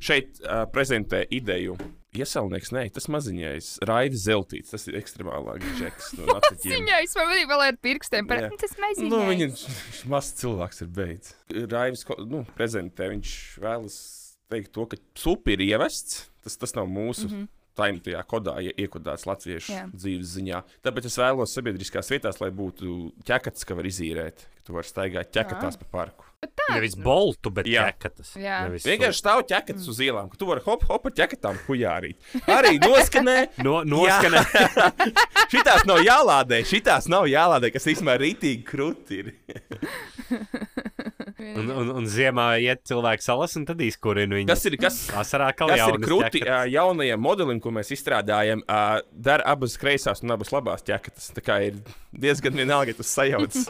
šeit 0.09 0.41
uh, 0.43 0.65
prezentēju 0.75 1.31
ideju. 1.39 1.77
Iesaulnieks, 2.19 2.71
nē, 2.73 2.87
tas 2.97 3.05
maziņais, 3.13 3.67
raidījis 3.87 4.23
zeltīts. 4.25 4.73
Tas 4.73 4.87
ir 4.89 4.97
ekstremālāks 4.99 5.75
džeks. 5.79 6.09
No 6.19 6.27
Latviķiem. 6.33 6.73
Ziņais 6.73 7.15
man 7.21 7.35
arī 7.35 7.45
vēl 7.51 7.65
ar 7.67 7.77
pirkstiem. 7.85 8.31
Jā. 8.33 8.49
"Nu, 8.49 8.59
tas 8.59 8.75
maziņais. 8.81 9.13
Nu, 9.13 9.21
viņš 9.29 10.07
mazs 10.11 10.33
cilvēks, 10.41 10.83
ir 10.83 10.91
beidzis. 10.97 11.37
Raivis 11.71 12.03
ko- 12.09 12.19
nu, 12.25 12.43
prezentē, 12.57 13.11
viņš 13.13 13.35
vēlas 13.63 13.99
teikt 14.51 14.73
to, 14.75 14.89
ka 14.89 14.97
supi 15.15 15.55
ir 15.55 15.63
ievests. 15.69 16.25
Tas, 16.43 16.57
tas 16.57 16.75
nav 16.75 16.89
mūsu. 16.89 17.29
Mm 17.29 17.35
-hmm. 17.37 17.49
Taimtajā 17.79 18.23
kodā 18.29 18.57
ie- 18.65 18.75
iekodēts 18.85 19.27
latviešu 19.29 19.73
Jā. 19.75 19.85
dzīves 19.95 20.33
ziņā. 20.37 20.63
Tāpēc 20.85 21.07
es 21.11 21.19
vēlos 21.21 21.53
sabiedriskās 21.55 22.11
vietās, 22.11 22.41
lai 22.43 22.51
būtu 22.51 23.13
ķekats, 23.29 23.65
ka 23.69 23.77
var 23.79 23.87
izīrēt, 23.87 24.47
ka 24.59 24.65
tu 24.67 24.75
vari 24.77 24.91
staigāt 24.91 25.31
ķekatās 25.35 25.79
pa 25.85 25.87
parku. 25.93 26.25
Nevis 26.71 26.95
boltu, 27.01 27.51
bet 27.51 27.67
Jā. 27.67 27.89
ķekatas. 27.89 28.35
Jā. 28.39 28.59
Nevis 28.69 28.85
Vienkārši 28.87 29.19
stāv 29.23 29.41
ķekats 29.51 29.89
uz 29.91 29.99
ielām, 30.05 30.29
ka 30.31 30.37
tu 30.39 30.47
vari 30.47 30.63
hop, 30.67 30.85
hop, 30.91 31.09
ķekatām 31.17 31.57
hujārīt. 31.67 32.19
Arī 32.47 32.77
noskanē. 32.83 33.37
No, 33.67 33.81
noskanē. 33.83 34.43
šitās 35.55 35.87
nav 35.89 35.99
jālādē, 36.07 36.61
šitās 36.69 37.09
nav 37.11 37.27
jālādē, 37.31 37.73
kas 37.75 37.89
īstenībā 37.91 38.19
rītīgi 38.23 38.63
krūti 38.69 39.23
ir. 39.23 39.33
Un, 41.39 41.71
un, 41.71 41.91
un 42.01 42.09
ziemā 42.11 42.49
iet 42.63 42.83
cilvēks 42.89 43.29
salas 43.31 43.55
un 43.59 43.67
tad 43.69 43.81
izkurina 43.85 44.39
viņu. 44.39 44.49
Kas 44.51 44.65
ir, 44.67 44.75
kas, 44.81 44.99
Vasarā 45.15 45.53
kā 45.55 45.69
kas 45.71 45.85
ir 45.85 46.01
krūti 46.03 46.43
ā, 46.43 46.65
jaunajam 46.73 47.23
modelim, 47.23 47.61
ko 47.63 47.71
mēs 47.75 47.93
izstrādājam? 47.95 48.65
ā, 48.67 49.01
Dara 49.13 49.47
abas 49.55 49.77
kreisās 49.81 50.25
un 50.25 50.35
abas 50.35 50.51
labās 50.55 50.83
ķekatas. 50.87 51.31
Tā 51.37 51.45
kā 51.45 51.61
ir 51.69 51.79
diezgan 52.13 52.57
vienalga, 52.59 52.95
tas 52.99 53.11
sajaucas. 53.15 53.69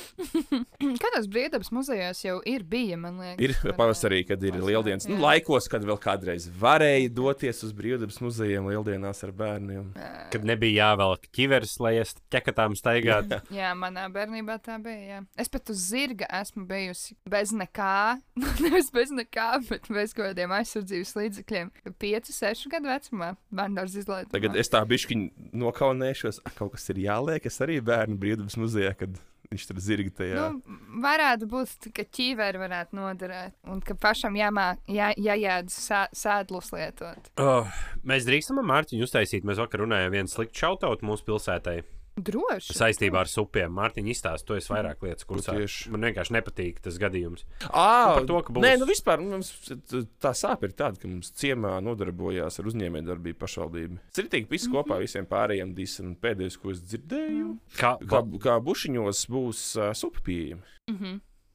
Kādos 1.02 1.28
brīvdabas 1.30 1.70
muzejos 1.74 2.22
jau 2.24 2.38
ir 2.48 2.64
bija, 2.66 2.98
man 3.00 3.20
liekas. 3.20 3.62
Ir 3.66 3.76
pavasarī, 3.78 4.22
kad 4.28 4.42
ir 4.46 4.58
lieldienas. 4.58 5.06
Nu, 5.10 5.20
laikos, 5.22 5.68
kad 5.70 5.84
vēl 5.86 5.98
kādreiz 6.00 6.48
varēja 6.60 7.12
doties 7.14 7.62
uz 7.66 7.74
brīvdabas 7.76 8.20
muzejiem 8.24 8.68
lieldienās 8.70 9.22
ar 9.26 9.34
bērniem. 9.36 9.92
Kad 10.32 10.46
nebija 10.48 10.90
jāvelk 10.90 11.28
ķiveres, 11.36 11.76
lai 11.82 11.96
es 12.02 12.14
ķekatām 12.32 12.76
staigātu. 12.78 13.40
Jā, 13.54 13.72
manā 13.78 14.08
bērnībā 14.12 14.58
tā 14.64 14.78
bija. 14.82 15.00
Jā. 15.00 15.22
Es 15.40 15.50
pat 15.52 15.72
uz 15.72 15.86
zirga 15.90 16.28
esmu 16.40 16.66
bijusi 16.80 17.16
bez 17.30 17.54
nekā. 17.56 18.18
Nevis 18.64 18.90
bez 18.94 19.14
nekā, 19.14 19.48
bet 19.68 19.88
bez 19.92 20.14
kaut 20.16 20.30
kādiem 20.32 20.54
aizsardzības 20.58 21.16
līdzekļiem. 21.20 21.72
5, 22.00 22.32
6 22.36 22.70
gadu 22.72 22.90
vecumā 22.90 23.32
bērns 23.54 23.98
izlaiž. 24.02 24.30
Tagad 24.34 24.58
es 24.60 24.72
tā 24.72 24.82
bišķiņu 24.88 25.56
nokaunēšos. 25.60 26.42
Kaut 26.58 26.76
kas 26.76 26.88
ir 26.92 27.04
jāliek, 27.06 27.46
es 27.46 27.60
arī 27.64 27.80
bērnu 27.84 28.18
brīvdabas 28.20 28.58
muzejā, 28.60 28.94
kad 28.98 29.20
viņš 29.50 29.66
tur 29.66 29.80
zirga 29.82 30.12
tajā. 30.20 30.42
Nu, 30.46 30.78
varētu 31.02 31.48
būt, 31.50 31.90
ka 31.96 32.04
ķīveri 32.06 32.60
varētu 32.62 32.98
noderēt, 32.98 33.56
un 33.70 33.82
ka 33.84 33.96
pašam 33.98 34.38
jāmāk, 34.38 34.82
jā, 34.90 35.10
jāiedz 35.18 35.74
sā, 35.74 36.04
sēdlus 36.16 36.70
lietot. 36.76 37.32
Oh, 37.42 37.80
mēs 38.06 38.28
drīkstam 38.28 38.62
ar 38.62 38.68
Mārtiņu 38.70 39.08
uztaisīt. 39.08 39.46
Mēs 39.48 39.60
vakar 39.62 39.84
runājām 39.84 40.14
vienu 40.14 40.30
sliktu 40.30 40.62
šautot 40.64 41.02
mūsu 41.06 41.26
pilsētai 41.26 41.80
Droši. 42.22 42.74
saistībā 42.76 43.20
ar 43.24 43.30
supiem. 43.30 43.70
Mārtiņa 43.72 44.10
izstāsta, 44.12 44.44
to 44.46 44.54
es 44.56 44.68
vairāk 44.68 45.00
lietas 45.02 45.24
tieši? 45.26 45.90
Man 45.90 46.00
vienkārši 46.08 46.34
nepatīk 46.36 46.80
tas 46.84 46.98
gadījums. 46.98 47.44
À, 47.70 48.14
par 48.18 48.26
to, 48.26 48.42
ka 48.42 48.52
būs- 48.52 48.62
Nē, 48.64 48.78
nu 48.78 48.86
vispār 48.86 49.20
mums 49.24 49.52
t- 49.68 50.04
tā 50.20 50.32
sāpe 50.36 50.64
ir 50.64 50.72
tāda, 50.76 50.98
ka 51.00 51.08
mums 51.08 51.30
ciemā 51.32 51.78
nodarbojās 51.82 52.58
ar 52.60 52.64
uzņēmējdarbību 52.70 53.38
pašvaldība. 53.38 53.98
Tas 54.12 54.24
ir 54.24 54.28
tik 54.28 54.48
viss 54.50 54.68
kopā 54.68 54.98
visiem 55.00 55.26
pārējiem 55.26 55.74
dīsam. 55.74 56.16
Pēdējais, 56.20 56.58
ko 56.60 56.70
es 56.70 56.80
dzirdēju, 56.80 57.58
Kā, 57.78 57.96
kā, 58.04 58.20
kā 58.38 58.60
bušiņos 58.60 59.26
būs 59.30 59.76
uh, 59.80 59.92
supa 59.94 60.20
pieejama. 60.26 60.62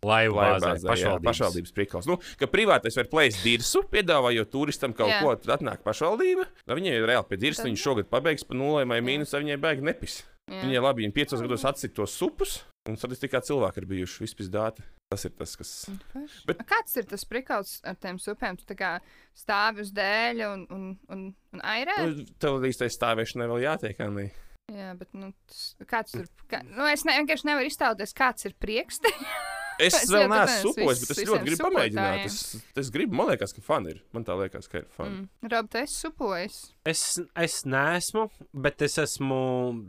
laivu 0.05 0.35
bāzē, 0.37 0.59
Laivbāzē, 0.61 0.85
jā, 0.85 0.91
pašvaldības. 0.91 1.25
pašvaldības 1.25 1.71
priekals. 1.73 2.05
Nu, 2.09 2.17
ka 2.37 2.45
privātais 2.51 2.95
var 2.99 3.07
plēst 3.09 3.41
dirsu, 3.43 3.81
piedāvājot 3.89 4.51
turistam 4.53 4.93
kaut 4.93 5.09
Jā. 5.09 5.21
ko, 5.23 5.33
tad 5.35 5.59
atnāk 5.59 5.81
pašvaldība. 5.81 6.45
Nu, 6.67 6.75
Viņai 6.77 6.93
ir 6.99 7.07
reāli 7.09 7.27
pie 7.27 7.37
dirsa, 7.41 7.63
Tad- 7.63 7.71
viņa 7.71 7.81
šogad 7.81 8.09
pabeigs 8.11 8.45
pa 8.45 8.53
nulēm 8.53 8.87
vai 8.93 9.01
mīnusā, 9.01 9.41
viņai 9.41 9.57
baigi 9.59 9.81
nepis. 9.81 10.23
Jā. 10.45 10.61
Viņai 10.61 10.81
labi, 10.83 11.05
viņa 11.05 11.15
piecos 11.15 11.41
gados 11.41 11.63
atcīt 11.65 11.95
tos 11.97 12.13
supus, 12.13 12.59
un 12.89 12.99
statistikā 13.01 13.39
cilvēki 13.41 13.81
ir 13.81 13.87
bijuši 13.89 14.21
vispizdāti. 14.27 14.83
Tas 15.09 15.25
ir 15.25 15.33
tas, 15.37 15.51
kas. 15.57 15.71
Bet... 16.15 16.35
Bet- 16.49 16.61
Kāds 16.69 16.95
ir 16.97 17.05
tas 17.09 17.25
prikauts 17.29 17.79
ar 17.85 17.97
tiem 18.01 18.17
supēm? 18.21 18.57
Tu 18.61 18.77
kā 18.77 18.95
stāvi 19.37 19.83
uz 19.85 19.91
dēļa 19.93 20.47
un, 20.53 20.63
un, 20.73 20.85
un, 21.13 21.25
un 21.53 21.61
airē? 21.65 21.97
Nu, 22.09 22.25
Tev 22.41 22.57
tai 22.65 22.89
stāvēšanai 22.93 23.49
vēl 23.51 23.65
jātiek, 23.65 24.01
Anī. 24.05 24.27
Jā, 24.73 24.95
bet 24.97 25.11
nu, 25.13 25.29
tas, 25.49 25.65
kāds 25.89 26.15
ir. 26.17 26.29
Kā, 26.49 26.63
nu, 26.65 26.87
es 26.89 27.05
ne, 27.05 27.13
vienkārši 27.21 27.49
nevaru 27.51 27.69
iztēloties, 27.69 28.15
kāds 28.17 28.49
ir 28.49 28.57
priekšstats. 28.61 29.29
Es 29.81 29.95
Es 30.05 30.11
vēl 30.11 30.27
neesmu 30.31 30.71
supojis, 30.71 31.01
bet 31.03 31.11
es 31.11 31.29
ļoti 31.29 31.47
gribu 31.49 31.65
pamēģināt. 31.65 32.27
Es, 32.29 32.37
es 32.81 32.91
gribu, 32.93 33.17
man 33.19 33.29
liekas, 33.31 33.53
ka 33.55 33.63
fani 33.65 33.95
ir. 33.95 33.99
Man 34.15 34.25
tā 34.27 34.37
liekas, 34.39 34.69
ka 34.71 34.81
ir 34.81 34.87
fani. 34.95 35.25
Mm. 35.25 35.49
Rob, 35.51 35.69
tu 35.71 35.81
esi 35.81 35.97
supojis. 36.05 36.59
Es, 36.87 37.03
es 37.41 37.57
neesmu, 37.67 38.27
bet 38.65 38.85
es 38.85 38.97
esmu 39.01 39.41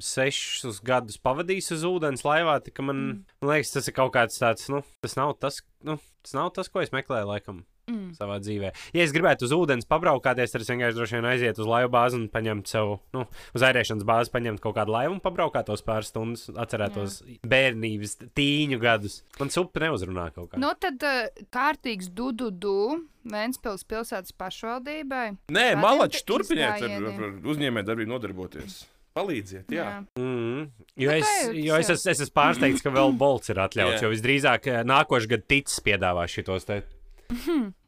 sešus 0.02 0.80
gadus 0.86 1.20
pavadījis 1.22 1.74
uz 1.76 1.86
ūdens 1.88 2.26
laivā. 2.26 2.58
Man, 2.80 3.04
mm. 3.04 3.22
man 3.44 3.54
liekas, 3.54 3.74
tas 3.76 3.90
ir 3.90 3.96
kaut 3.96 4.14
kāds 4.16 4.42
tāds, 4.42 4.68
nu, 4.72 4.82
tas 5.04 5.16
nav 5.18 5.36
tas, 5.42 5.62
nu, 5.86 5.98
tas, 6.24 6.36
nav 6.38 6.52
tas 6.56 6.72
ko 6.72 6.82
es 6.84 6.94
meklēju 6.94 7.30
laikam. 7.30 7.62
Mm. 7.86 8.14
Savā 8.18 8.40
dzīvē. 8.42 8.72
Ja 8.96 9.04
es 9.04 9.12
gribētu 9.14 9.46
uz 9.46 9.52
ūdens 9.54 9.86
pabraukāties, 9.86 10.50
tad 10.50 10.64
es 10.64 10.70
vienkārši 10.72 10.96
droši 10.98 11.18
vien 11.18 11.28
aizietu 11.30 11.62
uz 11.62 11.68
laivu 11.70 11.92
bāzi 11.94 12.18
un 12.18 12.24
paņemtu 12.32 12.72
sev, 12.72 12.94
nu, 13.14 13.22
uz 13.54 13.64
airēšanas 13.68 14.06
bāzi, 14.08 14.32
paņemtu 14.34 14.64
kaut 14.64 14.74
kādu 14.80 14.96
laivu 14.96 15.14
un 15.14 15.20
pabraukātos 15.22 15.84
pāris 15.86 16.10
stundas, 16.10 16.48
atcerētos 16.50 17.20
bērnības, 17.46 18.16
tīņu 18.34 18.80
gadus. 18.82 19.20
Man 19.38 19.54
supa 19.54 19.84
neuzrunā 19.86 20.32
kaut 20.34 20.50
kā. 20.50 20.58
Nu, 20.62 20.72
tad 20.82 21.06
uh, 21.06 21.46
kārtīgs 21.54 22.10
dududu 22.10 23.04
Vēnspils 23.26 23.82
pilsētas 23.90 24.34
pašvaldībai. 24.38 25.28
Nē, 25.54 25.64
malači, 25.82 26.22
turpiniet 26.26 26.82
ar, 26.86 27.08
ar 27.10 27.40
uzņēmējdarbību 27.54 28.12
nodarboties. 28.12 28.84
Palīdziet, 29.16 29.72
jā. 29.72 29.86
jā. 29.86 30.00
Mm. 30.20 30.66
Jo, 31.00 31.08
Nu, 31.08 31.16
es, 31.16 31.30
jo 31.56 31.78
es, 31.80 31.90
es, 31.94 32.04
es 32.12 32.20
esmu 32.26 32.34
pārsteigts, 32.36 32.84
ka 32.84 32.92
vēl 32.92 33.14
bolts 33.16 33.48
ir 33.52 33.62
atļauts. 33.64 33.96
Jā. 33.96 34.04
jo 34.04 34.12
visdrīzāk 34.12 34.68
eh, 34.68 34.82
nākošais 34.86 35.30
gads 35.30 35.48
ticis 35.48 35.80
piedāvā 35.86 36.26
šitos 36.28 36.68
te. 36.68 36.82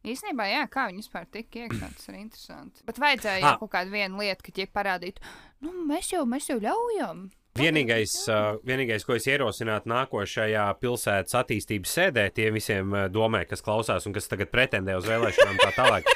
Īsnībā, 0.09 0.47
jā, 0.49 0.62
kā 0.72 0.86
viņi 0.89 1.03
vispār 1.03 1.26
tika 1.30 1.64
iekšā, 1.66 1.89
tas 1.97 2.09
ir 2.09 2.14
interesanti. 2.20 2.82
Bet 2.89 3.01
vajadzēja 3.03 3.45
Ah. 3.45 3.59
kaut 3.61 3.70
kādu 3.74 3.93
vienu 3.93 4.18
lietu, 4.22 4.43
ka 4.47 4.53
tie 4.57 4.66
parādītu, 4.66 5.20
nu, 5.64 5.72
mēs 5.89 6.12
jau, 6.14 6.24
mēs 6.26 6.49
jau 6.49 6.59
ļaujam. 6.62 7.26
Vienīgais, 7.59 8.12
uh, 8.30 8.57
vienīgais, 8.62 9.03
ko 9.05 9.16
es 9.18 9.26
ierosinātu 9.26 9.91
nākošajā 9.91 10.64
pilsētas 10.78 11.34
attīstības 11.41 11.91
sēdē, 11.99 12.28
tie 12.32 12.51
visiem 12.55 12.93
uh, 12.95 13.09
domē, 13.11 13.45
kas 13.51 13.61
klausās 13.66 14.07
un 14.07 14.14
kas 14.14 14.28
tagad 14.30 14.53
pretendē 14.55 14.95
uz 15.01 15.09
vēlēšanām 15.11 15.59
tā 15.64 15.72
tālāk. 15.74 16.07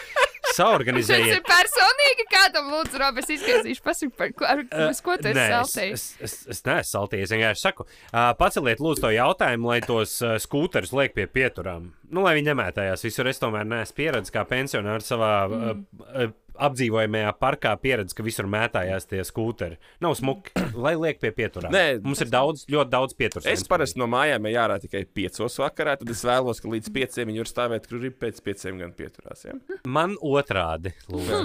Tas 0.53 0.61
ir 0.61 0.67
Saorganizējiet. 0.67 1.47
personīgi, 1.49 2.27
kādam 2.29 2.69
lūdzu, 2.73 3.01
Robs, 3.01 3.31
izskaidrošu, 3.33 3.85
pasaka, 3.87 4.17
par 4.19 4.35
ko, 4.37 4.47
ar, 4.49 4.63
uz 4.91 5.01
ko 5.05 5.17
tu 5.17 5.31
esi 5.31 5.39
Nē, 5.39 5.47
es, 5.47 5.55
saltējis. 5.55 6.05
es, 6.05 6.29
es, 6.29 6.35
es 6.53 6.63
neesmu 6.67 6.91
saltījies. 6.91 7.31
Es 7.31 7.35
vienkārši 7.37 7.65
saku, 7.65 7.87
uh, 7.89 8.29
paceliet 8.39 8.83
lūdzu 8.85 9.07
to 9.07 9.13
jautājumu, 9.15 9.71
lai 9.73 9.81
tos 9.87 10.19
uh, 10.21 10.37
skūterus 10.43 10.93
liek 10.99 11.17
pie 11.17 11.27
pieturām. 11.31 11.89
Nu, 12.13 12.25
lai 12.27 12.37
viņi 12.37 12.51
nemētājās 12.51 13.07
visur. 13.07 13.31
Es 13.33 13.41
tomēr 13.41 13.65
neesmu 13.69 13.97
pieredzējis 13.97 14.35
kā 14.35 14.45
pensionārs 14.49 15.09
savā 15.09 15.33
mm. 15.49 15.85
uh, 16.03 16.13
uh, 16.27 16.35
apdzīvojamajā 16.59 17.33
parkā 17.41 17.73
pieredzi, 17.81 18.17
ka 18.17 18.25
visur 18.27 18.49
mētājās 18.51 19.07
tie 19.11 19.23
skūteri. 19.27 19.79
Nav 20.05 20.17
smuki, 20.19 20.53
lai 20.85 20.95
liek 21.01 21.21
pie 21.23 21.33
pieturā. 21.37 21.71
Nē, 21.73 21.85
Mums 22.05 22.23
ir 22.25 22.31
daudz, 22.33 22.67
ļoti 22.73 22.93
daudz 22.93 23.17
pieturas. 23.19 23.49
Es 23.51 23.65
parasti 23.69 24.01
no 24.03 24.09
mājām 24.11 24.49
eju 24.51 24.61
ārā 24.65 24.79
tikai 24.83 25.05
piecos 25.07 25.59
vakarā, 25.63 25.97
tad 26.01 26.13
es 26.13 26.23
vēlos, 26.27 26.61
ka 26.63 26.71
līdz 26.73 26.93
pieciem 26.95 27.33
viņi 27.33 27.45
var 27.45 27.53
stāvēt, 27.53 27.89
kur 27.91 28.05
ir 28.09 28.15
pēc 28.21 28.41
pieciem 28.45 28.81
gan 28.83 28.95
pieturās. 28.97 29.47
Ja? 29.49 29.57
Man 29.89 30.17
otrādi. 30.21 30.95
lūdzu. 31.13 31.43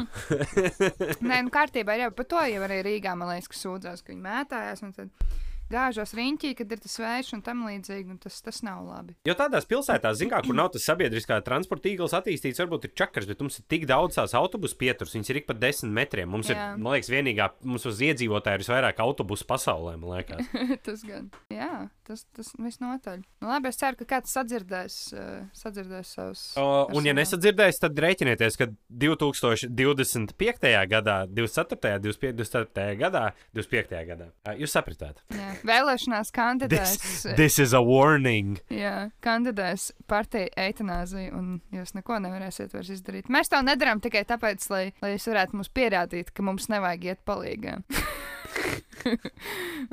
Nē, 1.28 1.42
nu 1.46 1.54
kārtībā 1.54 1.98
jau 2.02 2.12
par 2.16 2.28
to 2.30 2.44
jau 2.52 2.64
arī 2.68 2.82
Rīgā 2.88 3.16
man 3.18 3.32
liekas, 3.36 3.52
ka 3.54 3.60
sūdzās, 3.60 4.04
ka 4.04 4.14
viņi 4.14 4.24
mētājās. 4.26 4.84
un 4.86 4.94
tad 4.98 5.14
Gāžos 5.68 6.14
riņķī, 6.16 6.54
kad 6.56 6.72
ir 6.72 6.80
tas 6.80 6.96
vējš 7.02 7.34
un 7.36 7.42
tam 7.44 7.66
līdzīgi, 7.68 8.14
un 8.14 8.20
tas, 8.24 8.38
tas 8.44 8.62
nav 8.64 8.86
labi. 8.88 9.18
Jo 9.28 9.36
tādās 9.36 9.68
pilsētās, 9.68 10.16
zin 10.22 10.32
kā, 10.32 10.40
kur 10.46 10.56
nav 10.56 10.70
tas 10.72 10.86
sabiedriskā 10.88 11.42
transporta 11.44 11.90
tīkls 11.90 12.16
attīstīts, 12.16 12.62
varbūt 12.64 12.88
ir 12.88 12.94
čakars, 13.02 13.28
bet 13.28 13.44
mums 13.44 13.60
ir 13.60 13.66
tik 13.74 13.84
daudz 13.90 14.16
tās 14.16 14.36
autobusu 14.38 14.78
pieturas, 14.80 15.12
viņas 15.18 15.32
ir 15.34 15.42
ik 15.42 15.50
pa 15.50 15.56
desmit 15.58 15.92
metriem. 15.98 16.32
Mums 16.32 16.52
Jā. 16.52 16.56
ir, 16.56 16.80
man 16.80 16.96
liekas, 16.96 17.12
vienīgā, 17.12 17.50
mums 17.68 17.88
uz 17.90 18.00
iedzīvotāju 18.08 18.62
ir 18.62 18.64
visvairāk 18.64 19.02
autobusu 19.04 19.48
pasaulē, 19.50 19.98
man 20.00 20.16
liekas. 20.16 20.48
tas 20.88 21.04
gan. 21.08 21.28
Jā, 21.52 21.90
tas, 22.08 22.24
tas 22.38 22.54
visnotaļ. 22.56 23.26
Nu, 23.44 23.52
labi, 23.52 23.72
es 23.74 23.82
ceru, 23.82 24.00
ka 24.00 24.08
kāds 24.16 24.32
sadzirdēs, 24.38 24.98
uh, 25.18 25.44
sadzirdēs 25.58 26.14
savus. 26.16 26.46
O, 26.62 26.68
un, 26.96 27.12
ja 27.12 27.16
nesadzirdēs, 27.18 27.82
tad 27.84 28.00
rēķinieties, 28.08 28.60
ka 28.62 28.70
2025. 29.04 30.72
gadā, 30.96 31.20
24. 31.28 32.00
25. 32.08 32.36
24. 32.38 32.98
gadā, 33.04 33.28
25. 33.58 34.02
gadā, 34.08 34.32
jūs 34.56 34.72
sapratāt. 34.74 35.20
Jā. 35.36 35.57
Vēlēšanās 35.66 36.32
kandidēs. 36.36 36.94
This, 37.02 37.26
this 37.38 37.58
is 37.64 37.74
a 37.78 37.82
warning. 37.84 38.60
Jā, 38.74 39.10
kandidēs 39.24 39.90
partija 40.10 40.50
eitanāzija, 40.68 41.32
un 41.38 41.60
jūs 41.74 41.96
neko 41.98 42.20
nevarēsiet 42.24 42.76
vairs 42.76 42.92
izdarīt. 42.98 43.32
Mēs 43.34 43.50
to 43.54 43.62
nedarām 43.66 44.02
tikai 44.04 44.26
tāpēc, 44.30 44.68
lai, 44.74 44.84
lai 45.02 45.16
jūs 45.16 45.28
varētu 45.32 45.58
mums 45.58 45.72
pierādīt, 45.74 46.34
ka 46.36 46.46
mums 46.46 46.70
nevajag 46.74 47.12
iet 47.14 47.24
palīgā. 47.28 47.80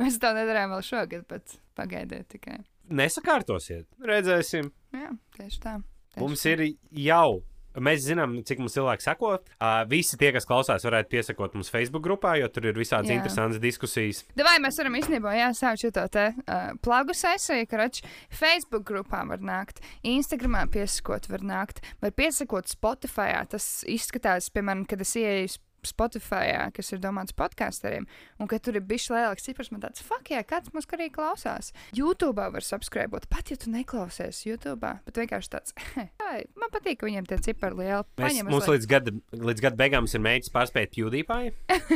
Mēs 0.00 0.18
to 0.22 0.30
nedarām 0.34 0.72
vēl 0.74 0.84
šogad, 0.84 1.26
bet 1.30 1.56
pagaidiet 1.78 2.28
tikai. 2.34 2.60
Nesakārtosiet, 2.94 3.86
redzēsim. 4.04 4.70
Jā, 4.94 5.10
tieši 5.38 5.60
tā. 5.62 5.76
Tieši 6.14 6.24
Mums 6.24 6.42
tā. 6.44 6.54
ir 6.54 6.64
jau. 7.06 7.40
Mēs 7.74 8.04
zinām, 8.06 8.36
cik 8.46 8.60
mums 8.62 8.76
cilvēki 8.76 9.02
seko. 9.02 9.32
Uh, 9.34 9.82
visi 9.90 10.18
tie, 10.20 10.30
kas 10.34 10.46
klausās, 10.46 10.84
varētu 10.86 11.10
piesakot 11.10 11.56
mums 11.58 11.72
Facebook 11.74 12.04
grupā, 12.06 12.36
jo 12.38 12.48
tur 12.52 12.68
ir 12.70 12.78
visādas 12.78 13.10
Jā. 13.10 13.18
interesantas 13.18 13.62
diskusijas. 13.62 14.22
Vai 14.38 14.56
mēs 14.62 14.78
varam 14.78 14.98
īstenībā 15.00 15.34
jāsāk 15.40 15.82
šo 15.82 15.90
te 15.94 16.26
uh, 16.30 16.62
plagu 16.84 17.16
sesiju, 17.16 17.66
ka 17.70 17.82
rač 17.82 18.02
Facebook 18.30 18.86
grupā 18.86 19.24
var 19.26 19.42
nākt, 19.42 19.82
Instagramā 20.06 20.66
piesakot 20.70 21.26
var 21.32 21.42
nākt, 21.46 21.82
var 22.04 22.14
piesakot 22.14 22.70
Spotify. 22.70 23.32
Tas 23.50 23.82
izskatās, 23.90 24.52
piemēram, 24.54 24.86
kad 24.88 25.02
es 25.02 25.16
ieeju 25.18 25.56
Spotify, 25.88 26.70
kas 26.74 26.92
ir 26.94 27.00
domāts 27.02 27.34
podkāsteriem, 27.36 28.06
un 28.40 28.48
ka 28.50 28.58
tur 28.58 28.76
ir 28.78 28.84
bijis 28.86 29.08
lielāks 29.12 29.44
cipars, 29.46 29.70
man 29.74 29.80
tāds, 29.84 30.02
fuck, 30.04 30.30
jā, 30.32 30.42
kāds 30.46 30.72
mums 30.74 30.86
arī 30.94 31.10
klausās. 31.12 31.72
YouTube 31.96 32.38
var 32.54 32.62
subscribot, 32.64 33.28
pat 33.32 33.50
ja 33.50 33.56
tu 33.60 33.70
neklausies 33.74 34.44
YouTube, 34.46 34.80
bet 35.06 35.16
vienkārši 35.22 35.50
tāds, 35.56 35.74
man 36.60 36.70
patīk, 36.74 37.00
ka 37.00 37.08
viņiem 37.08 37.26
tie 37.30 37.38
cipari 37.50 37.74
lieli. 37.82 38.04
Mēs, 38.20 38.40
mums 38.44 38.62
uzliek. 38.64 38.76
līdz 38.78 38.86
gada, 38.90 39.14
līdz 39.50 39.64
gada 39.68 39.76
beigām 39.80 40.06
ir 40.08 40.24
mēģinājums 40.24 40.52
pārspēt 40.54 40.94
PewDiePie. 40.94 41.52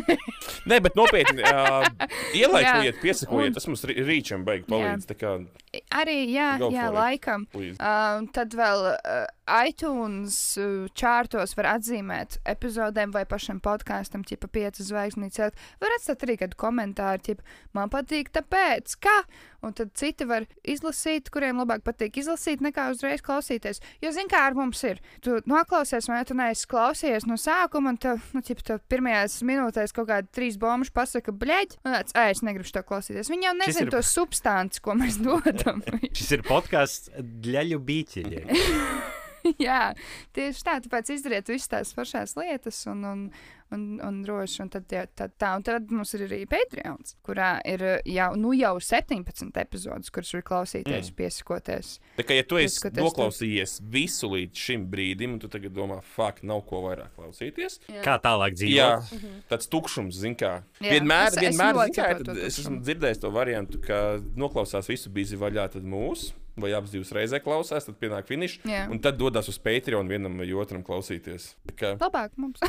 Nē, 0.70 0.80
bet 0.84 0.96
nopietni, 0.98 1.42
uh, 1.46 1.86
ielaikojiet, 2.38 3.00
piesakojiet, 3.02 3.52
Un- 3.52 3.56
tas 3.58 3.66
mums 3.70 3.84
rī- 3.88 3.98
rīčam 4.04 4.44
baigi 4.46 4.66
palīdz. 4.68 5.08
kā, 5.18 5.36
Arī, 5.94 6.18
jā, 6.32 6.56
Go 6.58 6.70
jā 6.72 6.88
it. 6.88 6.94
laikam. 6.96 7.46
please. 7.52 7.76
Uh, 7.80 8.24
tad 8.34 8.54
vēl 8.56 8.86
uh, 8.92 9.26
iTunes 9.68 10.36
čārtos 10.98 11.54
var 11.58 11.68
atzīmēt 11.76 12.38
epizodēm 12.48 13.12
vai 13.14 13.24
pašam 13.28 13.60
podkāstam, 13.64 13.77
tipa 13.84 14.48
5 14.48 14.82
zvaigznītes. 14.88 15.52
Var 15.80 15.94
atstāt 15.98 16.24
arī 16.26 16.38
kādu 16.40 16.56
komentāru, 16.58 17.22
tipa, 17.22 17.42
man 17.74 17.88
patīk, 17.92 18.30
tāpēc, 18.34 18.96
kā. 19.00 19.22
Un 19.62 19.72
tad 19.74 19.90
citi 19.98 20.22
var 20.24 20.44
izlasīt, 20.62 21.30
kuriem 21.34 21.58
labāk 21.58 21.82
patīk 21.82 22.20
izlasīt, 22.20 22.60
nekā 22.62 22.90
uzreiz 22.92 23.20
klausīties. 23.26 23.80
Jo, 24.02 24.12
zini, 24.14 24.30
kā 24.30 24.44
ar 24.46 24.54
mums 24.54 24.82
ir. 24.86 25.00
Tu 25.20 25.40
noklausies, 25.50 26.06
vai 26.06 26.20
tu 26.24 26.36
neesi 26.38 26.66
klausījies 26.70 27.26
no 27.26 27.34
sākuma, 27.34 27.90
un 27.90 27.98
tev, 27.98 28.22
nu, 28.36 28.42
tipa, 28.46 28.62
tev 28.62 28.78
pirmajās 28.88 29.40
minūtēs 29.42 29.94
kaut 29.96 30.08
kādi 30.12 30.30
trīs 30.30 30.58
bombuši 30.62 30.94
pasaka, 30.94 31.34
bļeģ, 31.34 31.78
un 31.82 31.96
tāds, 31.96 32.14
ej, 32.14 32.36
es 32.36 32.44
negribu 32.46 32.70
šo 32.70 32.84
klausīties. 32.86 33.32
Viņi 33.34 33.50
jau 33.50 33.56
nezina 33.58 33.88
ir- 33.88 33.94
to 33.96 34.02
substanci, 34.14 34.80
ko 34.84 34.94
mēs 34.94 35.18
dodam. 35.18 35.82
Šis 36.18 36.36
ir 36.38 36.46
podkāsts 36.46 37.10
Dļaļu 37.18 37.82
bīķiņiem. 37.82 38.52
Jā, 39.62 39.94
tieši 40.36 40.64
tā. 40.66 40.74
Tāpēc 40.84 41.10
izdariet 41.14 41.48
visas 41.48 41.70
tās 41.70 41.92
foršās 41.96 42.34
lietas 42.36 42.80
un, 42.90 43.04
un, 43.06 43.20
un, 43.74 43.98
un 44.04 44.20
droši. 44.24 44.62
Un 44.64 44.70
tad, 44.72 44.86
jā, 44.92 45.04
tad, 45.18 45.34
tā, 45.40 45.52
un 45.58 45.64
tad 45.66 45.90
mums 45.94 46.12
ir 46.16 46.24
arī 46.26 46.40
Patreons, 46.50 47.16
kurā 47.26 47.58
ir 47.68 47.84
uh, 47.84 47.96
jau, 48.08 48.30
nu, 48.40 48.52
jau 48.56 48.74
17 48.82 49.50
epizodes, 49.62 50.10
kuras 50.14 50.32
var 50.36 50.44
klausīties, 50.50 51.10
mm. 51.10 51.16
piesakoties. 51.18 51.92
Tā 52.18 52.26
kā 52.28 52.38
ja 52.38 52.46
tu 52.48 52.60
esi 52.60 52.92
noklausījies 52.98 53.78
visu 53.92 54.30
līdz 54.32 54.64
šim 54.68 54.86
brīdim, 54.92 55.36
un 55.36 55.42
tu 55.42 55.50
tagad 55.52 55.74
domā, 55.76 56.00
fuck, 56.14 56.42
nav 56.46 56.64
ko 56.68 56.82
vairāk 56.88 57.14
klausīties. 57.18 57.80
Kā 58.04 58.18
tālāk 58.24 58.56
dzīvot? 58.58 58.74
Jā, 58.78 59.32
tāds 59.52 59.70
tukšums, 59.70 60.18
zin 60.24 60.36
kā. 60.38 60.58
Jā, 60.80 60.96
vienmēr, 60.98 61.28
es- 61.28 61.36
es 61.38 61.44
vienmēr 61.46 61.78
ļoti 61.78 61.94
zin 61.94 62.26
kā, 62.32 62.42
es 62.48 62.58
esmu 62.64 62.82
dzirdējis 62.82 63.22
to 63.24 63.30
variantu, 63.34 63.80
ka 63.84 64.02
noklausās 64.38 64.88
visu 64.90 65.10
bīzi 65.10 65.38
vaļā, 65.40 65.68
tad 65.76 65.84
mūsu. 65.84 66.32
Vai 66.58 66.72
abas 66.74 66.92
divas 66.94 67.12
reizes 67.14 67.42
klausās, 67.44 67.86
tad 67.86 67.98
pienāk 68.00 68.26
finišs. 68.28 68.60
Jā. 68.68 68.84
Un 68.90 69.00
tad 69.02 69.18
dodas 69.20 69.48
uz 69.50 69.58
Patreon 69.62 70.10
vienam 70.10 70.40
vai 70.40 70.48
otram 70.58 70.82
klausīties. 70.86 71.52
Kā, 71.78 71.94
Labāk 72.00 72.34
mums. 72.40 72.62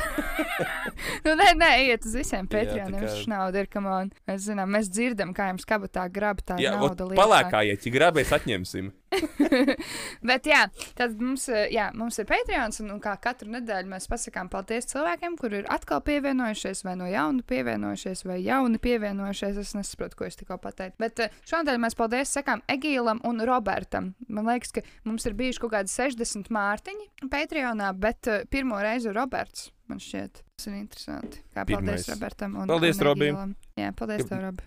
nu, 1.26 1.34
nē, 1.34 1.50
nē, 1.58 1.70
iet 1.88 2.06
uz 2.06 2.16
visiem 2.20 2.48
tā 2.50 2.64
Kā... 2.70 3.12
Šī 3.18 3.30
nauda 3.32 3.64
ir, 3.64 3.70
kam 3.70 3.88
on. 3.90 4.12
Mēs 4.30 4.46
zinām, 4.46 4.70
mēs 4.74 4.90
dzirdam, 4.92 5.34
kā 5.36 5.50
jums 5.50 5.66
kabatā 5.68 6.06
grab 6.12 6.42
tā 6.46 6.58
jā, 6.62 6.74
nauda. 6.76 7.08
palēkājiet, 7.18 7.86
ja 7.86 7.94
gribēs, 7.96 8.34
atņemsim. 8.36 8.92
Bet 10.30 10.46
jā, 10.46 10.60
tad 10.98 11.16
mums, 11.18 11.46
eh, 11.50 11.66
jā, 11.74 11.88
mums 11.98 12.18
ir 12.22 12.28
Patreons, 12.28 12.80
un, 12.84 12.92
un 12.94 13.00
kā 13.02 13.16
katru 13.22 13.50
nedēļu 13.54 13.90
mēs 13.90 14.06
pasakām 14.10 14.50
paldies 14.52 14.88
cilvēkiem, 14.92 15.36
kuri 15.40 15.60
ir 15.62 15.70
atkal 15.72 16.02
pievienojušies, 16.06 16.84
vai 16.86 16.94
no 17.00 17.08
jauna 17.10 17.44
pievienojušies, 17.50 18.22
vai 18.28 18.38
jauni 18.44 18.80
pievienojušies. 18.82 19.58
Es 19.60 19.74
nesaprotu, 19.78 20.20
ko 20.20 20.28
es 20.28 20.38
tikko 20.38 20.60
pateicu. 20.62 20.96
Bet 21.02 21.24
eh, 21.24 21.34
šodien 21.48 21.82
mēs 21.82 21.98
paldies 21.98 22.32
sakām 22.36 22.62
Egīlam 22.70 23.22
un 23.26 23.42
Robertam. 23.46 24.12
Man 24.28 24.48
liekas, 24.50 24.76
ka 24.78 24.86
mums 25.08 25.26
ir 25.26 25.36
bijuši 25.38 25.64
kaut 25.64 25.74
kādi 25.74 25.92
60 25.92 26.52
mārtiņi 26.54 27.28
Patreonā, 27.30 27.90
bet 27.98 28.30
uh, 28.30 28.42
pirmo 28.50 28.78
reizi 28.82 29.12
Roberts. 29.14 29.70
Man 29.90 29.98
šķiet, 30.02 30.42
tas 30.54 30.68
ir 30.70 30.78
interesanti. 30.78 31.42
Kā 31.50 31.64
paldies 31.66 32.04
Pirmais. 32.06 32.08
Robertam. 32.12 32.56
Un, 32.62 32.70
Paldies, 32.70 33.00
un 33.00 33.08
Robi. 33.08 33.26
Egīlam. 33.26 33.54
Jā, 33.80 33.90
paldies, 33.98 34.26
tev, 34.28 34.44
Robi. 34.44 34.66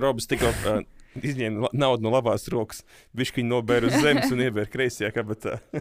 Robs 0.00 0.28
tikko 0.30 0.50
uh, 0.50 0.80
izņēma 1.20 1.72
naudu 1.76 2.06
no 2.06 2.14
labās 2.14 2.46
rokas, 2.52 2.82
viņš 3.16 3.34
viņu 3.38 3.50
nobēra 3.50 3.90
uz 3.90 3.98
zemes 4.02 4.32
un 4.34 4.42
iebēra 4.46 4.70
kreisajā 4.70 5.12
kabatā. 5.14 5.58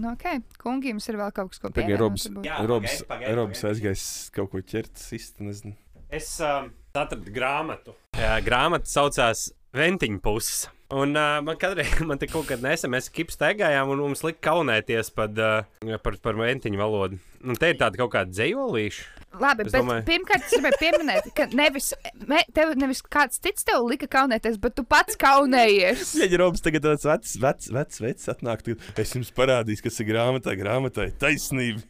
nu, 0.00 0.12
ok, 0.12 0.28
kungi, 0.60 0.92
jums 0.92 1.08
ir 1.10 1.18
vēl 1.20 1.34
kaut 1.34 1.54
kas, 1.54 1.62
ko 1.62 1.72
Tagad 1.72 1.96
pievienot. 1.96 3.34
Robs, 3.40 3.66
aizgājis 3.72 4.06
kaut 4.34 4.52
ko 4.54 4.62
ķert, 4.62 4.94
nezinu. 5.42 5.76
Es 6.14 6.36
um, 6.44 6.70
atradu 6.94 7.32
grāmatu. 7.34 7.96
Jā, 8.14 8.38
grāmata 8.46 8.86
saucās 8.86 9.48
Ventiņa 9.74 10.20
puses. 10.22 10.68
Un 10.94 11.16
uh, 11.18 11.40
man 11.42 11.56
kādreiz, 11.58 11.90
man 12.08 12.20
te 12.20 12.28
kaut 12.30 12.46
kad 12.46 12.62
nesen 12.62 12.92
mēs 12.94 13.08
kips 13.10 13.40
teigājām, 13.40 13.90
un 13.90 14.04
mums 14.04 14.22
lika 14.22 14.38
kaunēties 14.50 15.10
pad, 15.16 15.40
uh, 15.40 15.96
par, 16.04 16.18
par 16.22 16.38
ventiņu 16.38 16.78
valodu. 16.78 17.18
Un 17.42 17.58
te 17.58 17.72
ir 17.72 17.80
tāda 17.80 17.98
kaut 17.98 18.12
kāda 18.14 18.30
dzējolīša. 18.30 19.23
Labi, 19.40 19.64
Es 19.66 19.72
bet 19.72 19.80
domāju- 19.82 20.04
pirmkārt, 20.08 20.44
es 20.46 20.54
gribēju 20.54 20.78
pieminēt, 20.80 21.28
ka 21.34 21.46
nevis, 21.52 21.90
me, 22.28 22.42
tev, 22.54 22.74
nevis 22.78 23.02
kāds 23.02 23.40
cits 23.42 23.64
tev 23.66 23.86
lika 23.88 24.06
kaunēties, 24.10 24.58
bet 24.62 24.76
tu 24.78 24.84
pats 24.84 25.16
kaunējies. 25.20 26.14
Ja 26.34 26.38
Robs 26.40 26.62
tagad 26.64 26.82
tāds 26.86 27.04
vecs, 27.06 27.34
vecs, 27.42 27.68
vecs, 27.70 28.00
vecs 28.02 28.30
atnāk, 28.32 28.62
tad 28.64 28.98
es 29.02 29.12
jums 29.14 29.30
parādīšu, 29.36 29.84
kas 29.86 30.00
ir 30.02 30.08
grāmatā. 30.08 30.54
Grāmatā 30.58 31.08
ir 31.08 31.12
taisnība. 31.20 31.82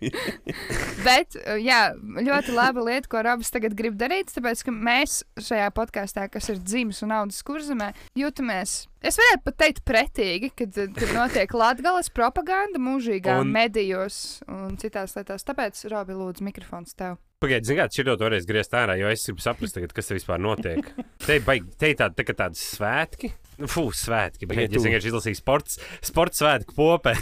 bet, 1.09 1.37
jā, 1.63 1.81
ļoti 1.97 2.55
laba 2.57 2.85
lieta, 2.89 3.09
ko 3.13 3.23
Robs 3.25 3.53
tagad 3.55 3.77
grib 3.79 3.97
darīt, 4.01 4.33
tāpēc, 4.35 4.65
ka 4.67 4.75
mēs 4.75 5.21
šajā 5.41 5.71
podkāstā, 5.77 6.27
kas 6.33 6.51
ir 6.53 6.61
dzimis 6.61 7.03
un 7.07 7.15
audzis 7.21 7.45
kurzemē, 7.47 7.93
jūtamies. 8.19 8.85
Es 9.05 9.19
varētu 9.21 9.45
pat 9.45 9.57
teikt, 9.61 9.83
pretīgi, 9.85 10.49
kad, 10.57 10.77
kad 10.97 11.11
notiek 11.13 11.53
latgales 11.53 12.09
propaganda 12.15 12.81
mūžīgā 12.81 13.37
un... 13.43 13.53
medijos 13.53 14.41
un 14.49 14.79
citās 14.81 15.13
lietās. 15.19 15.45
Tāpēc, 15.45 15.83
Robi, 15.93 16.17
lūdzu, 16.17 16.47
mikrofons 16.47 16.97
tev. 16.97 17.19
Pagaidiet, 17.45 17.69
zināt, 17.69 17.93
šī 17.93 18.07
jau 18.09 18.17
toreiz 18.21 18.47
griezt 18.49 18.73
ārā, 18.77 18.97
jo 18.97 19.11
es 19.13 19.27
gribu 19.29 19.45
saprast, 19.45 19.77
tagad, 19.77 19.93
kas 19.97 20.09
te 20.09 20.17
vispār 20.17 20.41
notiek. 20.41 20.87
Te 21.25 21.39
ir 21.39 21.45
ir 21.45 21.97
tādi, 22.01 22.25
tā, 22.25 22.37
tādi 22.45 22.61
svētki. 22.61 23.35
Nu, 23.55 23.69
Fū, 23.71 23.85
svētki. 23.95 24.49
Bet, 24.51 24.59
ja 24.59 24.67
es 24.67 24.83
vienkārši 24.83 25.11
izlasīju 25.13 25.39
sports, 25.39 25.77
sports 26.03 26.41
svētku 26.43 26.75
popē. 26.75 27.13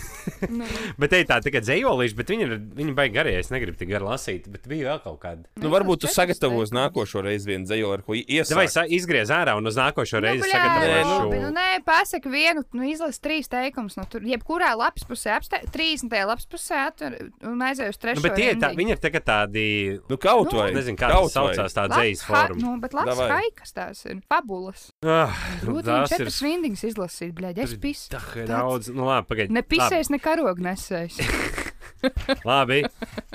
Nu, 0.48 0.64
bet 1.00 1.12
te 1.12 1.20
ir 1.20 1.26
tādi 1.28 1.50
tikai 1.50 1.60
dzējolīši, 1.64 2.16
bet 2.16 2.32
viņi 2.32 2.46
ir, 2.46 2.54
viņi 2.78 2.94
baigi 2.96 3.16
garie. 3.18 3.34
Es 3.40 3.50
negribu 3.52 3.76
tik 3.80 3.90
garu 3.90 4.08
lasīt, 4.08 4.46
bet 4.52 4.64
bija 4.70 4.94
vēl 4.94 5.02
kaut 5.04 5.18
kāda. 5.24 5.44
Nu, 5.60 5.68
varbūt 5.74 6.04
tu 6.06 6.12
sagatavos 6.12 6.72
nākošo 6.72 7.24
reizi 7.26 7.50
vienu 7.50 7.68
dzēju, 7.68 7.90
ar 7.92 8.04
ko 8.06 8.16
Vai 8.16 8.24
iesākt. 8.38 8.94
izgriez 8.96 9.32
ārā 9.34 9.58
un 9.60 9.68
uz 9.68 9.76
nākošo 9.76 10.22
reizi 10.24 10.46
nu, 10.46 10.48
sagatavošu? 10.54 11.18
labi, 11.26 11.42
Nu, 11.42 11.52
nē, 11.58 11.68
pasaka 11.84 12.32
vienu, 12.32 12.64
nu, 12.78 12.86
izlasi 12.88 13.20
trīs 13.20 13.52
teikumus. 13.52 13.98
No 14.00 14.06
tur, 14.08 14.24
jebkurā 14.24 14.72
lapas 14.78 15.04
pusē, 15.08 15.36
apstē, 15.36 15.60
30. 15.74 16.16
lapas 16.30 16.48
pusē 16.48 16.86
atver 16.86 17.18
un 17.44 17.60
aizēj 17.68 17.92
uz 17.92 18.00
trešo. 18.00 18.22
Nu, 18.22 18.26
bet 18.30 18.40
tie 18.40 18.48
ir 18.54 18.60
tā, 18.62 18.72
viņi 18.78 18.96
ir 18.96 19.04
tagad 19.04 19.28
tādi, 19.28 19.66
Nu, 20.12 20.18
kaut 20.20 20.52
Nu, 20.52 20.58
vai. 20.60 20.72
nezinu, 20.76 20.98
kā 21.00 21.08
tas 21.08 21.32
saucās, 21.32 21.72
tā 21.72 21.86
ha- 21.88 22.02
forma. 22.28 22.58
Nu, 22.60 22.72
bet 22.82 22.92
labs 22.92 23.16
haikas 23.32 23.72
tās 23.72 24.04
ir. 24.04 24.18
Fabulas. 24.28 24.90
Ah, 25.00 25.32
Rūtiņ 25.64 25.88
tas 25.88 26.12
ir 26.12 26.18
četras 26.18 26.40
rindiņas 26.44 26.84
izlasīt, 26.90 27.32
bļaļ, 27.38 27.62
es 27.64 27.72
pisu. 27.80 28.10
tā 28.12 28.20
ir 28.36 28.50
daudz. 28.50 28.90
Nu, 28.92 29.06
labi, 29.08 29.26
pagaidi. 29.30 29.56
Ne 29.56 29.62
pisēs, 29.64 30.10
ne 30.12 30.20
karogu 30.20 30.60
nesēs. 30.60 31.16
Labi, 32.50 32.82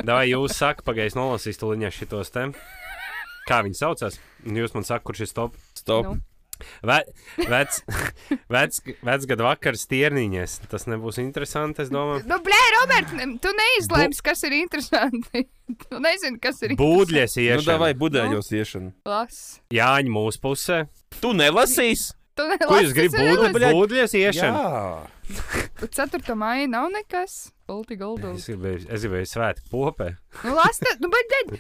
vai 0.04 0.26
jūs 0.30 0.54
sakat, 0.60 0.86
pagaidi, 0.86 1.16
nolasīs 1.18 1.58
to 1.58 1.72
liņā 1.72 1.90
šitos 1.96 2.30
te. 2.36 2.46
Kā 3.48 3.62
viņi 3.64 3.80
saucās? 3.80 4.20
Jūs 4.46 4.74
man 4.76 4.84
sakat, 4.84 5.06
kurš 5.08 5.24
ir 5.26 5.34
top? 5.34 5.56
Stop. 5.74 6.06
Nu. 6.06 6.18
Ve, 6.88 6.98
vec, 7.50 7.80
vec, 8.54 8.80
vecgada 9.06 9.48
vakars 9.48 9.86
tierniņas. 9.92 10.58
Tas 10.72 10.88
nebūs 10.90 11.20
interesanti, 11.24 11.84
es 11.86 11.92
domāju. 11.94 12.26
Nu, 12.30 12.38
blē, 12.46 12.60
Robert, 12.80 13.14
tu 13.44 13.54
neizlēms, 13.62 14.22
kas 14.26 14.44
ir 14.50 14.58
interesanti. 14.62 15.46
Tu 15.68 15.98
nezini, 16.00 16.38
kas 16.40 16.62
ir 16.64 16.78
Būdļies 16.80 17.34
Nu, 17.42 17.64
davai 17.68 17.90
iešana. 17.92 18.00
budēļos 18.00 18.52
iešanu. 18.56 18.94
Las. 19.10 19.40
Jāņa 19.76 20.14
mūsu 20.16 20.40
pusē. 20.40 20.78
Tu 21.20 21.34
nelasīsi? 21.36 22.14
Tu 22.38 22.46
Ko 22.64 22.78
jūs 22.80 22.94
gribat? 22.96 23.58
Būdļies 23.76 24.14
iešana. 24.16 24.62
Jā. 24.64 25.88
4. 25.98 26.36
maija 26.40 26.70
nav 26.72 26.88
nekas. 26.94 27.50
Ulti 27.68 27.98
Es 27.98 28.00
Goldus. 28.00 28.46
gribēju, 28.48 28.86
es 28.96 29.04
gribēju 29.04 29.28
svētku 29.28 29.68
popē. 29.74 30.14
Nu, 30.46 30.54
las, 30.56 30.80
te- 30.80 30.94
nu, 31.04 31.10
bet, 31.12 31.34
bet, 31.52 31.60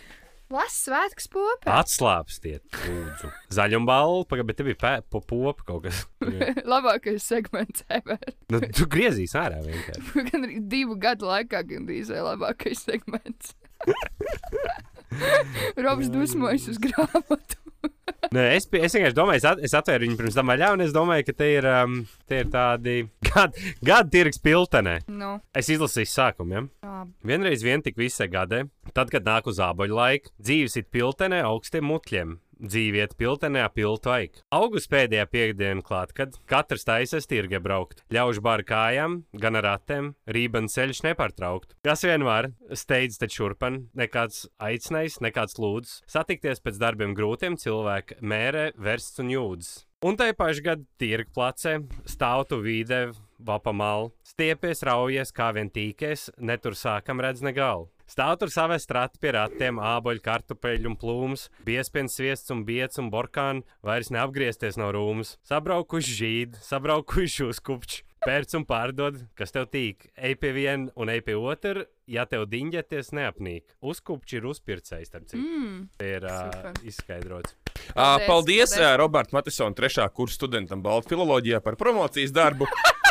las 0.53 0.75
svētks 0.85 1.27
popē. 1.31 1.71
Atslāpstiet, 1.77 2.63
lūdzu. 2.85 3.29
Zaļumbalvu, 3.57 4.25
pagaidi, 4.29 4.47
bet 4.49 4.59
te 4.59 4.65
bija 4.67 4.79
pē, 4.81 4.93
po 5.11 5.21
popa 5.21 5.65
kaut 5.67 5.87
kas. 5.87 6.03
Labākais 6.73 7.25
segments 7.27 7.85
ever. 7.91 8.19
Nu, 8.53 8.61
tu 8.63 8.87
griezīs 8.91 9.35
ārā 9.37 9.59
vienkārši. 9.65 10.25
Gan 10.31 10.47
divu 10.71 10.97
gadu 11.01 11.29
laikā 11.29 11.63
gandrīz 11.67 12.11
vai 12.13 12.23
labākais 12.31 12.85
segments. 12.87 13.55
Robs 15.85 16.09
dusmojas 16.11 16.67
uz 16.71 16.79
grāmatu. 16.83 17.66
Nē, 18.35 18.43
es, 18.57 18.65
es 18.67 18.95
vienkārši 18.97 19.15
domāju, 19.15 19.39
es, 19.39 19.45
at, 19.47 19.61
es 19.63 19.75
atvēru 19.77 20.07
viņu 20.07 20.17
pirms 20.19 20.35
tam 20.37 20.49
vaļā, 20.51 20.71
un 20.75 20.83
es 20.83 20.95
domāju, 20.95 21.27
ka 21.29 21.35
te 21.37 21.47
ir, 21.53 21.67
um, 21.69 21.99
te 22.27 22.41
ir 22.43 22.49
tādi 22.51 22.97
gadi 23.29 23.71
gad 23.87 24.11
tirgs 24.11 24.41
piltenē. 24.43 24.97
Nu, 25.07 25.37
Es 25.55 25.69
izlasīju 25.71 26.11
sākumu. 26.11 26.57
Ja? 26.57 26.65
labi. 26.97 27.13
Vienreiz 27.27 27.63
vien 27.63 27.83
tik 27.85 27.97
visai 27.99 28.27
gadē, 28.31 28.63
tad, 28.93 29.11
kad 29.13 29.25
nāk 29.27 29.47
uz 29.49 29.61
āboļu 29.63 29.97
laika, 29.97 30.33
dzīves 30.41 30.77
ir 30.79 30.87
piltenē 30.91 31.43
augstiem 31.45 31.87
mutļiem. 31.87 32.37
Dzīve 32.57 33.03
iet 33.03 33.13
piltenē 33.19 33.61
ap 33.67 33.75
piltu 33.77 34.09
aiku. 34.09 34.41
Augusta 34.55 34.95
pēdējā 34.95 35.25
piekdiena 35.29 35.83
klāt, 35.85 36.13
kad 36.17 36.37
katrs 36.49 36.87
taisās 36.87 37.29
tirgi 37.29 37.59
braukt. 37.61 38.01
Ļaužu 38.13 38.41
bar 38.45 38.63
kājām, 38.65 39.19
gan 39.37 39.59
ar 39.59 39.67
ratiem, 39.67 40.13
rībens 40.25 40.73
ceļš 40.77 41.03
nepārtraukt. 41.05 41.75
Kas 41.85 42.05
vien 42.07 42.25
var, 42.25 42.49
steidz 42.73 43.19
taču 43.21 43.43
šurpan, 43.43 43.83
nekāds 43.97 44.47
aicinājums, 44.57 45.19
nekāds 45.21 45.59
lūdz. 45.61 45.99
Satikties 46.09 46.63
pēc 46.65 46.81
darbiem 46.81 47.13
grūtiem 47.17 47.59
cilvēki 47.61 48.17
mērē, 48.25 48.71
versts 48.81 49.21
un 49.21 49.29
jūdzes. 49.35 49.75
Un 50.05 50.17
tai 50.17 50.29
pašā 50.37 50.61
gadā 50.61 50.85
tirgu 51.01 51.31
placē 51.33 51.79
stāv 52.05 52.43
tu 52.49 52.59
vīdē, 52.61 53.07
vapamālu, 53.39 54.11
stiepies, 54.25 54.83
raujies, 54.87 55.33
kā 55.35 55.51
vien 55.55 55.69
tīkēs, 55.73 56.31
netur 56.37 56.77
sākam 56.77 57.21
redz 57.23 57.43
negalu. 57.45 57.87
Stāv 58.07 58.37
tur 58.39 58.47
savai 58.47 58.77
strati 58.79 59.19
pie 59.19 59.33
ratiem, 59.35 59.81
āboļu, 59.83 60.21
kartupeļu 60.23 60.93
un 60.93 60.95
plūmus, 60.99 61.49
biespiens, 61.67 62.15
sviests 62.15 62.53
un 62.55 62.63
biets 62.67 63.01
un 63.01 63.09
borkāni, 63.11 63.65
vairs 63.83 64.13
neapgriezties 64.15 64.79
no 64.79 64.93
rūmas. 64.95 65.35
Sabraukuši 65.47 66.15
žīdi, 66.21 66.61
sabraukuši 66.63 67.49
uzkupči, 67.49 68.05
pērc 68.23 68.55
un 68.61 68.65
pārdod, 68.69 69.19
kas 69.35 69.51
tev 69.51 69.67
tīk. 69.73 70.07
Ej 70.15 70.37
pie 70.39 70.53
viena 70.55 70.95
un 70.95 71.11
ej 71.11 71.19
pie 71.27 71.35
otra, 71.35 71.83
ja 72.07 72.23
tev 72.31 72.47
diņģēties 72.47 73.11
neapnīk. 73.17 73.75
Uzkupči 73.83 74.39
ir 74.39 74.47
uzpircējs, 74.53 75.11
starp 75.11 75.27
citu. 75.27 75.43
Mm. 75.43 75.81
Ir 76.07 76.29
uh, 76.31 76.71
izskaidrots. 76.87 77.57
Paldies, 77.91 78.27
Paldies, 78.27 78.71
paldies. 78.71 78.95
Roberts 79.03 79.35
Matisons, 79.35 79.75
trešā 79.75 80.07
kursa 80.15 80.39
studentam 80.39 80.79
Baltu 80.85 81.11
filoloģijā 81.11 81.59
par 81.65 81.75
promocijas 81.75 82.31
darbu. 82.35 82.71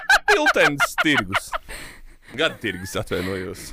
Piltens 0.57 0.97
tirgus. 1.03 1.51
Gada 2.37 2.57
tirgus 2.61 2.97
atvainojos. 2.99 3.69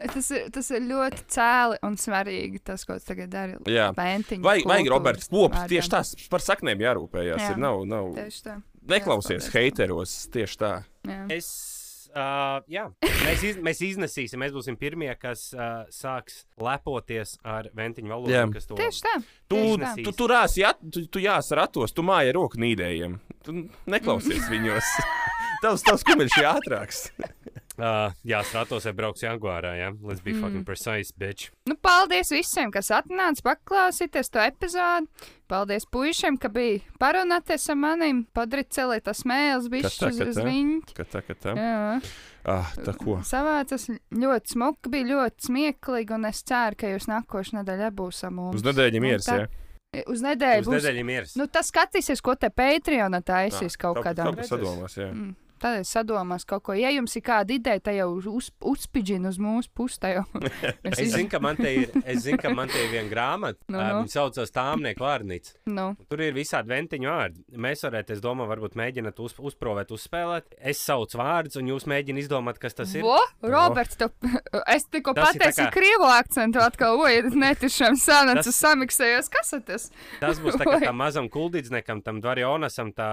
Tas 0.00 0.30
ir, 0.32 0.46
tas 0.48 0.70
ir 0.72 0.80
ļoti 0.88 1.24
cēli 1.28 1.76
un 1.84 1.96
svarīgi, 2.00 2.62
tas, 2.64 2.86
ko 2.88 2.94
tu 2.96 3.04
tagad 3.10 3.28
dari. 3.32 3.56
Jā. 3.68 3.90
Vai, 3.96 4.14
vai 4.40 4.56
kultūras 4.62 4.88
Roberts 4.94 5.28
vārdiem. 5.28 5.66
tieši 5.74 5.90
tās 5.92 6.12
par 6.32 6.40
saknēm 6.40 6.80
jārūpējās? 6.80 7.42
Jā. 7.42 7.50
Ir, 7.52 7.60
nav, 7.60 7.82
nav, 7.84 8.08
Tieši 8.16 8.46
tā. 8.46 8.54
neklausies 8.94 9.50
Jā, 9.50 9.52
heiteros 9.58 10.14
tieši 10.32 10.56
tā. 10.62 10.70
Jā. 11.04 11.18
Es, 11.36 11.50
uh, 12.14 12.62
jā, 12.72 12.86
mēs, 13.04 13.44
iz, 13.50 13.60
mēs 13.60 13.82
iznesīsim, 13.90 14.40
mēs 14.40 14.56
būsim 14.56 14.78
pirmie, 14.80 15.10
kas 15.20 15.50
uh, 15.52 15.84
sāks 15.92 16.46
lepoties 16.56 17.36
ar 17.44 17.68
ventiņu 17.76 18.08
valodu. 18.14 18.32
Jā. 18.32 18.46
kas 18.56 18.70
to- 18.72 18.80
Tieši 18.80 19.04
tā. 19.04 19.14
Tu, 19.52 19.58
Tieši 19.60 19.82
tā. 19.84 19.92
tu, 20.08 20.16
tu, 20.16 20.30
rāsi, 20.32 20.64
at, 20.64 20.80
tu, 20.80 21.04
tu 21.12 21.20
jās 21.20 21.52
ratos, 21.60 21.92
tu 21.92 22.00
māja 22.08 22.32
roku 22.40 22.56
nīdējiem. 22.56 23.20
Tu 23.44 23.66
neklausies 23.84 24.48
viņos. 24.56 24.94
Tavs, 25.60 25.82
tavs 25.84 26.04
kumeļš 26.08 26.36
ir 26.40 26.46
ātrāks. 26.48 27.00
Uh, 27.80 28.12
jā, 28.30 28.38
stratos 28.48 28.84
vai 28.88 28.92
brauks 28.96 29.20
Jaguārā, 29.24 29.74
jā. 29.76 29.90
Let's 30.00 30.22
be 30.24 30.32
Mm. 30.32 30.40
fucking 30.40 30.64
precise, 30.64 31.12
bitch. 31.20 31.50
Nu, 31.68 31.74
paldies 31.76 32.30
visiem, 32.32 32.70
kas 32.72 32.88
atnāca 32.96 33.44
paklausīties 33.44 34.30
to 34.32 34.40
epizodi. 34.40 35.08
Paldies 35.50 35.84
puišiem, 35.90 36.38
ka 36.40 36.48
bija 36.48 36.80
parunāties 37.02 37.68
ar 37.72 37.76
maniem. 37.76 38.22
Padarīt 38.36 38.70
celēt 38.76 39.04
tas 39.08 39.24
mēls, 39.28 39.68
bija 39.72 39.90
tā, 39.90 40.10
uz, 40.12 40.38
viņu. 40.38 40.80
Ka 40.96 41.04
tā, 41.04 41.22
ka 41.26 41.34
tā. 41.34 41.54
Jā, 41.58 42.00
Ah, 42.48 42.70
tā 42.72 42.94
ko? 42.96 43.18
savācas 43.20 43.84
ļoti 44.16 44.54
smuki, 44.54 44.88
bija 44.94 45.10
ļoti 45.10 45.44
smieklīgi, 45.50 46.14
un 46.16 46.24
es 46.30 46.40
ceru, 46.48 46.78
ka 46.80 46.88
jūs 46.88 47.04
nākošais 47.10 47.52
nedēļa 47.58 47.90
būsim 47.92 48.32
mums. 48.32 48.56
Uz 48.56 48.64
nedēļu 48.64 49.02
mieras, 49.04 49.26
tā- 49.28 49.42
jā. 49.42 50.04
Uz 50.08 50.22
nedēļu 50.24 50.62
Uz 50.64 50.70
būs. 50.70 50.78
nedēļu 50.78 51.04
miers. 51.04 51.36
Nu, 51.36 51.46
tas 51.52 51.68
skatīsies, 51.68 52.22
ko 52.24 52.36
te 52.40 52.48
Patreonā 52.48 53.20
taisīs 53.26 53.76
kaut 53.76 53.98
kādā. 54.06 54.24
kā 54.38 54.46
sadomās, 54.48 54.96
jā. 54.96 55.10
Mm. 55.12 55.34
Tad 55.60 55.80
es 55.82 55.90
sadomās 55.92 56.46
kaut 56.48 56.62
ko. 56.64 56.72
Ja 56.78 56.88
jums 56.94 57.12
ir 57.18 57.22
kāda 57.26 57.52
ideja, 57.52 57.80
tad 57.84 57.98
jau 57.98 58.08
uz, 58.32 58.50
uzspiģina 58.64 59.28
uz 59.28 59.38
mūsu 59.42 59.68
pusi. 59.76 59.98
Es 60.90 60.98
iz- 61.02 61.12
zinu, 61.12 61.28
ir, 61.68 61.90
es 62.04 62.22
zinu, 62.24 62.38
ka 62.40 62.48
man 62.54 62.68
te 62.70 62.80
ir 62.80 62.90
viena 62.94 63.10
grāmata. 63.10 63.58
Nu, 63.68 63.76
No, 63.76 63.82
nu. 63.82 63.92
no. 63.92 63.98
Viņa 64.04 64.12
saucas 64.14 64.52
Tāmnieku 64.54 65.04
vārnīca. 65.04 65.52
Nu, 65.70 65.90
Tur 66.10 66.20
ir 66.24 66.32
visādi 66.36 66.70
ventiņu 66.72 67.08
vārdi. 67.10 67.42
Mēs 67.60 67.84
varētu, 67.86 68.14
es 68.16 68.20
domāju, 68.24 68.48
varbūt 68.54 68.76
mēģināt 68.80 69.20
uz, 69.22 69.34
uzprovēt, 69.38 69.92
uzspēlēt. 69.94 70.54
Es 70.72 70.80
saucu 70.84 71.18
vārdus, 71.20 71.58
un 71.60 71.68
jūs 71.72 71.86
mēģināt 71.90 72.24
izdomāt, 72.24 72.58
kas 72.62 72.74
tas 72.78 72.94
ir. 72.96 73.04
Vo, 73.04 73.18
Roberts, 73.44 73.96
tu, 74.00 74.08
es 74.74 74.86
tikko 74.90 75.14
ir 75.16 75.20
pateicu 75.22 75.64
kā- 75.66 75.70
krievu 75.76 76.08
akcentu 76.10 76.62
atkal, 76.64 77.00
oi, 77.04 77.20
netiešām 77.28 77.98
sanāca 78.00 78.46
Tas- 78.48 78.60
samiksējos, 78.62 79.30
kas 79.32 79.54
tas? 79.68 79.88
Tas 80.22 80.40
būs 80.42 80.56
tā 80.60 80.64
kā 80.68 80.78
tam 80.88 80.96
mazam 81.00 81.28
kuldīdzniekam, 81.32 82.02
tam 82.06 82.20
Dvarionasam, 82.24 82.92
tā, 82.96 83.10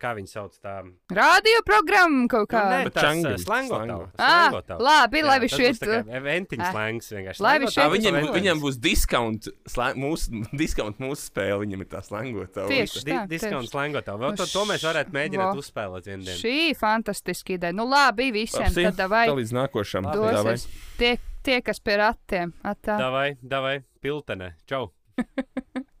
kā 0.00 0.14
viņi 0.18 0.32
sauc, 0.32 0.56
tā. 0.64 0.78
Radio 1.14 1.57
programma 1.66 2.26
kaut 2.28 2.46
Nu, 2.46 2.58
kā. 2.58 2.62
nē, 2.70 2.78
bet 2.88 2.94
tas 2.94 3.04
čangļi, 3.04 3.32
slangotā. 3.44 3.86
slango. 3.86 4.10
Ah, 4.18 4.50
labi, 4.78 5.22
lai 5.22 5.38
viņš 5.40 5.54
ir. 5.58 5.64
iet. 5.68 5.80
Tā 5.80 6.04
kā 6.04 6.22
ventiņu 6.22 6.62
Ah. 6.64 6.72
slēngs 6.72 7.08
vienkārši. 7.14 7.40
Lai 7.40 7.58
viņš 7.58 7.72
slangotā, 7.74 7.88
uz 7.88 7.98
Viņam, 7.98 8.32
viņam 8.38 8.60
būs 8.62 8.76
discount, 8.80 9.48
slēng, 9.68 9.96
mūsu, 9.96 10.42
discount 10.62 10.98
mūsu 10.98 11.30
spēle, 11.30 11.58
viņam 11.66 11.80
ir 11.80 11.88
tā 11.92 12.00
slēngotā. 12.04 12.66
Tieši. 12.68 13.04
Tā, 13.08 13.26
Diskonts 13.28 13.68
tieši. 13.68 13.72
slēngotā. 13.74 14.18
Vēl 14.18 14.30
Nu, 14.30 14.36
to, 14.36 14.46
to 14.46 14.64
mēs 14.68 14.82
varētu 14.84 15.10
mēģināt 15.16 15.56
uzspēlēt 15.62 16.04
vienu 16.06 16.24
dienu. 16.24 16.38
Šī 16.38 16.54
ir 16.70 16.76
fantastiska 16.78 17.54
ideja. 17.56 17.72
Nu, 17.72 17.86
labi, 17.88 18.30
visiem 18.32 18.68
tad 18.72 19.08
vai 19.10 19.26
Tā 19.28 19.34
līdz 19.38 19.52
nākošam. 19.56 20.02
Davai. 20.12 20.56
Tie, 20.98 21.18
tie, 21.42 21.60
kas 21.62 21.80
pie 21.80 21.96
ratiem. 21.96 22.52
Atā. 22.62 22.98
Davai, 22.98 23.36
davai, 23.42 23.82
piltenē. 24.02 24.52
Čau! 24.66 24.92